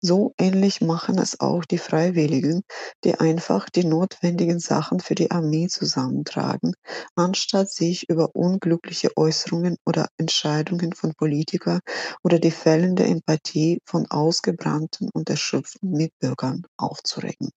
So 0.00 0.34
ähnlich 0.38 0.80
machen 0.80 1.18
es 1.18 1.40
auch 1.40 1.64
die 1.64 1.78
Freiwilligen, 1.78 2.62
die 3.04 3.14
einfach 3.14 3.70
die 3.70 3.84
notwendigen 3.84 4.60
Sachen 4.60 5.00
für 5.00 5.14
die 5.14 5.30
Armee 5.30 5.68
zusammentragen, 5.68 6.74
anstatt 7.14 7.70
sich 7.70 8.08
über 8.08 8.34
unglückliche 8.34 9.10
Äußerungen 9.16 9.76
oder 9.86 10.08
Entscheidungen 10.18 10.92
von 10.92 11.14
Politikern 11.14 11.80
oder 12.22 12.38
die 12.38 12.50
fehlende 12.50 13.04
Empathie 13.04 13.80
von 13.86 14.06
ausgebrannten 14.10 15.08
und 15.12 15.30
erschöpften 15.30 15.90
Mitbürgern 15.92 16.66
aufzuregen. 16.76 17.50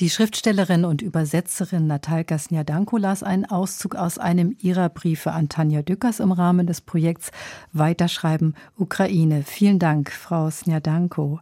Die 0.00 0.10
Schriftstellerin 0.10 0.84
und 0.84 1.02
Übersetzerin 1.02 1.86
Natalka 1.86 2.36
Snjadanko 2.36 2.96
las 2.96 3.22
einen 3.22 3.44
Auszug 3.44 3.94
aus 3.94 4.18
einem 4.18 4.56
ihrer 4.60 4.88
Briefe 4.88 5.30
an 5.30 5.48
Tanja 5.48 5.82
Dückers 5.82 6.18
im 6.18 6.32
Rahmen 6.32 6.66
des 6.66 6.80
Projekts 6.80 7.30
Weiterschreiben 7.72 8.56
Ukraine. 8.76 9.44
Vielen 9.44 9.78
Dank, 9.78 10.10
Frau 10.10 10.50
Snjadanko. 10.50 11.38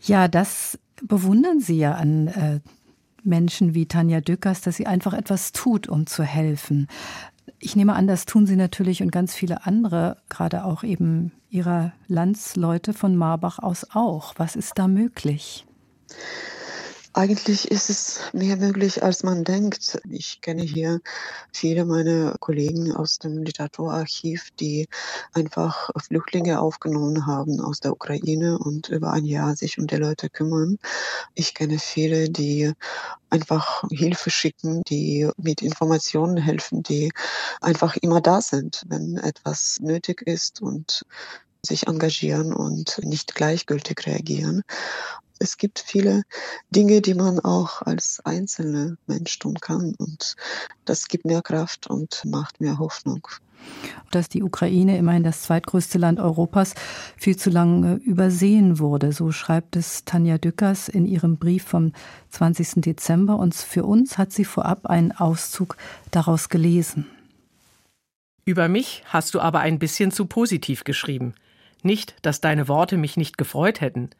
Ja, 0.00 0.28
das 0.28 0.78
bewundern 1.02 1.60
Sie 1.60 1.76
ja 1.76 1.96
an 1.96 2.28
äh, 2.28 2.60
Menschen 3.22 3.74
wie 3.74 3.84
Tanja 3.84 4.22
Dückers, 4.22 4.62
dass 4.62 4.76
sie 4.76 4.86
einfach 4.86 5.12
etwas 5.12 5.52
tut, 5.52 5.88
um 5.88 6.06
zu 6.06 6.22
helfen. 6.22 6.88
Ich 7.58 7.76
nehme 7.76 7.94
an, 7.94 8.06
das 8.06 8.24
tun 8.24 8.46
Sie 8.46 8.56
natürlich 8.56 9.02
und 9.02 9.12
ganz 9.12 9.34
viele 9.34 9.66
andere, 9.66 10.16
gerade 10.30 10.64
auch 10.64 10.84
eben 10.84 11.32
Ihrer 11.50 11.92
Landsleute 12.06 12.94
von 12.94 13.14
Marbach 13.14 13.58
aus 13.58 13.88
auch. 13.92 14.34
Was 14.38 14.56
ist 14.56 14.78
da 14.78 14.88
möglich? 14.88 15.66
Eigentlich 17.14 17.70
ist 17.70 17.88
es 17.90 18.20
mehr 18.32 18.56
möglich, 18.56 19.02
als 19.02 19.22
man 19.22 19.42
denkt. 19.42 19.98
Ich 20.08 20.40
kenne 20.40 20.62
hier 20.62 21.00
viele 21.52 21.84
meiner 21.84 22.36
Kollegen 22.38 22.94
aus 22.94 23.18
dem 23.18 23.42
Literaturarchiv, 23.42 24.50
die 24.60 24.86
einfach 25.32 25.90
Flüchtlinge 25.96 26.60
aufgenommen 26.60 27.26
haben 27.26 27.60
aus 27.60 27.80
der 27.80 27.92
Ukraine 27.92 28.58
und 28.58 28.90
über 28.90 29.12
ein 29.12 29.24
Jahr 29.24 29.56
sich 29.56 29.78
um 29.78 29.86
die 29.86 29.96
Leute 29.96 30.28
kümmern. 30.28 30.78
Ich 31.34 31.54
kenne 31.54 31.78
viele, 31.78 32.28
die 32.28 32.72
einfach 33.30 33.84
Hilfe 33.90 34.30
schicken, 34.30 34.82
die 34.88 35.28
mit 35.38 35.62
Informationen 35.62 36.36
helfen, 36.36 36.82
die 36.82 37.10
einfach 37.60 37.96
immer 37.96 38.20
da 38.20 38.42
sind, 38.42 38.84
wenn 38.86 39.16
etwas 39.16 39.78
nötig 39.80 40.22
ist 40.22 40.60
und 40.60 41.04
sich 41.62 41.88
engagieren 41.88 42.52
und 42.52 43.00
nicht 43.02 43.34
gleichgültig 43.34 44.06
reagieren 44.06 44.62
es 45.38 45.56
gibt 45.56 45.78
viele 45.78 46.22
Dinge, 46.70 47.00
die 47.00 47.14
man 47.14 47.40
auch 47.40 47.82
als 47.82 48.20
einzelner 48.24 48.96
Mensch 49.06 49.38
tun 49.38 49.58
kann. 49.60 49.94
Und 49.98 50.36
das 50.84 51.08
gibt 51.08 51.24
mehr 51.24 51.42
Kraft 51.42 51.86
und 51.86 52.24
macht 52.24 52.60
mehr 52.60 52.78
Hoffnung. 52.78 53.26
Dass 54.10 54.28
die 54.28 54.42
Ukraine, 54.42 54.96
immerhin 54.96 55.24
das 55.24 55.42
zweitgrößte 55.42 55.98
Land 55.98 56.20
Europas, 56.20 56.74
viel 57.16 57.36
zu 57.36 57.50
lange 57.50 57.96
übersehen 57.96 58.78
wurde. 58.78 59.12
So 59.12 59.32
schreibt 59.32 59.76
es 59.76 60.04
Tanja 60.04 60.38
Dückers 60.38 60.88
in 60.88 61.06
ihrem 61.06 61.36
Brief 61.36 61.64
vom 61.64 61.92
20. 62.30 62.82
Dezember. 62.82 63.36
Und 63.36 63.54
für 63.54 63.84
uns 63.84 64.16
hat 64.16 64.32
sie 64.32 64.44
vorab 64.44 64.86
einen 64.86 65.12
Auszug 65.12 65.76
daraus 66.10 66.48
gelesen. 66.48 67.06
Über 68.44 68.68
mich 68.68 69.02
hast 69.06 69.34
du 69.34 69.40
aber 69.40 69.60
ein 69.60 69.78
bisschen 69.78 70.10
zu 70.10 70.24
positiv 70.24 70.84
geschrieben. 70.84 71.34
Nicht, 71.82 72.16
dass 72.22 72.40
deine 72.40 72.66
Worte 72.66 72.96
mich 72.96 73.16
nicht 73.16 73.36
gefreut 73.36 73.80
hätten. 73.80 74.10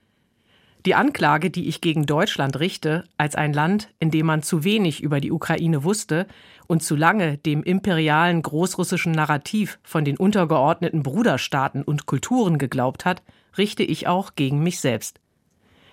Die 0.86 0.94
Anklage, 0.94 1.50
die 1.50 1.68
ich 1.68 1.80
gegen 1.80 2.06
Deutschland 2.06 2.60
richte, 2.60 3.04
als 3.16 3.34
ein 3.34 3.52
Land, 3.52 3.88
in 3.98 4.10
dem 4.10 4.26
man 4.26 4.42
zu 4.42 4.62
wenig 4.62 5.02
über 5.02 5.20
die 5.20 5.32
Ukraine 5.32 5.82
wusste 5.82 6.26
und 6.68 6.82
zu 6.82 6.94
lange 6.94 7.38
dem 7.38 7.64
imperialen 7.64 8.42
großrussischen 8.42 9.12
Narrativ 9.12 9.80
von 9.82 10.04
den 10.04 10.16
untergeordneten 10.16 11.02
Bruderstaaten 11.02 11.82
und 11.82 12.06
Kulturen 12.06 12.58
geglaubt 12.58 13.04
hat, 13.04 13.22
richte 13.56 13.82
ich 13.82 14.06
auch 14.06 14.36
gegen 14.36 14.62
mich 14.62 14.80
selbst. 14.80 15.20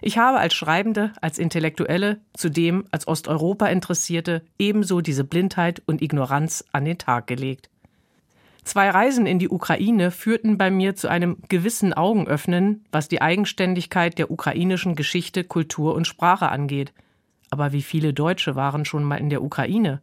Ich 0.02 0.20
habe 0.20 0.38
als 0.38 0.54
Schreibende, 0.54 1.14
als 1.20 1.40
Intellektuelle, 1.40 2.20
zudem 2.34 2.86
als 2.92 3.08
Osteuropa 3.08 3.68
Interessierte 3.68 4.44
ebenso 4.60 5.02
diese 5.02 5.24
Blindheit 5.24 5.82
und 5.88 6.04
Ignoranz 6.04 6.64
an 6.74 6.86
den 6.86 7.00
Tag 7.00 7.26
gelegt. 7.26 7.70
Zwei 8.66 8.90
Reisen 8.90 9.28
in 9.28 9.38
die 9.38 9.48
Ukraine 9.48 10.10
führten 10.10 10.58
bei 10.58 10.72
mir 10.72 10.96
zu 10.96 11.08
einem 11.08 11.38
gewissen 11.50 11.94
Augenöffnen, 11.94 12.84
was 12.92 13.08
die 13.08 13.22
Eigenständigkeit 13.22 14.18
der 14.18 14.32
ukrainischen 14.32 14.96
Geschichte, 14.96 15.44
Kultur 15.44 15.94
und 15.94 16.08
Sprache 16.08 16.50
angeht. 16.50 16.92
Aber 17.52 17.74
wie 17.74 17.84
viele 17.84 18.12
Deutsche 18.12 18.56
waren 18.56 18.84
schon 18.84 19.04
mal 19.04 19.18
in 19.18 19.30
der 19.30 19.44
Ukraine? 19.44 20.02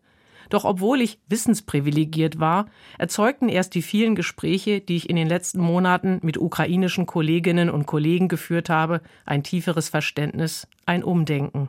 Doch 0.49 0.65
obwohl 0.65 1.01
ich 1.01 1.19
wissensprivilegiert 1.29 2.39
war, 2.39 2.67
erzeugten 2.99 3.49
erst 3.49 3.75
die 3.75 3.83
vielen 3.83 4.15
Gespräche, 4.15 4.81
die 4.81 4.97
ich 4.97 5.11
in 5.11 5.17
den 5.17 5.29
letzten 5.29 5.61
Monaten 5.61 6.21
mit 6.23 6.39
ukrainischen 6.39 7.05
Kolleginnen 7.05 7.69
und 7.69 7.87
Kollegen 7.87 8.29
geführt 8.29 8.71
habe, 8.71 9.01
ein 9.27 9.43
tieferes 9.43 9.89
Verständnis, 9.89 10.69
ein 10.87 11.03
Umdenken. 11.03 11.69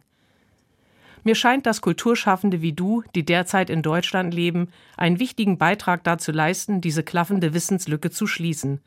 Mir 1.24 1.36
scheint, 1.36 1.66
dass 1.66 1.82
Kulturschaffende 1.82 2.62
wie 2.62 2.74
du, 2.74 3.04
die 3.16 3.24
derzeit 3.24 3.70
in 3.70 3.82
Deutschland 3.82 4.34
leben, 4.34 4.70
einen 4.98 5.20
wichtigen 5.20 5.58
Beitrag 5.58 6.04
dazu 6.04 6.32
leisten, 6.32 6.82
diese 6.82 7.04
klaffende 7.04 7.54
Wissenslücke 7.54 8.12
zu 8.12 8.28
schließen. 8.28 8.82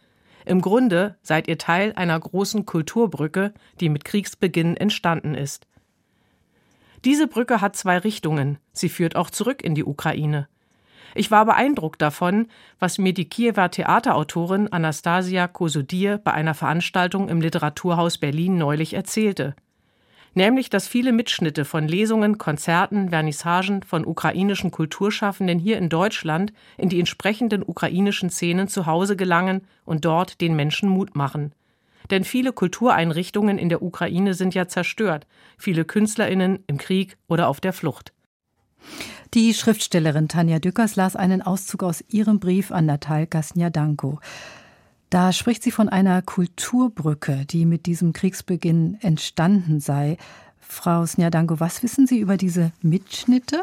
Im 0.44 0.60
Grunde 0.60 1.16
seid 1.22 1.48
ihr 1.48 1.58
Teil 1.58 1.92
einer 1.96 2.20
großen 2.20 2.66
Kulturbrücke, 2.66 3.54
die 3.80 3.88
mit 3.88 4.04
Kriegsbeginn 4.04 4.76
entstanden 4.76 5.34
ist. 5.34 5.66
Diese 7.04 7.26
Brücke 7.26 7.60
hat 7.60 7.74
zwei 7.74 7.98
Richtungen. 7.98 8.58
Sie 8.72 8.88
führt 8.88 9.16
auch 9.16 9.30
zurück 9.30 9.62
in 9.64 9.74
die 9.74 9.84
Ukraine. 9.84 10.48
Ich 11.14 11.30
war 11.30 11.46
beeindruckt 11.46 12.02
davon, 12.02 12.48
was 12.78 12.98
mir 12.98 13.14
die 13.14 13.28
Kiewer 13.28 13.70
Theaterautorin 13.70 14.70
Anastasia 14.70 15.48
Kosudir 15.48 16.18
bei 16.18 16.32
einer 16.32 16.52
Veranstaltung 16.52 17.30
im 17.30 17.40
Literaturhaus 17.40 18.18
Berlin 18.18 18.58
neulich 18.58 18.92
erzählte 18.92 19.56
nämlich 20.36 20.70
dass 20.70 20.86
viele 20.86 21.12
Mitschnitte 21.12 21.64
von 21.64 21.88
Lesungen, 21.88 22.38
Konzerten, 22.38 23.10
Vernissagen 23.10 23.82
von 23.82 24.06
ukrainischen 24.06 24.70
Kulturschaffenden 24.70 25.58
hier 25.58 25.78
in 25.78 25.88
Deutschland 25.88 26.52
in 26.76 26.88
die 26.88 27.00
entsprechenden 27.00 27.62
ukrainischen 27.66 28.30
Szenen 28.30 28.68
zu 28.68 28.86
Hause 28.86 29.16
gelangen 29.16 29.62
und 29.84 30.04
dort 30.04 30.40
den 30.40 30.54
Menschen 30.54 30.88
Mut 30.88 31.16
machen. 31.16 31.52
Denn 32.10 32.24
viele 32.24 32.52
Kultureinrichtungen 32.52 33.58
in 33.58 33.68
der 33.68 33.82
Ukraine 33.82 34.34
sind 34.34 34.54
ja 34.54 34.68
zerstört, 34.68 35.26
viele 35.58 35.84
Künstlerinnen 35.84 36.62
im 36.66 36.78
Krieg 36.78 37.16
oder 37.26 37.48
auf 37.48 37.60
der 37.60 37.72
Flucht. 37.72 38.12
Die 39.34 39.52
Schriftstellerin 39.54 40.28
Tanja 40.28 40.60
Dückers 40.60 40.96
las 40.96 41.16
einen 41.16 41.42
Auszug 41.42 41.82
aus 41.82 42.04
ihrem 42.08 42.38
Brief 42.38 42.70
an 42.70 42.86
Natalka 42.86 43.42
Snjadanko. 43.42 44.20
Da 45.10 45.32
spricht 45.32 45.62
sie 45.62 45.70
von 45.70 45.88
einer 45.88 46.20
Kulturbrücke, 46.22 47.46
die 47.46 47.64
mit 47.64 47.86
diesem 47.86 48.12
Kriegsbeginn 48.12 48.98
entstanden 49.00 49.80
sei. 49.80 50.16
Frau 50.58 51.06
Snjadanko, 51.06 51.60
was 51.60 51.82
wissen 51.82 52.06
Sie 52.06 52.18
über 52.18 52.36
diese 52.36 52.72
Mitschnitte? 52.82 53.62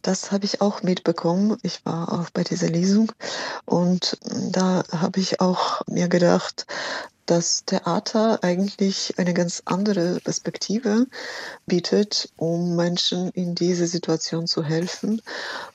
Das 0.00 0.32
habe 0.32 0.46
ich 0.46 0.60
auch 0.60 0.82
mitbekommen. 0.82 1.58
Ich 1.62 1.84
war 1.84 2.12
auch 2.12 2.30
bei 2.30 2.42
dieser 2.42 2.68
Lesung 2.68 3.12
und 3.66 4.18
da 4.50 4.82
habe 4.90 5.20
ich 5.20 5.40
auch 5.40 5.82
mir 5.86 6.08
gedacht, 6.08 6.66
dass 7.26 7.64
Theater 7.64 8.42
eigentlich 8.42 9.14
eine 9.18 9.34
ganz 9.34 9.62
andere 9.64 10.20
Perspektive 10.20 11.06
bietet, 11.66 12.30
um 12.36 12.76
Menschen 12.76 13.30
in 13.30 13.54
diese 13.54 13.86
Situation 13.86 14.46
zu 14.46 14.64
helfen, 14.64 15.22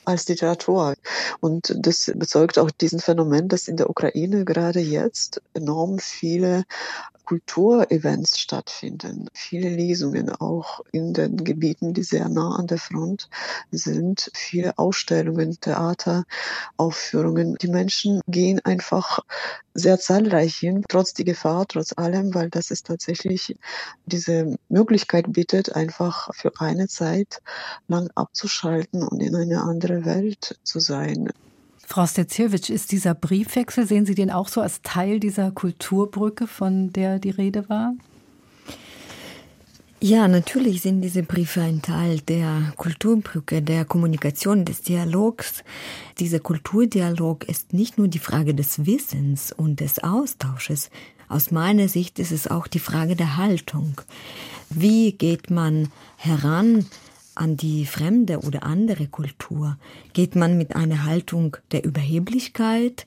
als 0.06 0.28
Literatur. 0.28 0.95
Und 1.39 1.74
das 1.78 2.12
bezeugt 2.16 2.60
auch 2.60 2.72
diesen 2.72 3.00
Phänomen, 3.00 3.48
dass 3.48 3.68
in 3.68 3.78
der 3.78 3.89
Ukraine 3.89 4.45
gerade 4.45 4.80
jetzt 4.80 5.41
enorm 5.54 6.00
viele 6.00 6.66
Kulturevents 7.28 8.40
stattfinden. 8.40 9.30
Viele 9.34 9.68
Lesungen 9.68 10.30
auch 10.30 10.80
in 10.94 11.14
den 11.14 11.44
Gebieten, 11.44 11.94
die 11.94 12.04
sehr 12.04 12.30
nah 12.30 12.56
an 12.56 12.68
der 12.68 12.78
Front 12.78 13.30
sind. 13.70 14.32
Viele 14.34 14.78
Ausstellungen, 14.78 15.58
Theater, 15.60 16.24
Aufführungen. 16.78 17.56
Die 17.62 17.68
Menschen 17.68 18.22
gehen 18.28 18.62
einfach 18.64 19.20
sehr 19.74 20.00
zahlreich 20.00 20.56
hin, 20.56 20.86
trotz 20.88 21.14
die 21.14 21.26
Gefahr, 21.26 21.68
trotz 21.68 21.92
allem, 21.98 22.34
weil 22.34 22.50
das 22.50 22.72
ist 22.72 22.88
tatsächlich 22.88 23.58
diese 24.06 24.56
Möglichkeit 24.70 25.26
bietet, 25.34 25.76
einfach 25.76 26.34
für 26.34 26.54
eine 26.60 26.88
Zeit 26.88 27.42
lang 27.90 28.10
abzuschalten 28.16 29.04
und 29.04 29.22
in 29.22 29.36
eine 29.36 29.64
andere 29.64 30.06
Welt 30.06 30.58
zu 30.64 30.80
sein. 30.80 31.30
Frau 31.90 32.06
Stetziewicz, 32.06 32.70
ist 32.70 32.92
dieser 32.92 33.16
Briefwechsel, 33.16 33.88
sehen 33.88 34.06
Sie 34.06 34.14
den 34.14 34.30
auch 34.30 34.50
so 34.50 34.60
als 34.60 34.82
Teil 34.82 35.22
dieser 35.22 35.52
Kulturbrücke, 35.52 36.46
von 36.46 36.92
der 36.92 37.18
die 37.18 37.30
Rede 37.30 37.70
war? 37.70 37.94
Ja, 40.02 40.28
natürlich 40.28 40.82
sind 40.82 41.00
diese 41.00 41.24
Briefe 41.24 41.62
ein 41.62 41.82
Teil 41.82 42.20
der 42.20 42.74
Kulturbrücke, 42.76 43.62
der 43.62 43.86
Kommunikation, 43.86 44.66
des 44.66 44.82
Dialogs. 44.82 45.64
Dieser 46.20 46.42
Kulturdialog 46.42 47.46
ist 47.48 47.72
nicht 47.72 47.98
nur 47.98 48.10
die 48.10 48.20
Frage 48.20 48.54
des 48.54 48.86
Wissens 48.86 49.54
und 49.54 49.80
des 49.80 50.04
Austausches. 50.04 50.90
Aus 51.30 51.52
meiner 51.52 51.88
Sicht 51.88 52.20
ist 52.20 52.34
es 52.34 52.48
auch 52.48 52.68
die 52.68 52.80
Frage 52.80 53.16
der 53.16 53.38
Haltung. 53.38 54.02
Wie 54.70 55.14
geht 55.14 55.50
man 55.50 55.88
heran 56.18 56.86
an 57.40 57.58
die 57.58 57.86
fremde 57.86 58.40
oder 58.40 58.64
andere 58.64 59.08
Kultur? 59.08 59.78
Geht 60.14 60.36
man 60.36 60.58
mit 60.58 60.76
einer 60.76 61.06
Haltung 61.06 61.58
der 61.72 61.84
Überheblichkeit, 61.84 63.06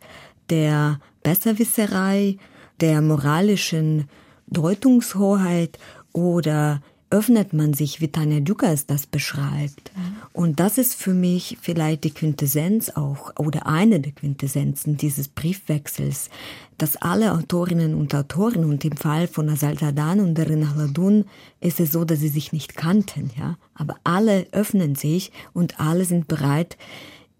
der 0.49 1.01
Besserwisserei, 1.23 2.37
der 2.81 3.01
moralischen 3.03 4.09
Deutungshoheit 4.47 5.79
oder 6.13 6.83
öffnet 7.11 7.53
man 7.53 7.75
sich, 7.75 8.01
wie 8.01 8.09
Tanja 8.09 8.41
Dukas 8.41 8.87
das 8.87 9.07
beschreibt. 9.07 9.91
Mhm. 9.97 10.20
Und 10.33 10.61
das 10.61 10.79
ist 10.79 10.95
für 10.95 11.13
mich 11.13 11.59
vielleicht 11.61 12.05
die 12.05 12.13
Quintessenz 12.13 12.91
auch 12.91 13.33
oder 13.37 13.67
eine 13.67 13.99
der 13.99 14.13
Quintessenzen 14.13 14.97
dieses 14.97 15.27
Briefwechsels, 15.27 16.31
dass 16.79 16.97
alle 16.97 17.33
Autorinnen 17.33 17.95
und 17.95 18.15
Autoren 18.15 18.65
und 18.65 18.85
im 18.85 18.97
Fall 18.97 19.27
von 19.27 19.49
Asal 19.49 19.77
Sadan 19.77 20.21
und 20.21 20.37
Darin 20.37 20.65
Ahladun 20.65 21.25
ist 21.61 21.81
es 21.81 21.91
so, 21.91 22.05
dass 22.05 22.21
sie 22.21 22.29
sich 22.29 22.53
nicht 22.53 22.77
kannten, 22.77 23.31
ja. 23.37 23.59
Aber 23.75 23.97
alle 24.05 24.47
öffnen 24.53 24.95
sich 24.95 25.33
und 25.53 25.81
alle 25.81 26.05
sind 26.05 26.29
bereit, 26.29 26.77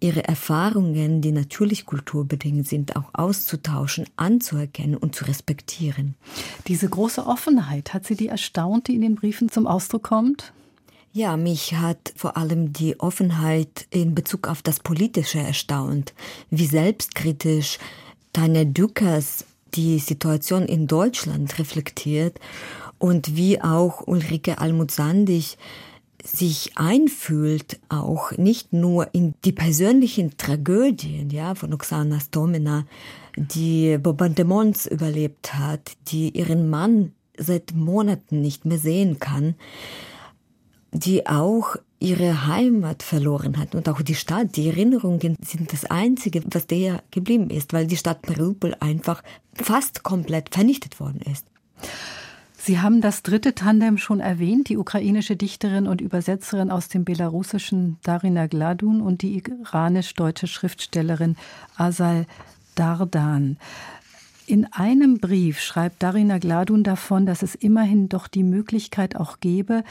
ihre 0.01 0.25
Erfahrungen, 0.25 1.21
die 1.21 1.31
natürlich 1.31 1.87
kulturbedingt 1.87 2.67
sind, 2.67 2.97
auch 2.97 3.11
auszutauschen, 3.13 4.07
anzuerkennen 4.17 4.97
und 4.97 5.15
zu 5.15 5.27
respektieren. 5.27 6.15
Diese 6.67 6.89
große 6.89 7.25
Offenheit, 7.25 7.95
hat 7.95 8.07
sie 8.07 8.17
die 8.17 8.29
erstaunt, 8.29 8.89
die 8.89 8.95
in 8.95 9.03
den 9.03 9.15
Briefen 9.15 9.51
zum 9.51 9.67
Ausdruck 9.67 10.05
kommt? 10.05 10.53
Ja, 11.13 11.37
mich 11.37 11.75
hat 11.75 12.13
vor 12.15 12.37
allem 12.37 12.73
die 12.73 13.01
Offenheit 13.01 13.87
in 13.91 14.15
Bezug 14.15 14.47
auf 14.47 14.63
das 14.63 14.79
Politische 14.79 15.41
erstaunt, 15.41 16.15
wie 16.51 16.67
selbstkritisch 16.67 17.79
Tanja 18.33 18.63
Dükers 18.63 19.45
die 19.75 19.99
Situation 19.99 20.67
in 20.67 20.87
Deutschland 20.87 21.59
reflektiert 21.59 22.39
und 23.01 23.35
wie 23.35 23.61
auch 23.61 24.07
Ulrike 24.07 24.59
Almutsandig 24.59 25.59
sich 26.23 26.77
einfühlt, 26.77 27.81
auch 27.89 28.31
nicht 28.33 28.73
nur 28.73 29.13
in 29.13 29.35
die 29.45 29.53
persönlichen 29.53 30.37
Tragödien, 30.37 31.31
ja, 31.31 31.57
von 31.57 31.75
Oksana 31.75 32.21
Stomina, 32.21 32.87
die 33.37 33.99
Bombardements 33.99 34.87
überlebt 34.87 35.55
hat, 35.55 35.93
die 36.09 36.29
ihren 36.39 36.71
Mann 36.71 37.13
seit 37.37 37.75
Monaten 37.75 38.43
nicht 38.43 38.65
mehr 38.65 38.79
sehen 38.79 39.19
kann, 39.19 39.57
die 40.93 41.27
auch 41.27 41.77
ihre 41.99 42.47
Heimat 42.47 43.03
verloren 43.03 43.59
hat 43.59 43.75
und 43.75 43.89
auch 43.89 44.01
die 44.03 44.15
Stadt. 44.15 44.57
Die 44.57 44.69
Erinnerungen 44.69 45.37
sind 45.45 45.73
das 45.73 45.85
Einzige, 45.85 46.43
was 46.47 46.67
der 46.67 47.03
geblieben 47.11 47.51
ist, 47.51 47.73
weil 47.73 47.87
die 47.87 47.97
Stadt 47.97 48.29
Mariupol 48.29 48.75
einfach 48.81 49.23
fast 49.55 50.03
komplett 50.03 50.55
vernichtet 50.55 50.99
worden 50.99 51.21
ist. 51.31 51.47
Sie 52.57 52.79
haben 52.79 53.01
das 53.01 53.23
dritte 53.23 53.55
Tandem 53.55 53.97
schon 53.97 54.21
erwähnt, 54.21 54.69
die 54.69 54.77
ukrainische 54.77 55.35
Dichterin 55.35 55.87
und 55.87 56.03
Übersetzerin 56.03 56.71
aus 56.71 56.89
dem 56.89 57.05
belarussischen 57.05 57.97
Darina 58.03 58.49
Gladun 58.49 59.01
und 59.01 59.23
die 59.23 59.43
iranisch-deutsche 59.43 60.47
Schriftstellerin 60.47 61.37
Asal 61.77 62.27
Dardan. 62.75 63.57
In 64.47 64.71
einem 64.73 65.19
Brief 65.19 65.61
schreibt 65.61 66.03
Darina 66.03 66.39
Gladun 66.39 66.83
davon, 66.83 67.25
dass 67.25 67.43
es 67.43 67.55
immerhin 67.55 68.09
doch 68.09 68.29
die 68.29 68.43
Möglichkeit 68.43 69.17
auch 69.17 69.41
gäbe 69.41 69.85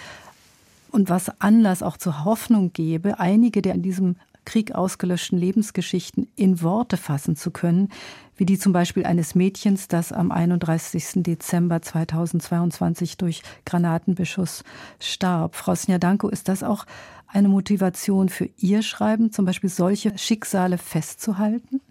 und 0.90 1.10
was 1.10 1.30
Anlass 1.42 1.84
auch 1.84 1.98
zur 1.98 2.26
Hoffnung 2.26 2.74
gäbe, 2.74 3.20
einige 3.20 3.62
der 3.62 3.76
in 3.76 3.82
diesem 3.82 4.16
Krieg 4.46 4.74
ausgelöschten 4.74 5.38
Lebensgeschichten 5.38 6.28
in 6.36 6.62
Worte 6.62 6.98
fassen 6.98 7.36
zu 7.36 7.52
können, 7.52 7.90
wie 8.36 8.46
die 8.46 8.58
zum 8.58 8.74
Beispiel 8.74 9.06
eines 9.06 9.36
Mädchens, 9.36 9.88
das 9.88 10.12
am 10.12 10.32
31. 10.32 11.24
Dezember 11.24 11.82
2022 11.82 13.18
durch 13.18 13.44
Granatenbeschuss 13.66 14.64
starb. 15.00 15.56
Frau 15.56 15.76
Snjadanko, 15.76 16.30
ist 16.30 16.48
das 16.48 16.64
auch 16.64 16.86
eine 17.28 17.50
Motivation 17.50 18.30
für 18.30 18.50
Ihr 18.58 18.82
Schreiben, 18.82 19.32
zum 19.32 19.46
Beispiel 19.46 19.70
solche 19.70 20.18
Schicksale 20.18 20.78
festzuhalten? 20.78 21.82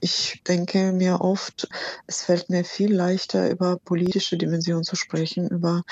Ich 0.00 0.42
denke 0.46 0.92
mir 0.92 1.20
oft, 1.20 1.68
es 2.06 2.22
fällt 2.22 2.50
mir 2.50 2.64
viel 2.64 2.94
leichter, 2.94 3.50
über 3.50 3.76
politische 3.76 4.36
Dimensionen 4.36 4.84
zu 4.84 4.96
sprechen, 4.96 5.48
über 5.48 5.82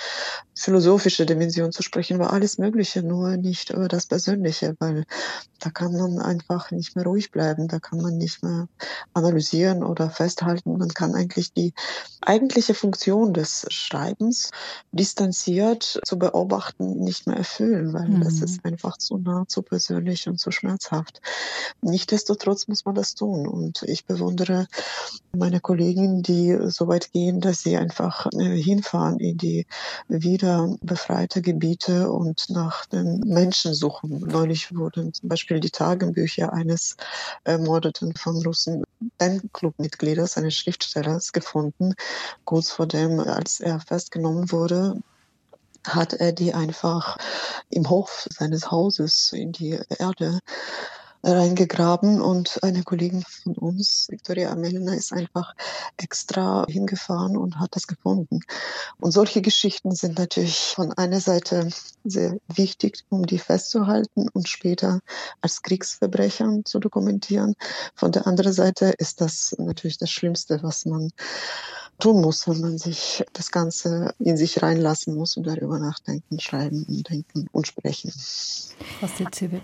philosophische 0.54 1.26
Dimensionen 1.26 1.72
zu 1.72 1.82
sprechen, 1.82 2.16
über 2.16 2.32
alles 2.32 2.58
Mögliche, 2.58 3.02
nur 3.02 3.36
nicht 3.36 3.70
über 3.70 3.88
das 3.88 4.06
Persönliche, 4.06 4.76
weil 4.78 5.04
da 5.60 5.70
kann 5.70 5.92
man 5.92 6.18
einfach 6.18 6.70
nicht 6.70 6.96
mehr 6.96 7.04
ruhig 7.04 7.30
bleiben, 7.30 7.68
da 7.68 7.78
kann 7.78 8.00
man 8.00 8.16
nicht 8.18 8.42
mehr 8.42 8.68
analysieren 9.14 9.82
oder 9.82 10.10
festhalten. 10.10 10.78
Man 10.78 10.88
kann 10.90 11.14
eigentlich 11.14 11.52
die 11.52 11.72
eigentliche 12.20 12.74
Funktion 12.74 13.34
des 13.34 13.66
Schreibens 13.70 14.50
distanziert 14.92 16.00
zu 16.04 16.18
beobachten 16.18 17.00
nicht 17.00 17.26
mehr 17.26 17.36
erfüllen, 17.36 17.92
weil 17.92 18.08
mhm. 18.08 18.22
das 18.22 18.40
ist 18.40 18.64
einfach 18.64 18.96
zu 18.98 19.18
nah, 19.18 19.44
zu 19.48 19.62
persönlich 19.62 20.28
und 20.28 20.38
zu 20.38 20.50
schmerzhaft. 20.50 21.20
Nichtsdestotrotz 21.80 22.68
muss 22.68 22.84
man 22.84 22.94
das 22.94 23.14
tun 23.14 23.46
und 23.56 23.82
ich 23.82 24.04
bewundere 24.04 24.66
meine 25.32 25.60
Kollegen, 25.60 26.22
die 26.22 26.56
so 26.68 26.88
weit 26.88 27.12
gehen, 27.12 27.40
dass 27.40 27.62
sie 27.62 27.76
einfach 27.76 28.26
äh, 28.32 28.56
hinfahren 28.56 29.18
in 29.18 29.36
die 29.36 29.66
wieder 30.08 30.76
befreite 30.82 31.42
Gebiete 31.42 32.10
und 32.10 32.50
nach 32.50 32.86
den 32.86 33.20
Menschen 33.20 33.74
suchen. 33.74 34.20
Neulich 34.20 34.74
wurden 34.74 35.12
zum 35.12 35.28
Beispiel 35.28 35.60
die 35.60 35.70
Tagebücher 35.70 36.52
eines 36.52 36.96
ermordeten 37.44 38.14
von 38.14 38.36
Russen 38.44 38.84
Fanclub-Mitglieders, 39.18 40.36
eines 40.36 40.54
Schriftstellers, 40.54 41.32
gefunden, 41.32 41.94
kurz 42.44 42.70
vor 42.70 42.86
dem, 42.86 43.20
als 43.20 43.60
er 43.60 43.80
festgenommen 43.80 44.52
wurde 44.52 45.00
hat 45.86 46.14
er 46.14 46.32
die 46.32 46.52
einfach 46.52 47.16
im 47.70 47.88
Hof 47.88 48.26
seines 48.30 48.70
Hauses 48.70 49.32
in 49.32 49.52
die 49.52 49.78
Erde 49.98 50.40
reingegraben 51.26 52.20
und 52.20 52.62
eine 52.62 52.82
Kollegin 52.84 53.22
von 53.22 53.54
uns, 53.56 54.06
Victoria 54.08 54.52
Amelina, 54.52 54.94
ist 54.94 55.12
einfach 55.12 55.54
extra 55.96 56.64
hingefahren 56.68 57.36
und 57.36 57.58
hat 57.58 57.74
das 57.74 57.86
gefunden. 57.86 58.40
Und 58.98 59.10
solche 59.10 59.42
Geschichten 59.42 59.94
sind 59.94 60.18
natürlich 60.18 60.72
von 60.74 60.92
einer 60.92 61.20
Seite 61.20 61.68
sehr 62.04 62.38
wichtig, 62.48 63.04
um 63.08 63.26
die 63.26 63.38
festzuhalten 63.38 64.28
und 64.28 64.48
später 64.48 65.00
als 65.40 65.62
Kriegsverbrecher 65.62 66.60
zu 66.64 66.78
dokumentieren. 66.78 67.54
Von 67.94 68.12
der 68.12 68.26
anderen 68.26 68.52
Seite 68.52 68.94
ist 68.98 69.20
das 69.20 69.54
natürlich 69.58 69.98
das 69.98 70.10
Schlimmste, 70.10 70.62
was 70.62 70.86
man 70.86 71.10
tun 71.98 72.20
muss, 72.20 72.46
wenn 72.46 72.60
man 72.60 72.78
sich 72.78 73.24
das 73.32 73.50
Ganze 73.50 74.14
in 74.18 74.36
sich 74.36 74.62
reinlassen 74.62 75.14
muss 75.14 75.36
und 75.36 75.46
darüber 75.46 75.78
nachdenken, 75.78 76.38
schreiben 76.40 76.84
und 76.88 77.08
denken 77.08 77.48
und 77.52 77.66
sprechen. 77.66 78.12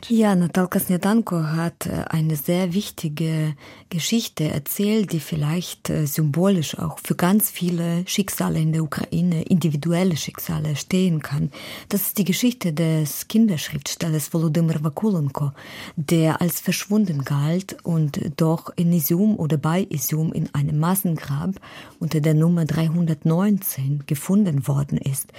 Ja, 0.09 0.35
Natalka 0.35 0.81
Snedanko 0.81 1.43
hat 1.43 1.87
äh, 1.87 2.05
eine 2.09 2.37
sehr 2.37 2.73
wichtige 2.73 3.55
Geschichte 3.91 4.45
erzählt, 4.45 5.13
die 5.13 5.21
vielleicht 5.21 5.91
äh, 5.91 6.07
symbolisch 6.07 6.79
auch 6.79 6.99
für 6.99 7.15
ganz 7.15 7.51
viele 7.51 8.07
Schicksale 8.07 8.59
in 8.61 8.73
der 8.73 8.83
Ukraine, 8.83 9.43
individuelle 9.43 10.17
Schicksale 10.17 10.77
stehen 10.77 11.21
kann. 11.21 11.51
Das 11.91 12.03
ist 12.03 12.19
die 12.19 12.25
Geschichte 12.25 12.73
des 12.73 13.29
Kinderschriftstellers 13.29 14.33
Volodymyr 14.33 14.83
Vakulenko, 14.83 15.53
der 15.97 16.41
als 16.41 16.61
verschwunden 16.61 17.25
galt 17.25 17.77
und 17.83 18.19
doch 18.37 18.71
in 18.77 18.93
Isium 18.93 19.39
oder 19.39 19.59
bei 19.59 19.87
Isium 19.91 20.33
in 20.33 20.53
einem 20.55 20.79
Massengrab 20.79 21.61
unter 22.01 22.22
der 22.23 22.35
Nummer 22.35 22.65
319 22.65 24.05
gefunden 24.07 24.67
worden 24.67 24.99
ist. 24.99 25.33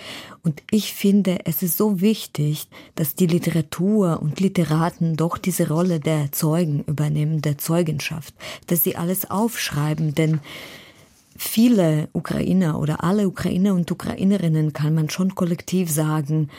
Und 0.44 0.62
ich 0.70 0.94
finde, 0.94 1.46
es 1.46 1.64
ist 1.64 1.78
so 1.78 2.02
wichtig, 2.02 2.68
dass 2.96 3.16
die 3.16 3.28
Literatur 3.28 4.22
und 4.22 4.40
Literaten 4.40 5.16
doch 5.16 5.38
diese 5.38 5.70
Rolle 5.70 6.00
der 6.00 6.32
Zeugen 6.32 6.84
übernehmen, 6.84 7.42
der 7.42 7.58
Zeugenschaft, 7.58 8.34
dass 8.68 8.84
sie 8.84 8.96
alles 8.96 9.30
aufschreiben, 9.32 10.14
denn 10.14 10.40
viele 11.36 12.10
Ukrainer 12.14 12.80
oder 12.80 13.04
alle 13.04 13.28
Ukrainer 13.28 13.74
und 13.74 13.92
Ukrainerinnen 13.92 14.74
kann 14.74 14.94
man 14.94 15.10
schon 15.10 15.36
kollektiv 15.36 15.90
sagen, 15.92 16.50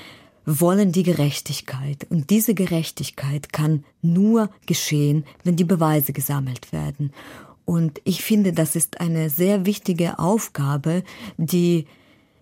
wollen 0.46 0.92
die 0.92 1.02
Gerechtigkeit. 1.02 2.06
Und 2.10 2.30
diese 2.30 2.54
Gerechtigkeit 2.54 3.52
kann 3.52 3.84
nur 4.02 4.50
geschehen, 4.66 5.24
wenn 5.42 5.56
die 5.56 5.64
Beweise 5.64 6.12
gesammelt 6.12 6.72
werden. 6.72 7.12
Und 7.64 8.00
ich 8.04 8.22
finde, 8.22 8.52
das 8.52 8.76
ist 8.76 9.00
eine 9.00 9.30
sehr 9.30 9.66
wichtige 9.66 10.18
Aufgabe, 10.18 11.02
die 11.36 11.86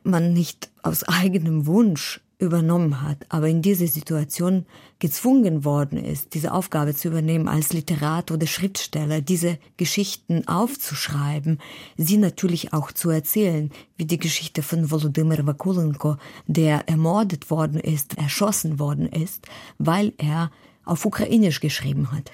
man 0.03 0.33
nicht 0.33 0.71
aus 0.83 1.05
eigenem 1.09 1.67
Wunsch 1.67 2.21
übernommen 2.43 3.03
hat, 3.03 3.19
aber 3.29 3.49
in 3.49 3.63
diese 3.63 3.87
Situation 3.87 4.67
gezwungen 4.99 5.65
worden 5.65 5.97
ist, 5.97 6.35
diese 6.35 6.53
Aufgabe 6.53 6.95
zu 6.95 7.09
übernehmen 7.09 7.47
als 7.47 7.73
Literat 7.73 8.33
oder 8.33 8.49
Schriftsteller, 8.49 9.21
diese 9.21 9.59
Geschichten 9.77 10.49
aufzuschreiben, 10.49 11.61
sie 11.97 12.17
natürlich 12.17 12.73
auch 12.73 12.91
zu 12.91 13.11
erzählen, 13.11 13.71
wie 13.97 14.07
die 14.07 14.19
Geschichte 14.19 14.63
von 14.63 14.91
Volodymyr 14.91 15.47
Vakulenko, 15.47 16.17
der 16.49 16.89
ermordet 16.89 17.49
worden 17.49 17.79
ist, 17.79 18.19
erschossen 18.19 18.81
worden 18.81 19.07
ist, 19.07 19.47
weil 19.79 20.13
er 20.19 20.51
auf 20.85 21.05
Ukrainisch 21.05 21.61
geschrieben 21.61 22.11
hat. 22.11 22.33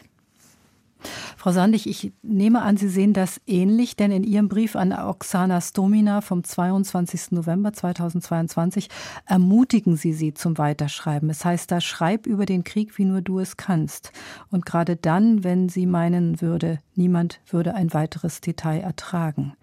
Frau 1.36 1.52
Sandig, 1.52 1.88
ich 1.88 2.12
nehme 2.22 2.62
an, 2.62 2.76
Sie 2.76 2.88
sehen 2.88 3.12
das 3.12 3.40
ähnlich, 3.46 3.96
denn 3.96 4.10
in 4.10 4.24
Ihrem 4.24 4.48
Brief 4.48 4.76
an 4.76 4.92
Oksana 4.92 5.60
Stomina 5.60 6.20
vom 6.20 6.44
22. 6.44 7.32
November 7.32 7.72
2022 7.72 8.88
ermutigen 9.26 9.96
Sie 9.96 10.12
sie 10.12 10.34
zum 10.34 10.58
Weiterschreiben. 10.58 11.30
Es 11.30 11.44
heißt 11.44 11.70
da, 11.70 11.80
schreib 11.80 12.26
über 12.26 12.46
den 12.46 12.64
Krieg, 12.64 12.98
wie 12.98 13.04
nur 13.04 13.20
du 13.20 13.38
es 13.38 13.56
kannst. 13.56 14.12
Und 14.50 14.66
gerade 14.66 14.96
dann, 14.96 15.44
wenn 15.44 15.68
sie 15.68 15.86
meinen 15.86 16.40
würde, 16.40 16.78
niemand 16.94 17.40
würde 17.48 17.74
ein 17.74 17.92
weiteres 17.92 18.40
Detail 18.40 18.80
ertragen. 18.80 19.54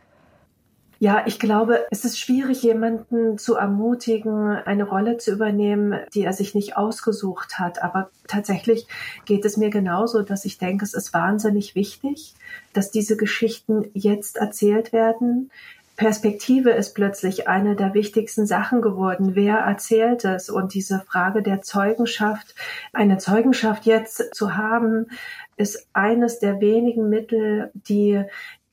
Ja, 1.06 1.22
ich 1.28 1.38
glaube, 1.38 1.86
es 1.92 2.04
ist 2.04 2.18
schwierig, 2.18 2.64
jemanden 2.64 3.38
zu 3.38 3.54
ermutigen, 3.54 4.56
eine 4.56 4.86
Rolle 4.86 5.18
zu 5.18 5.32
übernehmen, 5.32 6.00
die 6.16 6.24
er 6.24 6.34
sich 6.34 6.56
nicht 6.56 6.78
ausgesucht 6.78 7.60
hat. 7.60 7.84
Aber 7.84 8.10
tatsächlich 8.28 8.88
geht 9.26 9.46
es 9.46 9.56
mir 9.56 9.70
genauso, 9.70 10.24
dass 10.24 10.46
ich 10.46 10.58
denke, 10.58 10.84
es 10.84 10.96
ist 10.96 11.14
wahnsinnig 11.14 11.76
wichtig, 11.76 12.34
dass 12.74 12.90
diese 12.90 13.18
Geschichten 13.18 13.86
jetzt 13.94 14.38
erzählt 14.38 14.94
werden. 14.94 15.52
Perspektive 15.96 16.72
ist 16.72 16.96
plötzlich 16.96 17.48
eine 17.48 17.76
der 17.76 17.94
wichtigsten 17.94 18.48
Sachen 18.48 18.82
geworden. 18.82 19.36
Wer 19.36 19.58
erzählt 19.58 20.26
es? 20.26 20.50
Und 20.50 20.74
diese 20.74 21.02
Frage 21.02 21.44
der 21.44 21.62
Zeugenschaft, 21.62 22.56
eine 22.94 23.20
Zeugenschaft 23.20 23.86
jetzt 23.86 24.34
zu 24.34 24.58
haben, 24.58 25.06
ist 25.56 25.88
eines 25.94 26.40
der 26.40 26.60
wenigen 26.62 27.10
Mittel, 27.10 27.70
die 27.76 28.26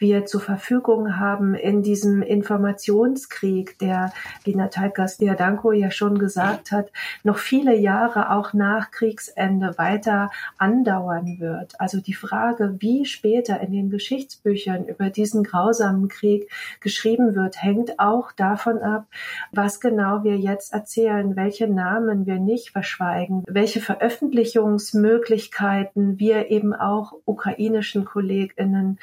wir 0.03 0.27
zur 0.27 0.43
Verfügung 0.43 1.19
haben 1.19 1.55
in 1.55 1.83
diesem 1.83 2.21
Informationskrieg, 2.21 3.79
der, 3.79 4.13
wie 4.45 4.55
Natalka 4.55 5.09
Stiadanko 5.09 5.73
ja 5.73 5.91
schon 5.91 6.19
gesagt 6.19 6.73
hat, 6.73 6.93
noch 7.23 7.39
viele 7.39 7.75
Jahre 7.75 8.33
auch 8.33 8.53
nach 8.53 8.91
Kriegsende 8.91 9.79
weiter 9.79 10.31
andauern 10.59 11.39
wird. 11.39 11.81
Also 11.81 12.01
die 12.01 12.13
Frage, 12.13 12.77
wie 12.81 13.07
später 13.07 13.61
in 13.61 13.73
den 13.73 13.89
Geschichtsbüchern 13.89 14.85
über 14.87 15.09
diesen 15.09 15.43
grausamen 15.45 16.09
Krieg 16.09 16.51
geschrieben 16.81 17.35
wird, 17.35 17.63
hängt 17.63 17.99
auch 17.99 18.33
davon 18.33 18.83
ab, 18.83 19.07
was 19.53 19.81
genau 19.81 20.25
wir 20.25 20.37
jetzt 20.37 20.75
erzählen, 20.75 21.37
welche 21.37 21.69
Namen 21.69 22.27
wir 22.27 22.41
nicht 22.41 22.71
verschweigen, 22.71 23.45
welche 23.47 23.81
Veröffentlichungsmöglichkeiten 23.81 26.19
wir 26.19 26.51
eben 26.51 26.75
auch 26.75 27.13
ukrainischen 27.25 28.05
KollegInnen 28.05 28.99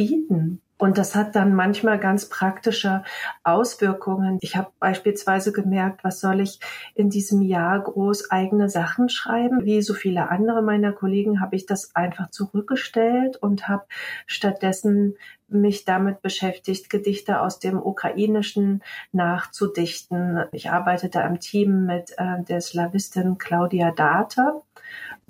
bieten. 0.00 0.62
Und 0.78 0.96
das 0.96 1.14
hat 1.14 1.36
dann 1.36 1.54
manchmal 1.54 1.98
ganz 1.98 2.30
praktische 2.30 3.04
Auswirkungen. 3.44 4.38
Ich 4.40 4.56
habe 4.56 4.70
beispielsweise 4.80 5.52
gemerkt, 5.52 6.04
was 6.04 6.20
soll 6.20 6.40
ich 6.40 6.58
in 6.94 7.10
diesem 7.10 7.42
Jahr 7.42 7.78
groß 7.80 8.30
eigene 8.30 8.70
Sachen 8.70 9.10
schreiben? 9.10 9.66
Wie 9.66 9.82
so 9.82 9.92
viele 9.92 10.30
andere 10.30 10.62
meiner 10.62 10.92
Kollegen 10.92 11.42
habe 11.42 11.54
ich 11.54 11.66
das 11.66 11.94
einfach 11.94 12.30
zurückgestellt 12.30 13.36
und 13.36 13.68
habe 13.68 13.84
stattdessen 14.24 15.16
mich 15.48 15.84
damit 15.84 16.22
beschäftigt, 16.22 16.88
Gedichte 16.88 17.42
aus 17.42 17.58
dem 17.58 17.76
Ukrainischen 17.82 18.82
nachzudichten. 19.12 20.44
Ich 20.52 20.70
arbeitete 20.70 21.22
am 21.22 21.40
Team 21.40 21.84
mit 21.84 22.12
äh, 22.16 22.42
der 22.48 22.62
Slawistin 22.62 23.36
Claudia 23.36 23.90
Date 23.90 24.40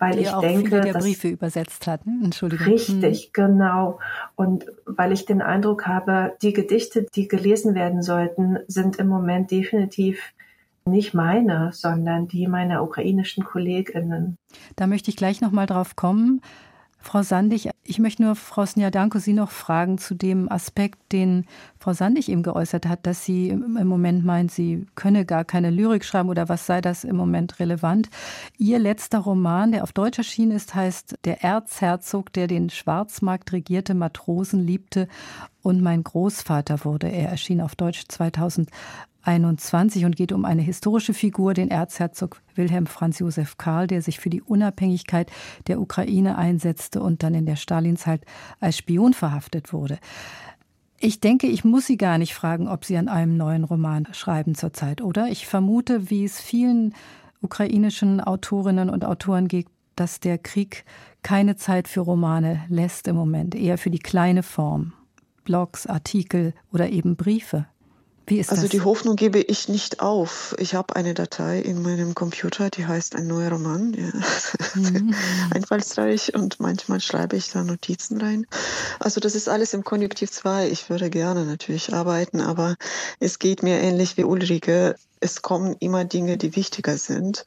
weil 0.01 0.15
die 0.15 0.21
ich 0.21 0.33
auch 0.33 0.41
denke, 0.41 0.69
viele 0.69 0.81
der 0.81 0.95
Briefe 0.95 1.29
übersetzt 1.29 1.87
hatten. 1.87 2.25
Entschuldigung. 2.25 2.67
Richtig, 2.67 3.25
hm. 3.25 3.31
genau. 3.33 4.01
Und 4.35 4.67
weil 4.87 5.13
ich 5.13 5.27
den 5.27 5.43
Eindruck 5.43 5.87
habe, 5.87 6.37
die 6.43 6.53
Gedichte, 6.53 7.07
die 7.15 7.29
gelesen 7.29 7.75
werden 7.75 8.03
sollten, 8.03 8.59
sind 8.67 8.97
im 8.97 9.09
Moment 9.09 9.51
definitiv 9.51 10.33
nicht 10.87 11.15
meine, 11.15 11.71
sondern 11.73 12.27
die 12.27 12.47
meiner 12.49 12.83
ukrainischen 12.83 13.45
Kolleginnen. 13.45 14.37
Da 14.77 14.87
möchte 14.87 15.11
ich 15.11 15.17
gleich 15.17 15.41
noch 15.41 15.53
mal 15.53 15.67
drauf 15.67 15.95
kommen. 15.95 16.41
Frau 16.99 17.23
Sandig, 17.23 17.71
ich 17.85 17.99
möchte 17.99 18.23
nur 18.23 18.37
Frau 18.37 18.65
Snjadanko 18.65 19.19
Sie 19.19 19.33
noch 19.33 19.51
fragen 19.51 19.99
zu 19.99 20.15
dem 20.15 20.51
Aspekt, 20.51 21.13
den 21.13 21.47
Frau 21.83 21.95
Sandig 21.95 22.29
eben 22.29 22.43
geäußert 22.43 22.85
hat, 22.87 23.07
dass 23.07 23.25
sie 23.25 23.49
im 23.49 23.87
Moment 23.87 24.23
meint, 24.23 24.51
sie 24.53 24.87
könne 24.97 25.25
gar 25.25 25.47
keine 25.47 25.71
Lyrik 25.71 26.05
schreiben 26.05 26.29
oder 26.29 26.51
was 26.51 26.67
sei 26.67 26.83
das 26.83 27.05
im 27.05 27.17
Moment 27.17 27.59
relevant. 27.59 28.11
Ihr 28.59 28.79
letzter 28.79 29.21
Roman, 29.21 29.73
der 29.73 29.83
auf 29.83 29.93
Deutsch 29.93 30.19
erschienen 30.19 30.53
ist, 30.53 30.75
heißt 30.75 31.17
Der 31.25 31.43
Erzherzog, 31.43 32.35
der 32.35 32.49
den 32.49 32.69
Schwarzmarkt 32.69 33.55
regierte, 33.55 33.95
Matrosen 33.95 34.61
liebte 34.61 35.09
und 35.63 35.81
mein 35.81 36.05
Großvater 36.05 36.85
wurde. 36.85 37.09
Er 37.09 37.31
erschien 37.31 37.63
auf 37.63 37.77
Deutsch 37.77 38.05
2000 38.09 38.69
21 39.23 40.07
und 40.07 40.17
geht 40.17 40.33
um 40.33 40.45
eine 40.45 40.63
historische 40.63 41.13
Figur, 41.13 41.53
den 41.53 41.71
Erzherzog 41.71 42.41
Wilhelm 42.55 42.87
Franz 42.87 43.19
Josef 43.19 43.59
Karl, 43.59 43.87
der 43.87 44.03
sich 44.03 44.19
für 44.19 44.31
die 44.31 44.43
Unabhängigkeit 44.43 45.31
der 45.67 45.81
Ukraine 45.81 46.39
einsetzte 46.39 47.03
und 47.03 47.23
dann 47.23 47.35
in 47.35 47.47
der 47.47 47.57
Stalinzeit 47.57 48.25
als 48.61 48.79
Spion 48.79 49.13
verhaftet 49.13 49.73
wurde. 49.73 49.99
Ich 51.03 51.19
denke, 51.19 51.47
ich 51.47 51.65
muss 51.65 51.87
Sie 51.87 51.97
gar 51.97 52.19
nicht 52.19 52.35
fragen, 52.35 52.69
ob 52.69 52.85
Sie 52.85 52.99
an 52.99 53.09
einem 53.09 53.39
neuen 53.39 53.65
Roman 53.65 54.07
schreiben 54.13 54.55
zurzeit, 54.55 55.01
oder? 55.01 55.29
Ich 55.29 55.47
vermute, 55.47 56.11
wie 56.11 56.27
es 56.27 56.39
vielen 56.39 56.95
ukrainischen 57.41 58.21
Autorinnen 58.21 58.91
und 58.91 59.07
Autoren 59.07 59.49
geht, 59.49 59.67
dass 59.97 60.21
der 60.21 60.37
Krieg 60.37 60.85
keine 61.23 61.57
Zeit 61.57 61.89
für 61.89 62.01
Romane 62.01 62.65
lässt 62.69 63.09
im 63.09 63.17
Moment, 63.17 63.55
eher 63.55 63.79
für 63.79 63.89
die 63.89 63.99
kleine 63.99 64.43
Form. 64.43 64.93
Blogs, 65.45 65.87
Artikel 65.87 66.53
oder 66.71 66.91
eben 66.91 67.17
Briefe. 67.17 67.65
Also 68.39 68.63
das? 68.63 68.71
die 68.71 68.83
Hoffnung 68.83 69.17
gebe 69.17 69.41
ich 69.41 69.69
nicht 69.69 70.01
auf. 70.01 70.55
Ich 70.59 70.75
habe 70.75 70.95
eine 70.97 71.15
Datei 71.15 71.61
in 71.61 71.83
meinem 71.83 72.15
Computer, 72.15 72.71
die 72.71 72.87
heißt 72.87 73.17
ein 73.17 73.27
neuer 73.27 73.51
Roman. 73.51 73.93
Ja. 73.93 74.13
Mhm. 74.75 75.15
Einfallsreich 75.55 76.35
und 76.35 76.61
manchmal 76.61 77.01
schreibe 77.01 77.37
ich 77.37 77.51
da 77.51 77.65
Notizen 77.65 78.21
rein. 78.21 78.47
Also 79.01 79.21
das 79.21 79.35
ist 79.35 79.49
alles 79.49 79.75
im 79.75 79.85
Konjunktiv 79.85 80.31
2. 80.31 80.69
Ich 80.69 80.89
würde 80.91 81.11
gerne 81.11 81.45
natürlich 81.45 81.93
arbeiten, 81.93 82.41
aber 82.41 82.77
es 83.19 83.39
geht 83.39 83.63
mir 83.63 83.81
ähnlich 83.81 84.17
wie 84.17 84.25
Ulrike 84.25 84.97
es 85.21 85.43
kommen 85.43 85.77
immer 85.81 86.05
Dinge, 86.05 86.39
die 86.39 86.57
wichtiger 86.57 86.97
sind. 86.97 87.45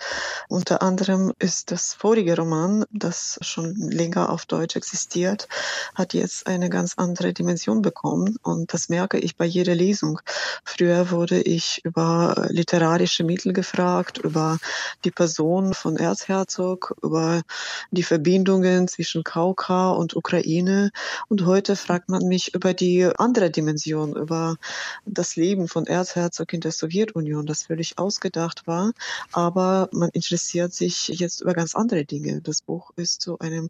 Unter 0.48 0.84
anderem 0.84 1.34
ist 1.40 1.72
das 1.72 1.96
vorige 1.96 2.38
Roman, 2.38 2.86
das 2.92 3.40
schon 3.42 3.76
länger 3.76 4.30
auf 4.30 4.46
Deutsch 4.46 4.76
existiert, 4.76 5.48
hat 5.96 6.14
jetzt 6.14 6.46
eine 6.46 6.70
ganz 6.70 6.94
andere 6.98 7.34
Dimension 7.34 7.82
bekommen. 7.82 8.38
Und 8.44 8.74
das 8.74 8.90
merke 8.90 9.18
ich 9.18 9.38
bei 9.38 9.46
jeder 9.46 9.74
Lesung. 9.74 10.20
Früher 10.64 11.10
wurde 11.10 11.42
ich 11.42 11.82
über 11.84 12.46
literarische 12.50 13.24
Mittel 13.24 13.54
gefragt, 13.54 14.20
über 14.20 14.60
die 15.04 15.12
Person 15.12 15.74
von 15.74 15.98
Erzherzog, 15.98 16.96
über 17.02 17.42
die 17.90 18.04
Verbindungen 18.04 18.88
zwischen 18.88 19.24
Kauka 19.24 19.90
und 19.90 20.16
Ukraine. 20.16 20.92
Und 21.28 21.46
heute 21.46 21.76
fragt 21.76 22.10
man 22.10 22.28
mich 22.28 22.54
über 22.54 22.76
die 22.76 23.10
andere 23.18 23.50
Dimension, 23.50 24.16
über 24.16 24.58
das 25.06 25.36
Leben 25.36 25.68
von 25.68 25.88
Erzherzog 25.88 26.54
in 26.54 26.62
der 26.62 26.72
Sowjetunion. 26.72 27.48
Das 27.48 27.63
völlig 27.66 27.98
ausgedacht 27.98 28.68
war, 28.68 28.94
aber 29.32 29.90
man 29.92 30.10
interessiert 30.10 30.74
sich 30.74 31.08
jetzt 31.08 31.42
über 31.42 31.54
ganz 31.54 31.76
andere 31.76 32.06
Dinge. 32.06 32.42
Das 32.42 32.62
Buch 32.62 32.92
ist 32.96 33.22
zu 33.22 33.40
einem 33.40 33.70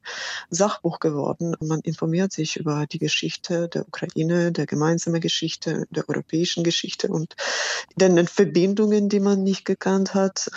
Sachbuch 0.50 1.00
geworden. 1.00 1.56
Man 1.62 1.82
informiert 1.82 2.32
sich 2.32 2.58
über 2.58 2.86
die 2.86 3.00
Geschichte 3.00 3.68
der 3.70 3.88
Ukraine, 3.88 4.52
der 4.52 4.66
gemeinsamen 4.66 5.22
Geschichte, 5.22 5.86
der 5.90 6.08
europäischen 6.10 6.64
Geschichte 6.64 7.08
und 7.08 7.36
den 7.96 8.28
Verbindungen, 8.28 9.10
die 9.10 9.20
man 9.20 9.44
nicht 9.44 9.66
gekannt 9.66 10.14
hat 10.14 10.50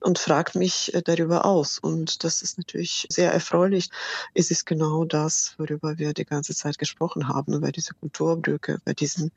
und 0.00 0.18
fragt 0.18 0.54
mich 0.54 0.92
darüber 1.04 1.44
aus. 1.44 1.78
Und 1.78 2.24
das 2.24 2.42
ist 2.42 2.58
natürlich 2.58 3.06
sehr 3.10 3.32
erfreulich. 3.32 3.90
Es 4.34 4.50
ist 4.50 4.66
genau 4.66 5.04
das, 5.04 5.54
worüber 5.58 5.98
wir 5.98 6.12
die 6.12 6.24
ganze 6.24 6.54
Zeit 6.54 6.78
gesprochen 6.78 7.28
haben, 7.28 7.54
über 7.54 7.72
diese 7.72 7.94
Kulturbrücke, 7.94 8.80
über 8.84 8.94
diesen 8.94 9.32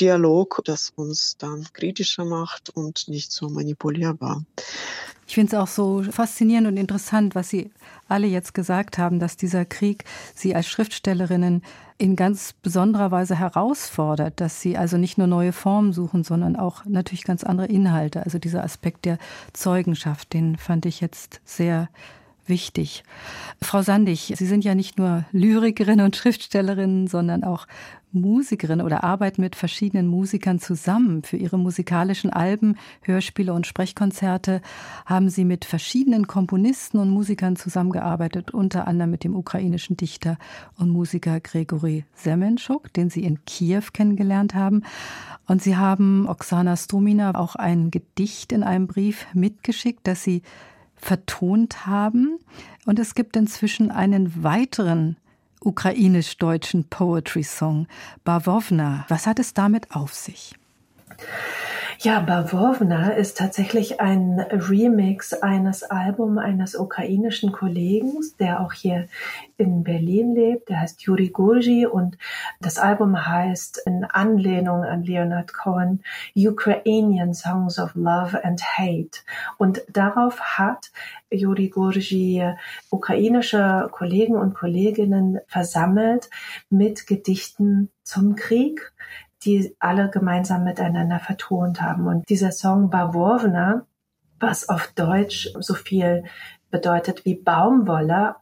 Dialog, 0.00 0.62
das 0.64 0.90
uns 0.96 1.36
dann 1.38 1.66
kritischer 1.72 2.24
macht 2.24 2.70
und 2.70 2.95
nicht 3.08 3.32
so 3.32 3.48
manipulierbar. 3.48 4.44
Ich 5.28 5.34
finde 5.34 5.56
es 5.56 5.60
auch 5.60 5.66
so 5.66 6.04
faszinierend 6.04 6.68
und 6.68 6.76
interessant, 6.76 7.34
was 7.34 7.48
Sie 7.48 7.70
alle 8.08 8.28
jetzt 8.28 8.54
gesagt 8.54 8.96
haben, 8.96 9.18
dass 9.18 9.36
dieser 9.36 9.64
Krieg 9.64 10.04
Sie 10.34 10.54
als 10.54 10.68
Schriftstellerinnen 10.68 11.62
in 11.98 12.14
ganz 12.14 12.52
besonderer 12.52 13.10
Weise 13.10 13.36
herausfordert, 13.36 14.40
dass 14.40 14.60
Sie 14.60 14.76
also 14.76 14.98
nicht 14.98 15.18
nur 15.18 15.26
neue 15.26 15.52
Formen 15.52 15.92
suchen, 15.92 16.22
sondern 16.22 16.54
auch 16.54 16.84
natürlich 16.84 17.24
ganz 17.24 17.42
andere 17.42 17.66
Inhalte. 17.66 18.22
Also 18.22 18.38
dieser 18.38 18.62
Aspekt 18.62 19.04
der 19.04 19.18
Zeugenschaft, 19.52 20.32
den 20.32 20.56
fand 20.56 20.86
ich 20.86 21.00
jetzt 21.00 21.40
sehr 21.44 21.88
wichtig. 22.46 23.02
Frau 23.60 23.82
Sandig, 23.82 24.32
Sie 24.36 24.46
sind 24.46 24.64
ja 24.64 24.76
nicht 24.76 24.98
nur 24.98 25.24
Lyrikerin 25.32 26.00
und 26.00 26.14
Schriftstellerin, 26.14 27.08
sondern 27.08 27.42
auch 27.42 27.66
Musikerin 28.20 28.80
oder 28.80 29.04
arbeiten 29.04 29.40
mit 29.40 29.56
verschiedenen 29.56 30.06
Musikern 30.06 30.58
zusammen. 30.58 31.22
Für 31.22 31.36
Ihre 31.36 31.58
musikalischen 31.58 32.30
Alben, 32.30 32.76
Hörspiele 33.02 33.52
und 33.52 33.66
Sprechkonzerte 33.66 34.60
haben 35.04 35.28
Sie 35.28 35.44
mit 35.44 35.64
verschiedenen 35.64 36.26
Komponisten 36.26 36.98
und 36.98 37.10
Musikern 37.10 37.56
zusammengearbeitet, 37.56 38.52
unter 38.52 38.86
anderem 38.86 39.10
mit 39.10 39.24
dem 39.24 39.36
ukrainischen 39.36 39.96
Dichter 39.96 40.38
und 40.76 40.90
Musiker 40.90 41.40
Gregory 41.40 42.04
Semenschuk, 42.14 42.92
den 42.92 43.10
Sie 43.10 43.22
in 43.22 43.44
Kiew 43.44 43.84
kennengelernt 43.92 44.54
haben. 44.54 44.82
Und 45.46 45.62
Sie 45.62 45.76
haben 45.76 46.28
Oksana 46.28 46.76
Strumina 46.76 47.34
auch 47.34 47.54
ein 47.54 47.90
Gedicht 47.90 48.52
in 48.52 48.62
einem 48.62 48.86
Brief 48.86 49.26
mitgeschickt, 49.32 50.00
das 50.06 50.24
Sie 50.24 50.42
vertont 50.96 51.86
haben. 51.86 52.38
Und 52.84 52.98
es 52.98 53.14
gibt 53.14 53.36
inzwischen 53.36 53.90
einen 53.90 54.42
weiteren 54.42 55.16
ukrainisch-deutschen 55.60 56.84
Poetry 56.88 57.42
Song, 57.42 57.86
Bavovna. 58.24 59.04
Was 59.08 59.26
hat 59.26 59.38
es 59.38 59.54
damit 59.54 59.90
auf 59.94 60.14
sich? 60.14 60.54
Ja, 62.00 62.20
Bavovna 62.20 63.12
ist 63.12 63.38
tatsächlich 63.38 64.00
ein 64.00 64.38
Remix 64.38 65.32
eines 65.32 65.82
Albums 65.82 66.38
eines 66.38 66.74
ukrainischen 66.74 67.52
Kollegen, 67.52 68.12
der 68.38 68.60
auch 68.60 68.74
hier 68.74 69.08
in 69.56 69.82
Berlin 69.82 70.34
lebt. 70.34 70.68
Der 70.68 70.80
heißt 70.80 71.02
Yuri 71.02 71.30
Gurji 71.30 71.86
und 71.86 72.18
das 72.60 72.78
Album 72.78 73.26
heißt 73.26 73.82
in 73.86 74.04
Anlehnung 74.04 74.84
an 74.84 75.04
Leonard 75.04 75.54
Cohen 75.54 76.02
Ukrainian 76.36 77.32
Songs 77.32 77.78
of 77.78 77.94
Love 77.94 78.44
and 78.44 78.62
Hate. 78.62 79.20
Und 79.56 79.82
darauf 79.90 80.38
hat 80.40 80.90
Yuri 81.30 81.70
Gurji 81.70 82.52
ukrainische 82.90 83.88
Kollegen 83.90 84.36
und 84.36 84.54
Kolleginnen 84.54 85.38
versammelt 85.46 86.28
mit 86.68 87.06
Gedichten 87.06 87.90
zum 88.02 88.36
Krieg, 88.36 88.92
die 89.44 89.76
alle 89.78 90.10
gemeinsam 90.10 90.64
miteinander 90.64 91.18
vertont 91.18 91.80
haben. 91.80 92.06
Und 92.06 92.28
dieser 92.28 92.52
Song 92.52 92.90
Bavovna, 92.90 93.86
was 94.40 94.68
auf 94.68 94.88
Deutsch 94.94 95.50
so 95.58 95.74
viel 95.74 96.24
bedeutet 96.70 97.24
wie 97.24 97.34
Baumwolle, 97.34 98.36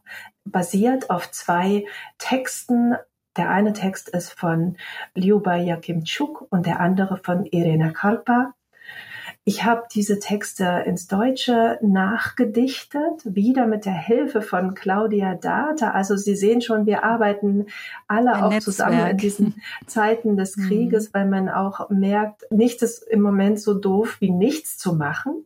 basiert 0.45 1.09
auf 1.09 1.31
zwei 1.31 1.85
Texten. 2.17 2.95
Der 3.37 3.49
eine 3.49 3.73
Text 3.73 4.09
ist 4.09 4.31
von 4.31 4.77
Liuba 5.13 5.55
Jakimczuk 5.55 6.47
und 6.49 6.65
der 6.65 6.79
andere 6.79 7.17
von 7.17 7.45
Irena 7.45 7.91
Karpa. 7.91 8.53
Ich 9.47 9.63
habe 9.63 9.83
diese 9.93 10.17
Texte 10.17 10.83
ins 10.87 11.05
Deutsche 11.05 11.77
nachgedichtet, 11.83 13.21
wieder 13.25 13.67
mit 13.67 13.85
der 13.85 13.93
Hilfe 13.93 14.41
von 14.41 14.73
Claudia 14.73 15.35
Data. 15.35 15.91
Also 15.91 16.17
Sie 16.17 16.35
sehen 16.35 16.61
schon, 16.61 16.87
wir 16.87 17.03
arbeiten 17.03 17.67
alle 18.07 18.33
Ein 18.33 18.43
auch 18.43 18.49
Netzwerk. 18.49 18.63
zusammen 18.63 19.07
in 19.11 19.17
diesen 19.17 19.61
Zeiten 19.85 20.35
des 20.35 20.57
mhm. 20.57 20.67
Krieges, 20.67 21.13
weil 21.13 21.27
man 21.27 21.47
auch 21.47 21.91
merkt, 21.91 22.51
nichts 22.51 22.81
ist 22.81 23.03
im 23.03 23.21
Moment 23.21 23.59
so 23.59 23.75
doof 23.75 24.17
wie 24.19 24.31
nichts 24.31 24.79
zu 24.79 24.95
machen. 24.95 25.45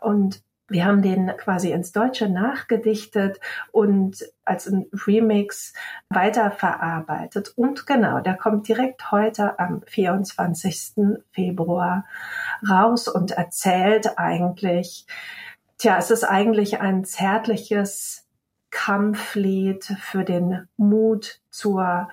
Und 0.00 0.42
wir 0.74 0.86
haben 0.86 1.02
den 1.02 1.28
quasi 1.36 1.70
ins 1.70 1.92
Deutsche 1.92 2.28
nachgedichtet 2.28 3.38
und 3.70 4.28
als 4.44 4.66
ein 4.66 4.86
Remix 5.06 5.72
weiterverarbeitet. 6.08 7.52
Und 7.54 7.86
genau, 7.86 8.18
der 8.18 8.34
kommt 8.34 8.66
direkt 8.66 9.12
heute 9.12 9.60
am 9.60 9.82
24. 9.86 11.14
Februar 11.30 12.06
raus 12.68 13.06
und 13.06 13.30
erzählt 13.30 14.18
eigentlich, 14.18 15.06
tja, 15.78 15.96
es 15.96 16.10
ist 16.10 16.24
eigentlich 16.24 16.80
ein 16.80 17.04
zärtliches 17.04 18.26
Kampflied 18.72 19.84
für 19.84 20.24
den 20.24 20.66
Mut 20.76 21.40
zur 21.50 22.08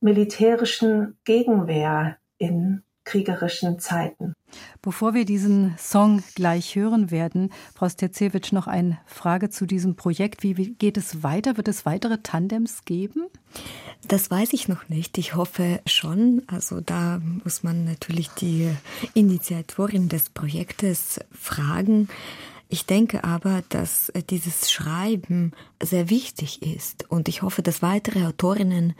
militärischen 0.00 1.18
Gegenwehr 1.24 2.16
in 2.38 2.84
kriegerischen 3.04 3.78
Zeiten. 3.78 4.34
Bevor 4.80 5.14
wir 5.14 5.24
diesen 5.24 5.76
Song 5.78 6.22
gleich 6.34 6.76
hören 6.76 7.10
werden, 7.10 7.52
Frau 7.74 7.88
Stezewitsch, 7.88 8.52
noch 8.52 8.66
eine 8.66 8.98
Frage 9.06 9.50
zu 9.50 9.66
diesem 9.66 9.96
Projekt. 9.96 10.42
Wie, 10.42 10.54
geht 10.74 10.96
es 10.96 11.22
weiter? 11.22 11.56
Wird 11.56 11.68
es 11.68 11.86
weitere 11.86 12.18
Tandems 12.18 12.84
geben? 12.84 13.26
Das 14.06 14.30
weiß 14.30 14.52
ich 14.52 14.68
noch 14.68 14.88
nicht. 14.88 15.16
Ich 15.18 15.34
hoffe 15.34 15.80
schon. 15.86 16.42
Also 16.46 16.80
da 16.80 17.20
muss 17.44 17.62
man 17.62 17.84
natürlich 17.84 18.28
die 18.28 18.70
Initiatorin 19.14 20.08
des 20.08 20.30
Projektes 20.30 21.20
fragen. 21.30 22.08
Ich 22.72 22.86
denke 22.86 23.22
aber, 23.22 23.62
dass 23.68 24.08
äh, 24.08 24.22
dieses 24.22 24.72
Schreiben 24.72 25.52
sehr 25.82 26.08
wichtig 26.08 26.62
ist. 26.62 27.04
Und 27.10 27.28
ich 27.28 27.42
hoffe, 27.42 27.60
dass 27.60 27.82
weitere 27.82 28.24
Autorinnen 28.24 28.94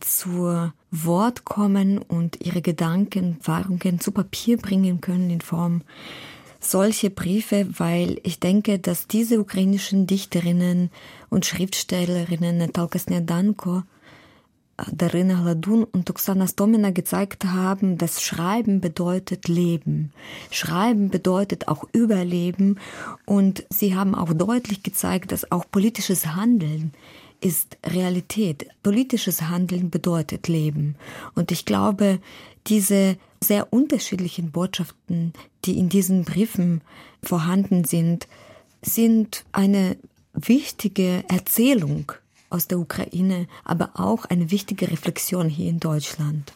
zu 0.00 0.72
Wort 0.90 1.44
kommen 1.44 1.98
und 1.98 2.40
ihre 2.40 2.62
Gedanken, 2.62 3.36
Erfahrungen 3.40 4.00
zu 4.00 4.12
Papier 4.12 4.56
bringen 4.56 5.02
können 5.02 5.28
in 5.28 5.42
Form 5.42 5.82
solche 6.60 7.10
Briefe, 7.10 7.68
weil 7.76 8.18
ich 8.22 8.40
denke, 8.40 8.78
dass 8.78 9.06
diese 9.06 9.38
ukrainischen 9.38 10.06
Dichterinnen 10.06 10.90
und 11.28 11.44
Schriftstellerinnen 11.44 12.56
Natalka 12.56 12.98
Snedanko 12.98 13.82
Darina 14.92 15.42
Hladun 15.42 15.84
und 15.84 16.08
Oksana 16.10 16.46
Stomina 16.46 16.90
gezeigt 16.90 17.44
haben, 17.44 17.98
dass 17.98 18.22
Schreiben 18.22 18.80
bedeutet 18.80 19.48
Leben. 19.48 20.12
Schreiben 20.50 21.10
bedeutet 21.10 21.68
auch 21.68 21.84
Überleben 21.92 22.78
und 23.26 23.64
sie 23.70 23.94
haben 23.94 24.14
auch 24.14 24.32
deutlich 24.32 24.82
gezeigt, 24.82 25.32
dass 25.32 25.50
auch 25.50 25.64
politisches 25.70 26.26
Handeln 26.26 26.92
ist 27.40 27.78
Realität. 27.86 28.68
Politisches 28.82 29.42
Handeln 29.42 29.90
bedeutet 29.90 30.48
Leben. 30.48 30.96
Und 31.34 31.50
ich 31.52 31.64
glaube, 31.64 32.18
diese 32.66 33.16
sehr 33.42 33.72
unterschiedlichen 33.72 34.50
Botschaften, 34.50 35.32
die 35.64 35.78
in 35.78 35.88
diesen 35.88 36.24
Briefen 36.24 36.82
vorhanden 37.22 37.84
sind, 37.84 38.28
sind 38.82 39.44
eine 39.52 39.96
wichtige 40.34 41.24
Erzählung 41.28 42.12
aus 42.50 42.68
der 42.68 42.78
Ukraine, 42.78 43.46
aber 43.64 43.90
auch 43.94 44.26
eine 44.26 44.50
wichtige 44.50 44.90
Reflexion 44.90 45.48
hier 45.48 45.70
in 45.70 45.80
Deutschland. 45.80 46.52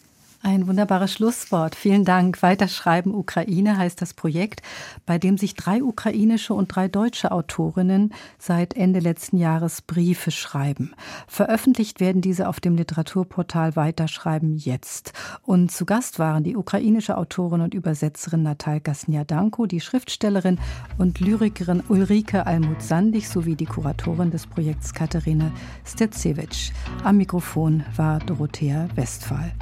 Ein 0.47 0.67
wunderbares 0.67 1.15
Schlusswort. 1.15 1.75
Vielen 1.75 2.05
Dank. 2.05 2.43
Weiterschreiben 2.43 3.15
Ukraine 3.15 3.79
heißt 3.79 4.03
das 4.03 4.13
Projekt, 4.13 4.61
bei 5.07 5.17
dem 5.17 5.39
sich 5.39 5.55
drei 5.55 5.83
ukrainische 5.83 6.53
und 6.53 6.69
drei 6.69 6.87
deutsche 6.87 7.33
Autorinnen 7.33 8.13
seit 8.39 8.75
Ende 8.75 9.01
letzten 9.01 9.39
Jahres 9.39 9.81
Briefe 9.81 10.31
schreiben. 10.31 10.93
Veröffentlicht 11.27 11.99
werden 11.99 12.21
diese 12.21 12.47
auf 12.47 12.61
dem 12.61 12.77
Literaturportal 12.77 13.75
Weiterschreiben 13.75 14.55
jetzt. 14.55 15.15
Und 15.45 15.73
zu 15.73 15.87
Gast 15.87 16.19
waren 16.19 16.45
die 16.45 16.57
ukrainische 16.57 17.17
Autorin 17.17 17.63
und 17.63 17.73
Übersetzerin 17.73 18.43
Natalka 18.43 18.93
Snjadanko, 18.93 19.65
die 19.65 19.81
Schriftstellerin 19.81 20.59
und 20.99 21.21
Lyrikerin 21.21 21.83
Ulrike 21.89 22.47
Almut-Sandig 22.47 23.31
sowie 23.31 23.57
die 23.57 23.65
Kuratorin 23.65 24.31
des 24.31 24.47
Projekts 24.47 24.93
Katharina 24.93 25.51
Stetsevich. 25.87 26.75
Am 27.03 27.17
Mikrofon 27.17 27.83
war 27.97 28.19
Dorothea 28.19 28.89
Westphal. 28.95 29.55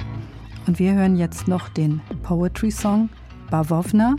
Und 0.65 0.79
wir 0.79 0.93
hören 0.93 1.15
jetzt 1.15 1.47
noch 1.47 1.69
den 1.69 2.01
Poetry 2.23 2.71
Song 2.71 3.09
Bavovna, 3.49 4.15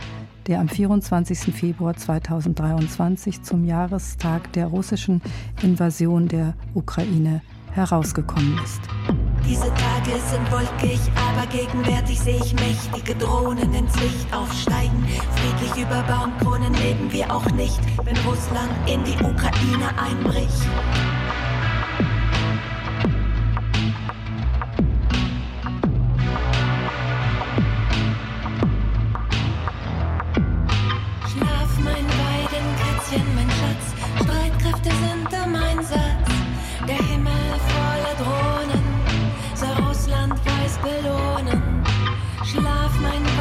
der 0.47 0.59
am 0.59 0.69
24. 0.69 1.53
Februar 1.53 1.95
2023 1.95 3.41
zum 3.41 3.65
Jahrestag 3.65 4.53
der 4.53 4.67
russischen 4.67 5.21
Invasion 5.63 6.27
der 6.27 6.53
Ukraine 6.75 7.41
herausgekommen 7.71 8.59
ist. 8.63 8.81
Diese 9.47 9.67
Tage 9.67 10.19
sind 10.31 10.51
wolkig, 10.51 10.99
aber 11.29 11.45
gegenwärtig 11.47 12.19
sehe 12.19 12.37
ich 12.37 12.53
mächtige 12.53 13.15
Drohnen 13.15 13.73
ins 13.73 13.93
Licht 13.99 14.33
aufsteigen. 14.33 15.05
Friedlich 15.35 15.85
über 15.85 16.03
Baumkronen 16.03 16.73
leben 16.73 17.11
wir 17.11 17.33
auch 17.33 17.45
nicht, 17.51 17.79
wenn 18.03 18.17
Russland 18.25 18.71
in 18.87 19.03
die 19.03 19.23
Ukraine 19.23 19.89
einbricht. 19.97 20.67
Schlaf, 42.55 42.91
mein 43.01 43.34